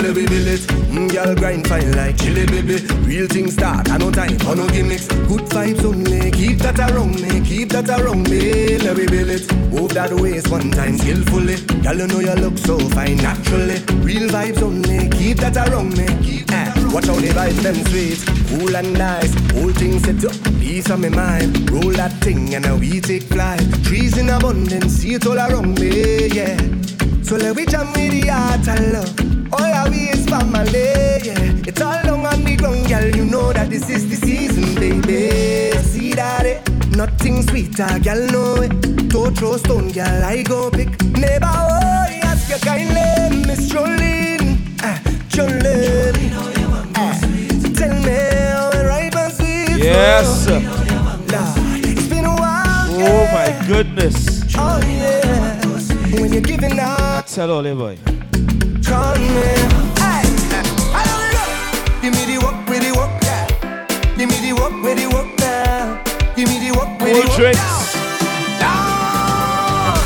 Me 0.02 0.26
build 0.26 0.48
it. 0.48 0.60
Mm, 0.90 1.12
girl, 1.12 1.34
grind 1.36 1.68
fine 1.68 1.92
like 1.92 2.16
chili, 2.16 2.44
baby. 2.46 2.84
Real 3.06 3.28
things 3.28 3.54
start, 3.54 3.88
I 3.88 3.98
no 3.98 4.10
time 4.10 4.36
for 4.40 4.56
no 4.56 4.68
gimmicks. 4.68 5.06
Good 5.06 5.46
vibes 5.46 5.84
only, 5.84 6.32
keep 6.32 6.58
that 6.58 6.78
around 6.80 7.20
me, 7.22 7.40
keep 7.40 7.68
that 7.68 7.88
around 7.88 8.28
me. 8.28 8.78
Let 8.78 8.96
me 8.96 9.06
build 9.06 9.30
it. 9.30 9.46
Move 9.70 9.94
that 9.94 10.12
waist 10.12 10.50
one 10.50 10.72
time 10.72 10.98
skillfully. 10.98 11.56
Girl, 11.82 11.96
you 11.98 12.06
know 12.08 12.18
you 12.18 12.34
look 12.34 12.58
so 12.58 12.78
fine 12.90 13.16
naturally. 13.18 13.78
Real 14.02 14.28
vibes 14.28 14.60
only, 14.60 15.08
keep 15.10 15.38
that 15.38 15.56
around 15.56 15.96
me. 15.96 16.06
Keep 16.22 16.48
that 16.48 16.76
around 16.76 16.92
Watch 16.92 17.06
how 17.06 17.14
the 17.14 17.28
vibes 17.28 17.62
them 17.62 17.78
sweet, 17.86 18.20
cool 18.48 18.76
and 18.76 18.92
nice. 18.94 19.32
Whole 19.52 19.72
thing 19.72 20.00
set 20.00 20.24
up, 20.24 20.34
peace 20.58 20.90
on 20.90 21.00
my 21.02 21.10
mind. 21.10 21.70
Roll 21.70 21.92
that 21.92 22.12
thing 22.20 22.54
and 22.56 22.64
now 22.64 22.76
we 22.76 23.00
take 23.00 23.22
flight. 23.22 23.62
Trees 23.84 24.18
in 24.18 24.30
abundance, 24.30 24.94
see 24.94 25.14
it 25.14 25.26
all 25.26 25.38
around 25.38 25.78
me, 25.78 26.26
yeah. 26.26 26.56
So 27.22 27.36
let 27.36 27.54
we 27.54 27.66
jam 27.66 27.86
with 27.92 28.10
the 28.10 28.26
heart 28.28 28.66
and 28.66 28.92
love. 28.92 29.41
All 29.52 29.60
our 29.62 29.90
we 29.90 30.08
is 30.10 30.24
family, 30.26 30.88
yeah. 31.22 31.68
It's 31.68 31.80
all 31.80 32.02
long 32.04 32.26
on 32.26 32.44
the 32.44 32.56
ground, 32.56 32.88
girl. 32.88 33.08
You 33.14 33.24
know 33.24 33.52
that 33.52 33.68
this 33.70 33.88
is 33.90 34.08
the 34.08 34.16
season, 34.16 34.74
baby. 34.74 35.72
See 35.82 36.14
that 36.14 36.46
it? 36.46 36.60
Nothing 36.96 37.42
sweeter, 37.42 37.98
girl, 38.00 38.26
know 38.32 38.62
it. 38.62 39.08
Don't 39.08 39.36
throw 39.36 39.56
stone, 39.56 39.90
girl, 39.92 40.24
I 40.24 40.42
go 40.42 40.70
pick. 40.70 40.88
Neighbor, 41.12 41.50
oh, 41.52 42.06
yes, 42.08 42.48
you 42.50 42.58
kindly, 42.64 43.46
Miss 43.46 43.70
Jolene. 43.70 44.58
Ah, 44.82 44.98
Jolene. 45.28 46.32
Ah, 46.96 47.18
tell 47.76 47.94
me 48.06 48.18
how 48.52 48.70
it 48.70 48.86
ripe 48.86 49.16
and 49.16 49.32
sweet. 49.32 49.84
Yes. 49.84 50.48
Lord, 50.48 51.84
it's 51.84 52.08
been 52.08 52.24
a 52.24 52.34
while, 52.34 52.88
Oh 53.04 53.26
my 53.32 53.66
goodness. 53.66 54.44
Oh, 54.56 54.80
yeah. 54.86 55.60
When 56.20 56.32
you're 56.32 56.42
giving. 56.42 56.78
I 56.78 57.22
tell 57.26 57.50
all 57.50 57.62
boy. 57.74 58.21
Call 58.92 59.16
me. 59.16 59.56
Hey, 59.96 60.28
I 60.92 61.02
don't 61.08 61.28
know. 61.32 61.48
Give 62.02 62.12
me 62.12 62.22
the 62.28 62.38
walk 62.44 62.68
with 62.68 62.82
the 62.84 62.92
walk, 62.92 63.12
yeah. 63.24 63.46
Give 64.18 64.28
me 64.28 64.36
the 64.44 64.52
walk 64.52 64.74
with 64.84 64.98
the 65.00 65.06
walk 65.08 65.28
now. 65.40 66.02
Give 66.36 66.48
me 66.48 66.58
the 66.60 66.76
walk 66.76 67.00
with 67.00 67.12
Cold 67.12 67.24
the 67.24 67.28
walk 67.28 67.36
drinks. 67.38 67.94
now. 68.60 68.92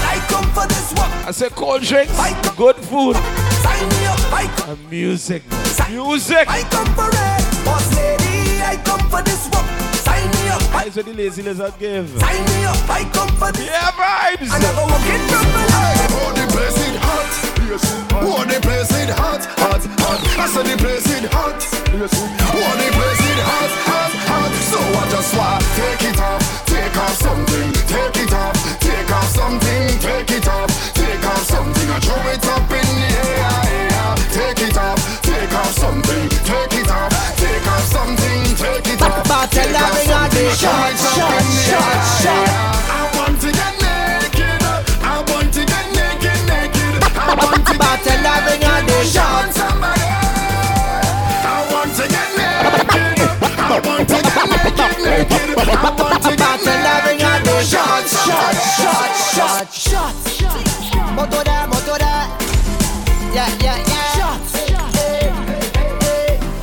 I 0.07 0.17
come 0.29 0.47
for 0.55 0.67
this 0.69 0.93
walk. 0.95 1.11
I 1.27 1.31
said 1.33 1.51
cold 1.53 1.83
drinks, 1.83 2.13
good 2.57 2.77
food, 2.77 3.17
Sign 3.65 3.89
me 3.89 4.07
up. 4.07 4.21
I 4.33 4.47
come. 4.57 4.71
and 4.71 4.91
music. 4.91 5.43
Music. 5.91 6.47
I 6.49 6.63
come 6.71 6.87
for 6.95 7.09
it. 7.11 7.65
Boss 7.67 7.87
lady, 7.97 8.63
I 8.63 8.77
come 8.85 9.03
for 9.11 9.23
this 9.23 9.49
walk. 9.53 9.67
Sign 10.07 10.31
me 10.31 10.49
up. 10.55 10.63
I 10.75 10.85
That's 10.85 10.97
what 10.97 11.07
the 11.07 11.13
lazy 11.15 11.43
lizard 11.43 11.75
give. 11.79 12.09
sign 12.21 12.45
me 12.45 12.65
up. 12.65 12.79
I 12.89 13.03
come 13.13 13.31
for 13.35 13.51
this. 13.53 13.67
Yeah, 13.67 13.91
vibes. 13.99 14.47
I 14.51 14.59
never 14.63 14.85
walk 14.87 15.07
in 15.11 15.23
from 15.31 15.47
the 15.51 15.63
light. 15.75 16.11
Oh, 16.19 16.33
the 16.39 16.47
place 16.55 16.79
is 16.87 17.46
hot. 17.75 18.23
Oh, 18.23 18.45
the 18.45 18.61
place 18.61 18.91
is 18.91 19.11
hot, 19.11 19.43
hot, 19.59 19.83
hot. 19.99 20.21
I 20.39 20.47
said 20.47 20.67
the 20.67 20.77
place 20.79 21.07
is 21.11 21.27
hot. 21.31 21.59
Oh, 21.91 22.73
the 22.79 22.89
place 22.95 23.23
is 23.27 23.41
hot, 23.43 23.71
hot, 23.87 24.13
hot. 24.31 24.53
So 24.71 24.79
I 24.79 25.05
just 25.11 25.35
want 25.35 25.63
take 25.75 26.05
it 26.11 26.19
off, 26.21 26.43
take 26.67 26.97
off 26.97 27.17
something, 27.19 27.73
take 27.91 28.19
it 28.23 28.33
off, 28.33 28.55
take 28.79 29.11
off 29.11 29.29
something, 29.35 29.85
take 29.99 30.31
it 30.31 30.49
off, 30.49 30.71
take 30.95 31.25
off 31.27 31.43
something. 31.43 31.89
I 31.91 31.99
throw 32.01 32.23
it 32.31 32.45
up 32.47 32.71
in 32.71 32.87
the 32.87 33.09
air, 33.27 33.51
air. 33.75 34.15
Take 34.31 34.63
it 34.69 34.77
off, 34.77 34.99
take 35.23 35.53
off 35.53 35.73
something, 35.75 36.29
take 36.47 36.75
it 36.79 36.91
off, 36.91 37.11
take 37.41 37.67
off 37.67 37.85
something, 37.91 38.43
take 38.55 38.87
it 38.95 39.03
off. 39.03 39.27
Bartender, 39.27 39.75
take 39.75 40.11
off 40.11 40.11
out 40.15 40.31
the 40.31 40.55
something. 40.55 40.55
Shot, 40.55 40.95
shot, 40.95 41.43
shot, 41.67 41.99
shot. 42.23 42.96
Want 56.57 56.65
to 56.65 56.73
get 56.73 56.81
Bartender, 56.83 57.05
bring 57.05 57.23
out 57.23 57.45
the 57.45 57.63
shot, 57.63 58.09
shot, 58.09 58.57
shot, 59.35 59.69
shot, 59.73 60.17
shot. 60.27 61.15
Moto 61.15 61.43
there, 61.45 61.67
moto 61.67 61.99
there. 61.99 62.25
Yeah, 63.35 63.49
yeah, 63.61 63.79
yeah. 63.87 64.13
Shots. 64.17 64.53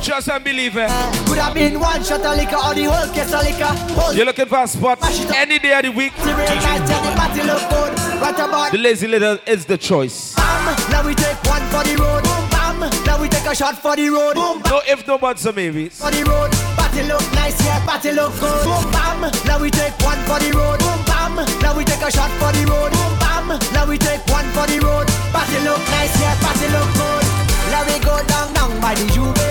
Trust 0.04 0.28
and 0.28 0.44
believe. 0.44 0.72
Could 0.74 1.38
have 1.38 1.54
been 1.54 1.78
one 1.80 2.02
shot 2.02 2.20
of 2.26 2.36
liquor 2.36 2.56
or 2.56 2.74
the 2.74 2.84
whole 2.84 3.14
case 3.14 3.32
of 3.32 3.42
liquor. 3.42 3.64
Whole 3.94 4.12
You're 4.12 4.26
looking 4.26 4.46
for 4.46 4.62
a 4.64 4.66
spot 4.68 4.98
any 5.34 5.58
day 5.58 5.72
of 5.78 5.82
the 5.84 5.90
week. 5.90 6.14
the 6.16 6.24
real 6.24 6.36
night 6.36 6.86
till 6.86 7.00
the 7.02 7.12
party 7.16 7.42
look 7.42 7.62
good. 7.70 7.98
Right 8.20 8.72
The 8.72 8.78
lazy 8.78 9.06
lizard 9.06 9.40
is 9.46 9.64
the 9.64 9.78
choice. 9.78 10.34
bam. 10.34 10.90
Now 10.90 11.06
we 11.06 11.14
take 11.14 11.40
one 11.44 11.62
for 11.70 11.84
the 11.84 11.96
road. 12.02 12.24
Boom, 12.24 12.50
bam. 12.50 12.80
Now 13.06 13.20
we 13.22 13.28
take 13.28 13.46
a 13.46 13.54
shot 13.54 13.80
for 13.80 13.96
the 13.96 14.08
road. 14.10 14.34
Boom, 14.34 14.60
bam. 14.60 14.72
No 14.72 14.80
if, 14.86 15.06
no 15.06 15.18
buts, 15.18 15.46
or 15.46 15.52
maybes. 15.52 15.98
For 16.00 16.10
the 16.10 16.24
road. 16.24 16.73
Party 16.94 17.08
look 17.08 17.26
nice, 17.34 17.58
yeah. 17.66 17.84
Party 17.84 18.12
look 18.12 18.30
good. 18.38 18.62
Boom, 18.62 18.86
bam. 18.94 19.26
Now 19.50 19.58
we 19.58 19.68
take 19.68 19.98
one 20.06 20.22
for 20.30 20.38
the 20.38 20.54
road. 20.54 20.78
Boom, 20.78 21.02
bam. 21.10 21.34
Now 21.58 21.74
we 21.76 21.82
take 21.84 21.98
a 21.98 22.08
shot 22.08 22.30
for 22.38 22.54
the 22.54 22.62
road. 22.70 22.94
Boom, 22.94 23.18
bam. 23.18 23.58
Now 23.74 23.84
we 23.84 23.98
take 23.98 24.22
one 24.30 24.46
for 24.54 24.62
the 24.70 24.78
road. 24.78 25.10
Party 25.34 25.58
look 25.66 25.82
nice, 25.90 26.14
yeah. 26.22 26.38
Party 26.38 26.70
look 26.70 26.86
good. 26.94 27.26
Now 27.74 27.82
we 27.82 27.98
go 27.98 28.14
down, 28.30 28.54
down 28.54 28.78
by 28.78 28.94
the 28.94 29.10
J'ouvert. 29.10 29.42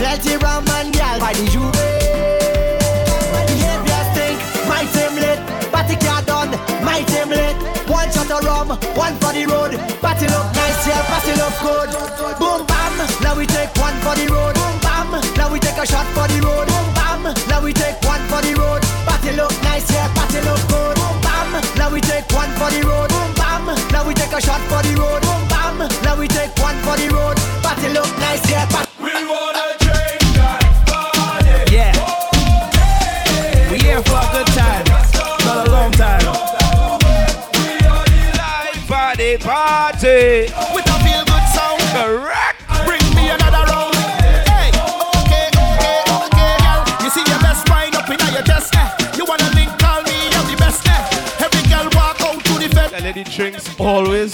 Plenty 0.00 0.36
rum 0.40 0.64
and 0.72 0.88
gal 0.96 1.20
by 1.20 1.34
the 1.36 1.44
J'ouvert. 1.52 2.00
Behavior 3.44 4.02
stink, 4.16 4.40
my 4.64 4.88
team 4.88 5.20
lit. 5.20 5.36
Party 5.68 6.00
car 6.00 6.24
done, 6.24 6.56
my 6.80 7.04
team 7.12 7.28
lit. 7.28 7.52
One 7.92 8.08
shot 8.08 8.32
of 8.32 8.40
rum, 8.40 8.68
one 8.96 9.12
for 9.20 9.36
the 9.36 9.44
road. 9.52 9.76
Party 10.00 10.32
look 10.32 10.48
nice, 10.56 10.80
yeah, 10.88 11.04
party 11.12 11.36
look 11.36 11.52
good. 11.60 11.92
Boom 12.40 12.64
bam, 12.64 12.96
now 13.20 13.36
we 13.36 13.44
take 13.44 13.68
one 13.76 14.00
for 14.00 14.16
the 14.16 14.32
road. 14.32 14.43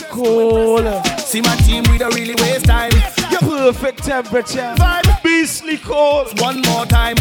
Cold. 0.09 0.85
See 1.19 1.41
my 1.41 1.57
team, 1.57 1.85
we 1.91 1.99
don't 1.99 2.15
really 2.15 2.35
waste 2.43 2.67
time. 2.67 2.93
Your 3.31 3.41
perfect 3.41 4.05
temperature. 4.05 4.75
Vibe. 4.79 5.23
Beastly 5.23 5.79
cold. 5.79 6.41
One 6.41 6.61
more 6.63 6.87
time, 6.87 7.17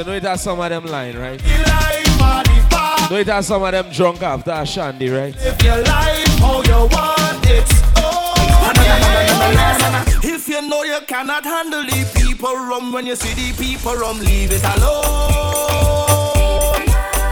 you 0.00 0.06
know 0.06 0.12
it 0.12 0.22
has 0.22 0.42
some 0.42 0.58
of 0.58 0.70
them 0.70 0.86
lying, 0.86 1.14
right? 1.18 1.38
life, 1.44 2.18
party, 2.18 2.58
party. 2.70 3.02
You 3.02 3.10
know 3.10 3.16
it 3.16 3.26
has 3.26 3.46
some 3.46 3.62
of 3.62 3.70
them 3.70 3.92
drunk 3.92 4.22
after 4.22 4.50
a 4.50 4.64
shandy, 4.64 5.10
right? 5.10 5.36
Live 5.36 5.62
your 5.62 5.82
life 5.82 6.38
how 6.38 6.62
you 6.62 6.88
want 6.88 7.44
it. 7.44 7.68
Oh, 7.96 8.72
yeah. 8.76 10.04
If 10.22 10.48
you 10.48 10.66
know 10.66 10.84
you 10.84 11.00
cannot 11.06 11.44
handle 11.44 11.82
the 11.82 12.10
people 12.14 12.54
rum 12.54 12.92
when 12.92 13.04
you 13.04 13.14
see 13.14 13.34
the 13.34 13.52
people 13.62 13.94
rum, 13.94 14.20
leave 14.20 14.52
it 14.52 14.64
alone. 14.64 14.80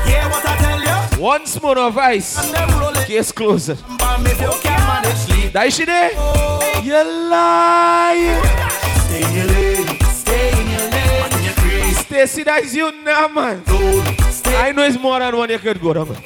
Hear 0.05 0.29
what 0.29 0.45
I 0.45 0.57
tell 0.61 0.83
you? 0.83 1.23
One 1.25 1.47
spoon 1.47 1.79
of 1.79 1.97
ice. 1.97 2.37
Case 3.07 3.33
closed. 3.33 3.83
Bam, 3.97 4.27
if 4.27 4.39
you 4.39 4.53
can 4.63 4.79
manage, 4.87 5.29
leave. 5.31 5.53
That 5.55 5.73
she 5.73 5.87
there? 5.87 6.11
You 6.83 7.31
lie. 7.31 8.59
Stacy, 12.09 12.43
that 12.45 12.65
is 12.65 12.75
you 12.75 12.91
now, 13.03 13.29
man. 13.29 13.63
I 13.67 14.73
know 14.73 14.83
it's 14.85 14.99
more 14.99 15.19
than 15.19 15.37
one 15.37 15.51
you 15.51 15.59
could 15.59 15.79
go. 15.79 15.93
Stay 15.93 16.15
in 16.15 16.25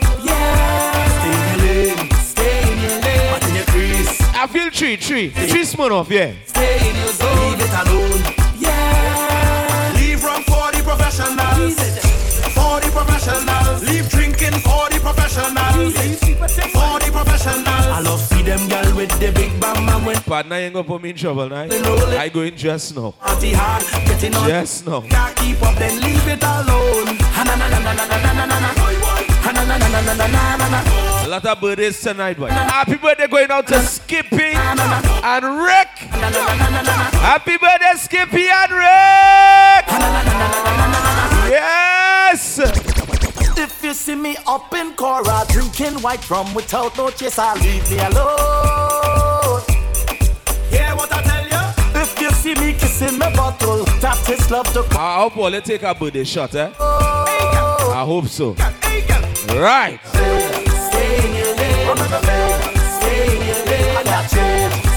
your 1.34 1.58
lane, 1.58 2.10
stay 2.22 2.72
in 2.72 2.78
your 2.78 3.00
lane. 3.00 3.32
What 3.32 3.48
in 3.48 3.54
your 3.56 3.64
crease? 3.64 4.20
I 4.30 4.46
feel 4.46 4.70
three, 4.70 4.94
three. 4.94 5.30
Three 5.30 5.64
spoon 5.64 5.90
off, 5.90 6.08
yeah. 6.08 6.34
Stay 6.46 6.88
in 6.88 6.94
your 6.94 7.08
zone, 7.08 7.50
leave 7.50 7.60
it 7.62 7.72
alone. 7.82 8.22
Yeah. 8.60 9.92
Leave 9.96 10.22
rum 10.22 10.44
for 10.44 10.70
the 10.70 10.84
professionals. 10.84 11.74
For 12.54 12.78
the 12.78 12.88
professionals. 12.94 13.61
them 18.56 18.68
girl 18.68 18.96
with 18.96 19.10
the 19.18 19.32
big 19.32 19.58
bam 19.60 19.88
and 19.88 20.06
when 20.06 20.16
Partner, 20.16 20.58
you 20.58 20.64
ain't 20.64 20.74
gonna 20.74 20.86
put 20.86 21.02
me 21.02 21.10
in 21.10 21.16
trouble, 21.16 21.48
right? 21.48 21.72
I 21.72 22.28
go 22.28 22.42
in 22.42 22.56
just 22.56 22.94
now. 22.94 23.12
Party 23.12 23.52
hard. 23.52 23.82
Yes, 24.48 24.84
no. 24.84 25.00
Can't 25.02 25.36
keep 25.36 25.62
up, 25.62 25.76
then 25.78 26.00
leave 26.00 26.28
it 26.28 26.42
alone. 26.42 27.18
A 31.24 31.28
lot 31.28 31.46
of 31.46 31.60
birthdays 31.60 32.00
tonight, 32.00 32.38
boy. 32.38 32.48
Happy 32.48 32.96
birthday 32.96 33.26
going 33.26 33.50
out 33.50 33.66
to 33.68 33.80
Skippy 33.80 34.52
and 34.52 35.44
Rick. 35.62 35.88
Happy 37.22 37.56
birthday, 37.56 37.94
Skippy 37.96 38.48
and 38.48 38.72
Rick. 38.72 39.86
Yes. 41.50 42.81
You 43.92 43.96
see 43.96 44.14
me 44.14 44.36
up 44.46 44.72
in 44.72 44.94
Cora 44.94 45.44
drinking 45.50 46.00
white 46.00 46.30
rum 46.30 46.54
without 46.54 46.96
no 46.96 47.10
chaser, 47.10 47.52
leave 47.56 47.90
me 47.90 47.98
alone. 47.98 49.60
Hear 50.70 50.96
what 50.96 51.12
I 51.12 51.20
tell 51.20 51.44
you? 51.44 52.00
If 52.00 52.18
you 52.18 52.30
see 52.30 52.54
me 52.54 52.72
kissing 52.72 53.18
my 53.18 53.30
bottle, 53.36 53.84
that 54.00 54.26
is 54.30 54.50
love 54.50 54.72
to 54.72 54.86
I 54.98 55.16
hope 55.20 55.36
all 55.36 55.60
take 55.60 55.82
a 55.82 55.94
birthday 55.94 56.24
shot, 56.24 56.54
eh? 56.54 56.72
I 56.80 58.02
hope 58.06 58.28
so. 58.28 58.54
Right. 59.50 60.00
Stay 60.06 61.28
in 61.28 61.36
your 61.36 61.54
lane. 61.54 61.96
Stay 62.98 63.36
in 63.36 63.46
your 63.46 63.66
lane. 63.66 64.91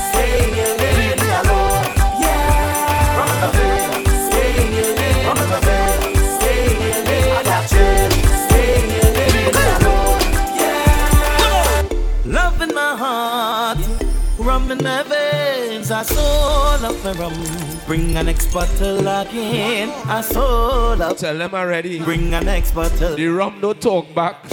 Veins. 16.07 16.19
I 16.19 16.77
so 16.77 16.87
love 16.87 17.03
my 17.03 17.11
rum. 17.13 17.79
Bring 17.85 18.17
an 18.17 18.25
next 18.25 18.53
bottle 18.53 18.99
again. 18.99 19.89
I 20.05 20.21
so 20.21 20.93
love. 20.95 21.17
Tell 21.17 21.37
them 21.37 21.53
already. 21.53 21.99
Bring 21.99 22.33
an 22.33 22.45
next 22.45 22.71
bottle. 22.73 23.15
The 23.15 23.27
rum 23.27 23.59
don't 23.61 23.81
talk 23.81 24.13
back. 24.13 24.45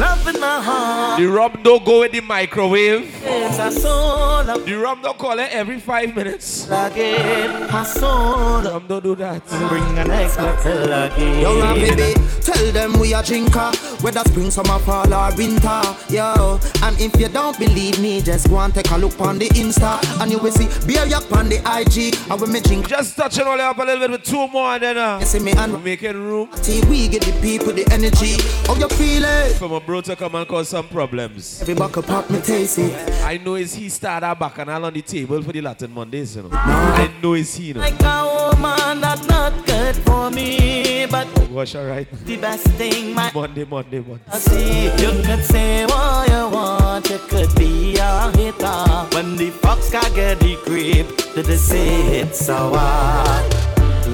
Love 0.00 0.26
in 0.28 0.40
my 0.40 0.62
heart. 0.62 1.20
The 1.20 1.26
rum 1.26 1.60
don't 1.62 1.84
go 1.84 2.02
in 2.04 2.12
the 2.12 2.20
microwave. 2.20 3.04
Yes, 3.22 3.84
I. 3.84 4.56
The 4.56 4.74
rum 4.74 5.02
don't 5.02 5.18
call 5.18 5.38
it 5.38 5.50
every 5.52 5.78
five 5.78 6.14
minutes. 6.14 6.64
again. 6.66 7.62
I 7.70 7.82
saw 7.82 8.60
Rum 8.62 8.86
don't 8.88 9.02
do 9.02 9.14
that. 9.16 9.46
Bring 9.68 9.98
an 9.98 10.08
next 10.08 10.36
bottle 10.36 10.84
again. 10.84 11.40
Yo, 11.40 11.60
rap 11.60 11.76
baby, 11.76 12.14
tell 12.40 12.72
them 12.72 12.98
we 12.98 13.12
a 13.12 13.22
drinker, 13.22 13.70
whether 14.00 14.20
spring, 14.20 14.50
summer, 14.50 14.78
fall 14.78 15.12
or 15.12 15.34
winter. 15.36 15.82
Yo, 16.08 16.58
and 16.82 16.98
if 17.00 17.14
you 17.20 17.28
don't 17.28 17.58
believe 17.58 18.00
me, 18.00 18.22
just 18.22 18.48
go 18.48 18.58
and 18.58 18.74
take 18.74 18.90
a 18.90 18.96
look 18.96 19.20
on 19.20 19.38
the 19.38 19.48
Insta, 19.50 20.00
and 20.22 20.30
you 20.30 20.38
will 20.38 20.52
see 20.52 20.66
beer 20.86 21.04
yak 21.04 21.30
on 21.32 21.48
the 21.48 21.58
IG. 21.58 22.16
And 22.30 22.40
when 22.40 22.52
me 22.52 22.60
drink, 22.60 22.88
Just 22.88 23.16
touching 23.16 23.46
all 23.46 23.60
up 23.60 23.78
a 23.78 23.82
little 23.82 24.00
bit 24.00 24.10
with 24.10 24.22
two 24.24 24.48
more, 24.48 24.72
and 24.74 24.82
then 24.82 24.98
uh, 24.98 25.20
see 25.20 25.40
me 25.40 25.52
and 25.52 25.72
we're 25.72 25.78
making 25.80 26.16
room 26.16 26.48
see 26.62 26.80
we 26.88 27.08
get 27.08 27.22
the 27.22 27.32
people 27.40 27.72
the 27.72 27.86
energy. 27.92 28.40
How 28.66 28.74
you 28.76 28.88
feel 28.88 29.24
it? 29.24 29.56
for 29.56 29.68
my 29.68 29.78
bro 29.90 30.00
to 30.00 30.14
come 30.14 30.36
and 30.36 30.46
cause 30.46 30.68
some 30.68 30.86
problems. 30.86 31.62
Every 31.62 31.74
buckle 31.74 32.04
pop 32.04 32.30
me 32.30 32.40
taste 32.40 32.78
it. 32.78 32.94
I 33.24 33.38
know 33.38 33.56
it's 33.56 33.74
he 33.74 33.88
started 33.88 34.38
back 34.38 34.56
and 34.58 34.70
all 34.70 34.84
on 34.84 34.92
the 34.94 35.02
table 35.02 35.42
for 35.42 35.50
the 35.50 35.60
Latin 35.60 35.90
Mondays, 35.90 36.36
you 36.36 36.42
know. 36.42 36.50
I 36.52 37.10
know 37.20 37.34
it's 37.34 37.56
he, 37.56 37.68
you 37.68 37.74
know. 37.74 37.80
Like 37.80 38.00
a 38.00 38.50
woman 38.54 39.00
that's 39.00 39.26
not 39.26 39.66
good 39.66 39.96
for 39.96 40.30
me, 40.30 41.06
but 41.10 41.26
Wash 41.50 41.74
alright. 41.74 42.06
the 42.24 42.36
best 42.36 42.68
thing 42.78 43.14
my 43.16 43.32
Monday, 43.34 43.64
Monday, 43.64 43.98
Monday. 43.98 44.22
I 44.32 44.38
see. 44.38 44.84
You 44.84 45.10
could 45.24 45.44
say 45.44 45.84
what 45.86 46.28
you 46.28 46.48
want, 46.56 47.10
you 47.10 47.18
could 47.18 47.52
be 47.56 47.96
a 47.98 48.30
hitter. 48.36 49.16
When 49.16 49.36
the 49.36 49.50
fox 49.50 49.90
can 49.90 50.14
get 50.14 50.38
the 50.38 50.54
grip, 50.66 51.34
did 51.34 51.46
they 51.46 51.56
say 51.56 52.20
it's 52.20 52.46
so 52.46 52.74
hard? 52.76 53.52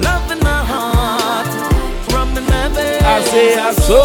Love 0.01 0.31
in 0.31 0.39
my 0.39 0.63
heart, 0.65 1.06
I 2.49 3.21
say 3.23 3.55
I 3.55 3.71
so 3.73 3.95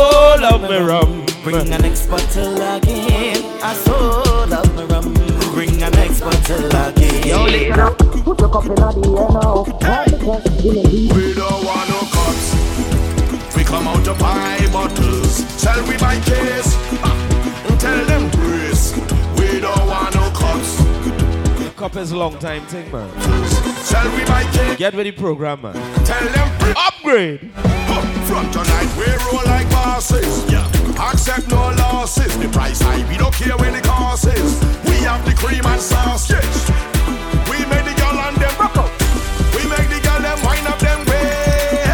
love 0.41 0.63
me 0.63 0.77
rum. 0.79 1.27
Bring 1.43 1.57
an 1.57 1.69
next 1.83 2.07
bottle 2.07 2.55
again. 2.55 3.37
I 3.63 3.75
so 3.75 4.45
love 4.49 4.75
my 4.75 4.85
rum. 4.85 5.13
Bring 5.53 5.83
an 5.83 5.93
next 5.93 6.21
bottle 6.21 6.67
again. 6.67 7.27
Yo, 7.27 7.45
listen 7.45 7.81
up. 7.81 7.99
Put 7.99 8.41
your 8.41 8.49
cup 8.49 8.65
in 8.67 8.75
the 8.75 8.85
air 9.19 9.29
now. 9.31 9.65
We 11.15 11.35
don't 11.35 11.65
want 11.65 11.89
no 11.89 12.01
cups. 12.15 12.55
We 13.57 13.65
come 13.65 13.89
out 13.89 14.05
to 14.05 14.15
buy 14.15 14.59
bottles. 14.73 15.45
Shall 15.61 15.83
we 15.89 15.97
buy 15.99 16.19
case. 16.21 16.77
Ah, 17.03 17.77
tell 17.79 18.05
them 18.07 18.31
brace. 18.31 18.95
We 19.39 19.61
don't 19.61 19.87
want 19.89 20.15
no 20.15 20.31
cups. 20.31 20.79
Cup 21.77 21.97
is 21.97 22.13
a 22.13 22.17
long 22.17 22.39
time 22.39 22.65
thing, 22.67 22.91
man. 22.93 23.09
Shall 23.85 24.09
we 24.17 24.25
buy 24.25 24.45
case. 24.53 24.79
Get 24.79 24.95
ready 24.95 25.13
program, 25.13 25.63
man. 25.63 25.75
Tell 26.05 26.25
them 26.29 26.59
brace. 26.59 26.77
Upgrade. 26.77 27.51
From 28.33 28.49
tonight 28.51 28.89
we 28.97 29.05
roll 29.29 29.45
like 29.45 29.69
bosses. 29.69 30.51
Yeah. 30.51 30.67
Accept 30.97 31.49
no 31.51 31.69
losses. 31.77 32.35
The 32.39 32.49
price 32.49 32.81
high, 32.81 33.07
we 33.11 33.19
don't 33.19 33.35
care 33.35 33.55
where 33.59 33.71
the 33.71 33.83
cost 33.83 34.27
is. 34.27 34.59
We 34.89 35.05
have 35.05 35.23
the 35.27 35.35
cream 35.35 35.67
and 35.67 35.79
sauce. 35.79 36.31
Yes. 36.31 36.71
We 37.53 37.59
make 37.69 37.85
the 37.85 37.93
girl 37.93 38.17
and 38.17 38.35
them 38.41 38.57
rock 38.59 38.79
up. 38.79 38.91
We 39.53 39.69
make 39.69 39.87
the 39.93 40.01
girl 40.01 40.21
them 40.25 40.41
wind 40.49 40.67
up 40.67 40.79
them 40.81 41.05
ways. 41.05 41.85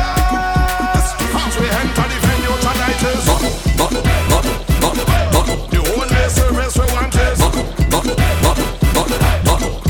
As 1.43 1.59
we 1.59 1.67
enter 1.75 2.07
the 2.07 2.19
venue 2.23 2.55
tonight 2.63 3.03
is 3.03 3.27
the 5.75 5.81
only 5.91 6.23
service 6.31 6.79
we 6.79 6.87
want 6.95 7.19
is 7.19 7.39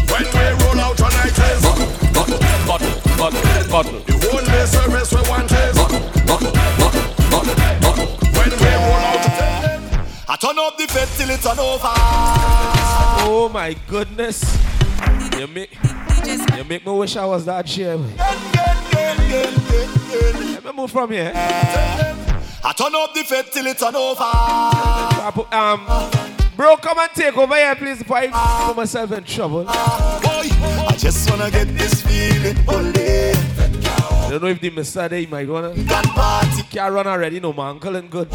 when 0.08 0.24
we 0.32 0.44
roll 0.64 0.80
out 0.80 0.96
tonight 0.96 1.36
is 1.44 1.60
the 1.60 1.72
only 3.20 4.00
service 4.00 4.17
fed 11.48 11.56
till 11.56 11.56
it's 11.56 11.58
on 11.58 11.58
over. 11.58 11.92
Oh 13.30 13.50
my 13.52 13.74
goodness. 13.88 14.44
You 15.38 15.46
make, 15.46 15.70
you 16.56 16.64
make 16.64 16.86
me 16.86 16.92
wish 16.92 17.16
I 17.16 17.24
was 17.24 17.44
that 17.46 17.66
chair. 17.66 17.96
Let 20.54 20.64
me 20.64 20.72
move 20.72 20.90
from 20.90 21.10
here. 21.12 21.32
I 21.34 22.72
turn 22.76 22.94
up 22.94 23.14
the 23.14 23.24
fed 23.24 23.46
till 23.52 23.66
it's 23.66 23.82
on 23.82 23.96
over. 23.96 24.24
Um, 25.54 25.86
bro, 26.56 26.76
come 26.76 26.98
and 26.98 27.10
take 27.14 27.36
over 27.36 27.54
here, 27.54 27.76
please, 27.76 27.98
before 27.98 28.18
I 28.18 28.28
put 28.66 28.76
myself 28.76 29.12
in 29.12 29.24
trouble. 29.24 29.64
Boy, 29.64 29.70
I 29.70 30.94
just 30.98 31.30
wanna 31.30 31.50
get 31.50 31.68
this 31.76 32.02
feeling 32.02 32.58
only. 32.68 33.32
I 33.32 34.30
don't 34.30 34.42
know 34.42 34.48
if 34.48 34.60
the 34.60 34.70
mister 34.70 35.08
there, 35.08 35.20
he 35.20 35.26
might 35.26 35.48
wanna. 35.48 35.74
Can't 36.70 36.92
run 36.92 37.06
already, 37.06 37.40
no, 37.40 37.52
my 37.52 37.70
uncle 37.70 37.96
and 37.96 38.10
good. 38.10 38.28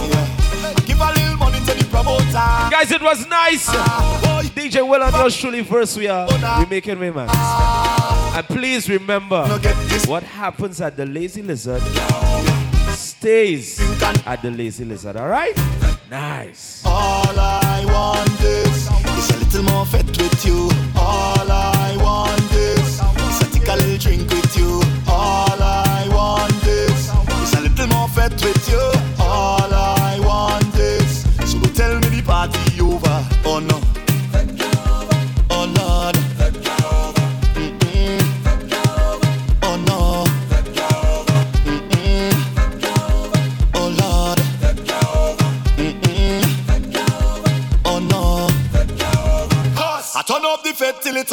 Give 0.85 0.99
a 0.99 1.11
little 1.11 1.37
money 1.37 1.59
to 1.59 1.73
the 1.73 1.85
promoter. 1.89 2.69
Guys, 2.71 2.91
it 2.91 3.01
was 3.01 3.25
nice. 3.27 3.65
Ah, 3.69 4.41
DJ 4.55 4.81
Willan 4.81 5.11
yours 5.13 5.35
truly 5.37 5.63
first 5.63 5.97
we 5.97 6.07
are 6.07 6.27
we 6.59 6.65
making 6.65 6.99
way, 6.99 7.11
man. 7.11 7.27
Ah. 7.29 8.37
And 8.37 8.47
please 8.47 8.89
remember 8.89 9.45
what 10.07 10.23
happens 10.23 10.81
at 10.81 10.97
the 10.97 11.05
Lazy 11.05 11.41
Lizard 11.41 11.81
stays 13.23 13.79
at 14.25 14.41
the 14.41 14.51
Lazy 14.51 14.83
Lizard, 14.85 15.15
alright? 15.15 15.55
Nice. 16.09 16.83
All 16.85 17.39
I 17.39 17.85
want 17.85 18.41
is, 18.41 18.89
is 19.17 19.29
a 19.29 19.37
little 19.37 19.63
more 19.63 19.85
with 19.93 20.45
you. 20.45 20.69
All 20.95 21.49
I 21.49 21.95
want 21.97 22.41
is, 22.51 22.99
is 22.99 23.67
a 23.67 23.75
little 23.75 23.97
drink 23.97 24.29
with 24.29 24.57
you. 24.57 24.81
All 25.07 25.52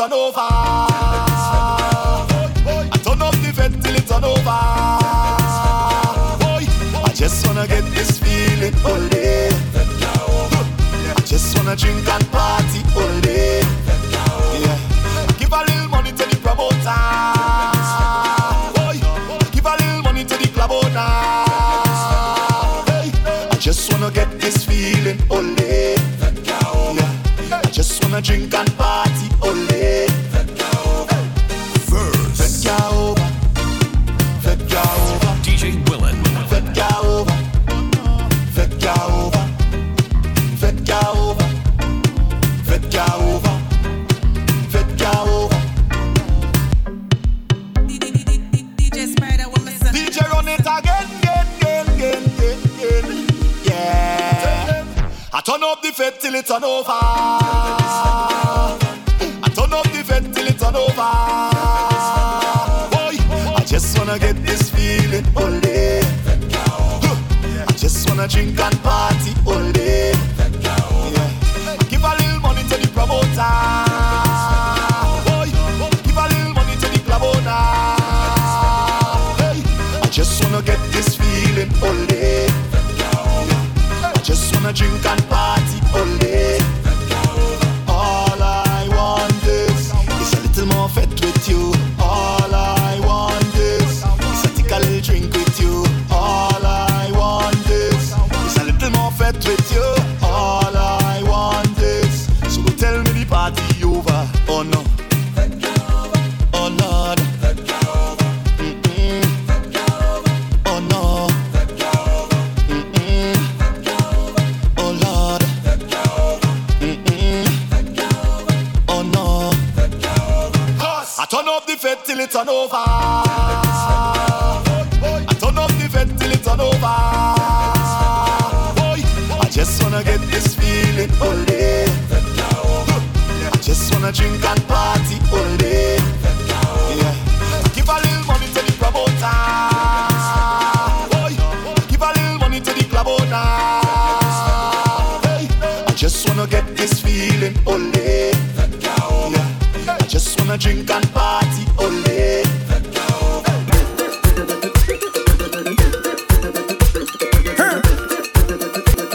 turn 0.01 0.13
over. 0.15 0.41
I 0.41 0.47
turn 3.05 3.21
off 3.21 3.37
the 3.43 3.53
vent 3.53 3.83
till 3.85 3.95
it 3.95 4.07
turn 4.09 4.25
over. 4.25 4.61
I 7.05 7.13
just 7.15 7.47
wanna 7.47 7.67
get 7.67 7.85
this 7.93 8.19
feeling 8.19 8.75
all 8.87 9.09
day. 9.11 9.51
I 11.17 11.21
just 11.27 11.55
wanna 11.55 11.77
drink 11.77 12.09
and 12.09 12.27
party 12.33 12.81
all 12.97 13.21
day. 13.21 13.63
Give 15.39 15.53
a 15.53 15.61
little 15.69 15.89
money 15.91 16.13
to 16.13 16.25
the 16.31 16.37
promoter. 16.45 17.03
Give 19.53 19.67
a 19.67 19.77
little 19.77 20.03
money 20.03 20.25
to 20.25 20.37
the 20.39 20.49
club 20.55 20.71
owner. 20.71 21.11
I 23.53 23.57
just 23.61 23.93
wanna 23.93 24.11
get 24.11 24.41
this 24.41 24.65
feeling 24.65 25.21
all 25.29 25.55
day. 25.57 25.97
Yeah. 26.95 27.13
I 27.53 27.71
just 27.71 28.03
wanna 28.03 28.23
drink 28.23 28.55
and 28.55 28.79
party. 28.79 29.10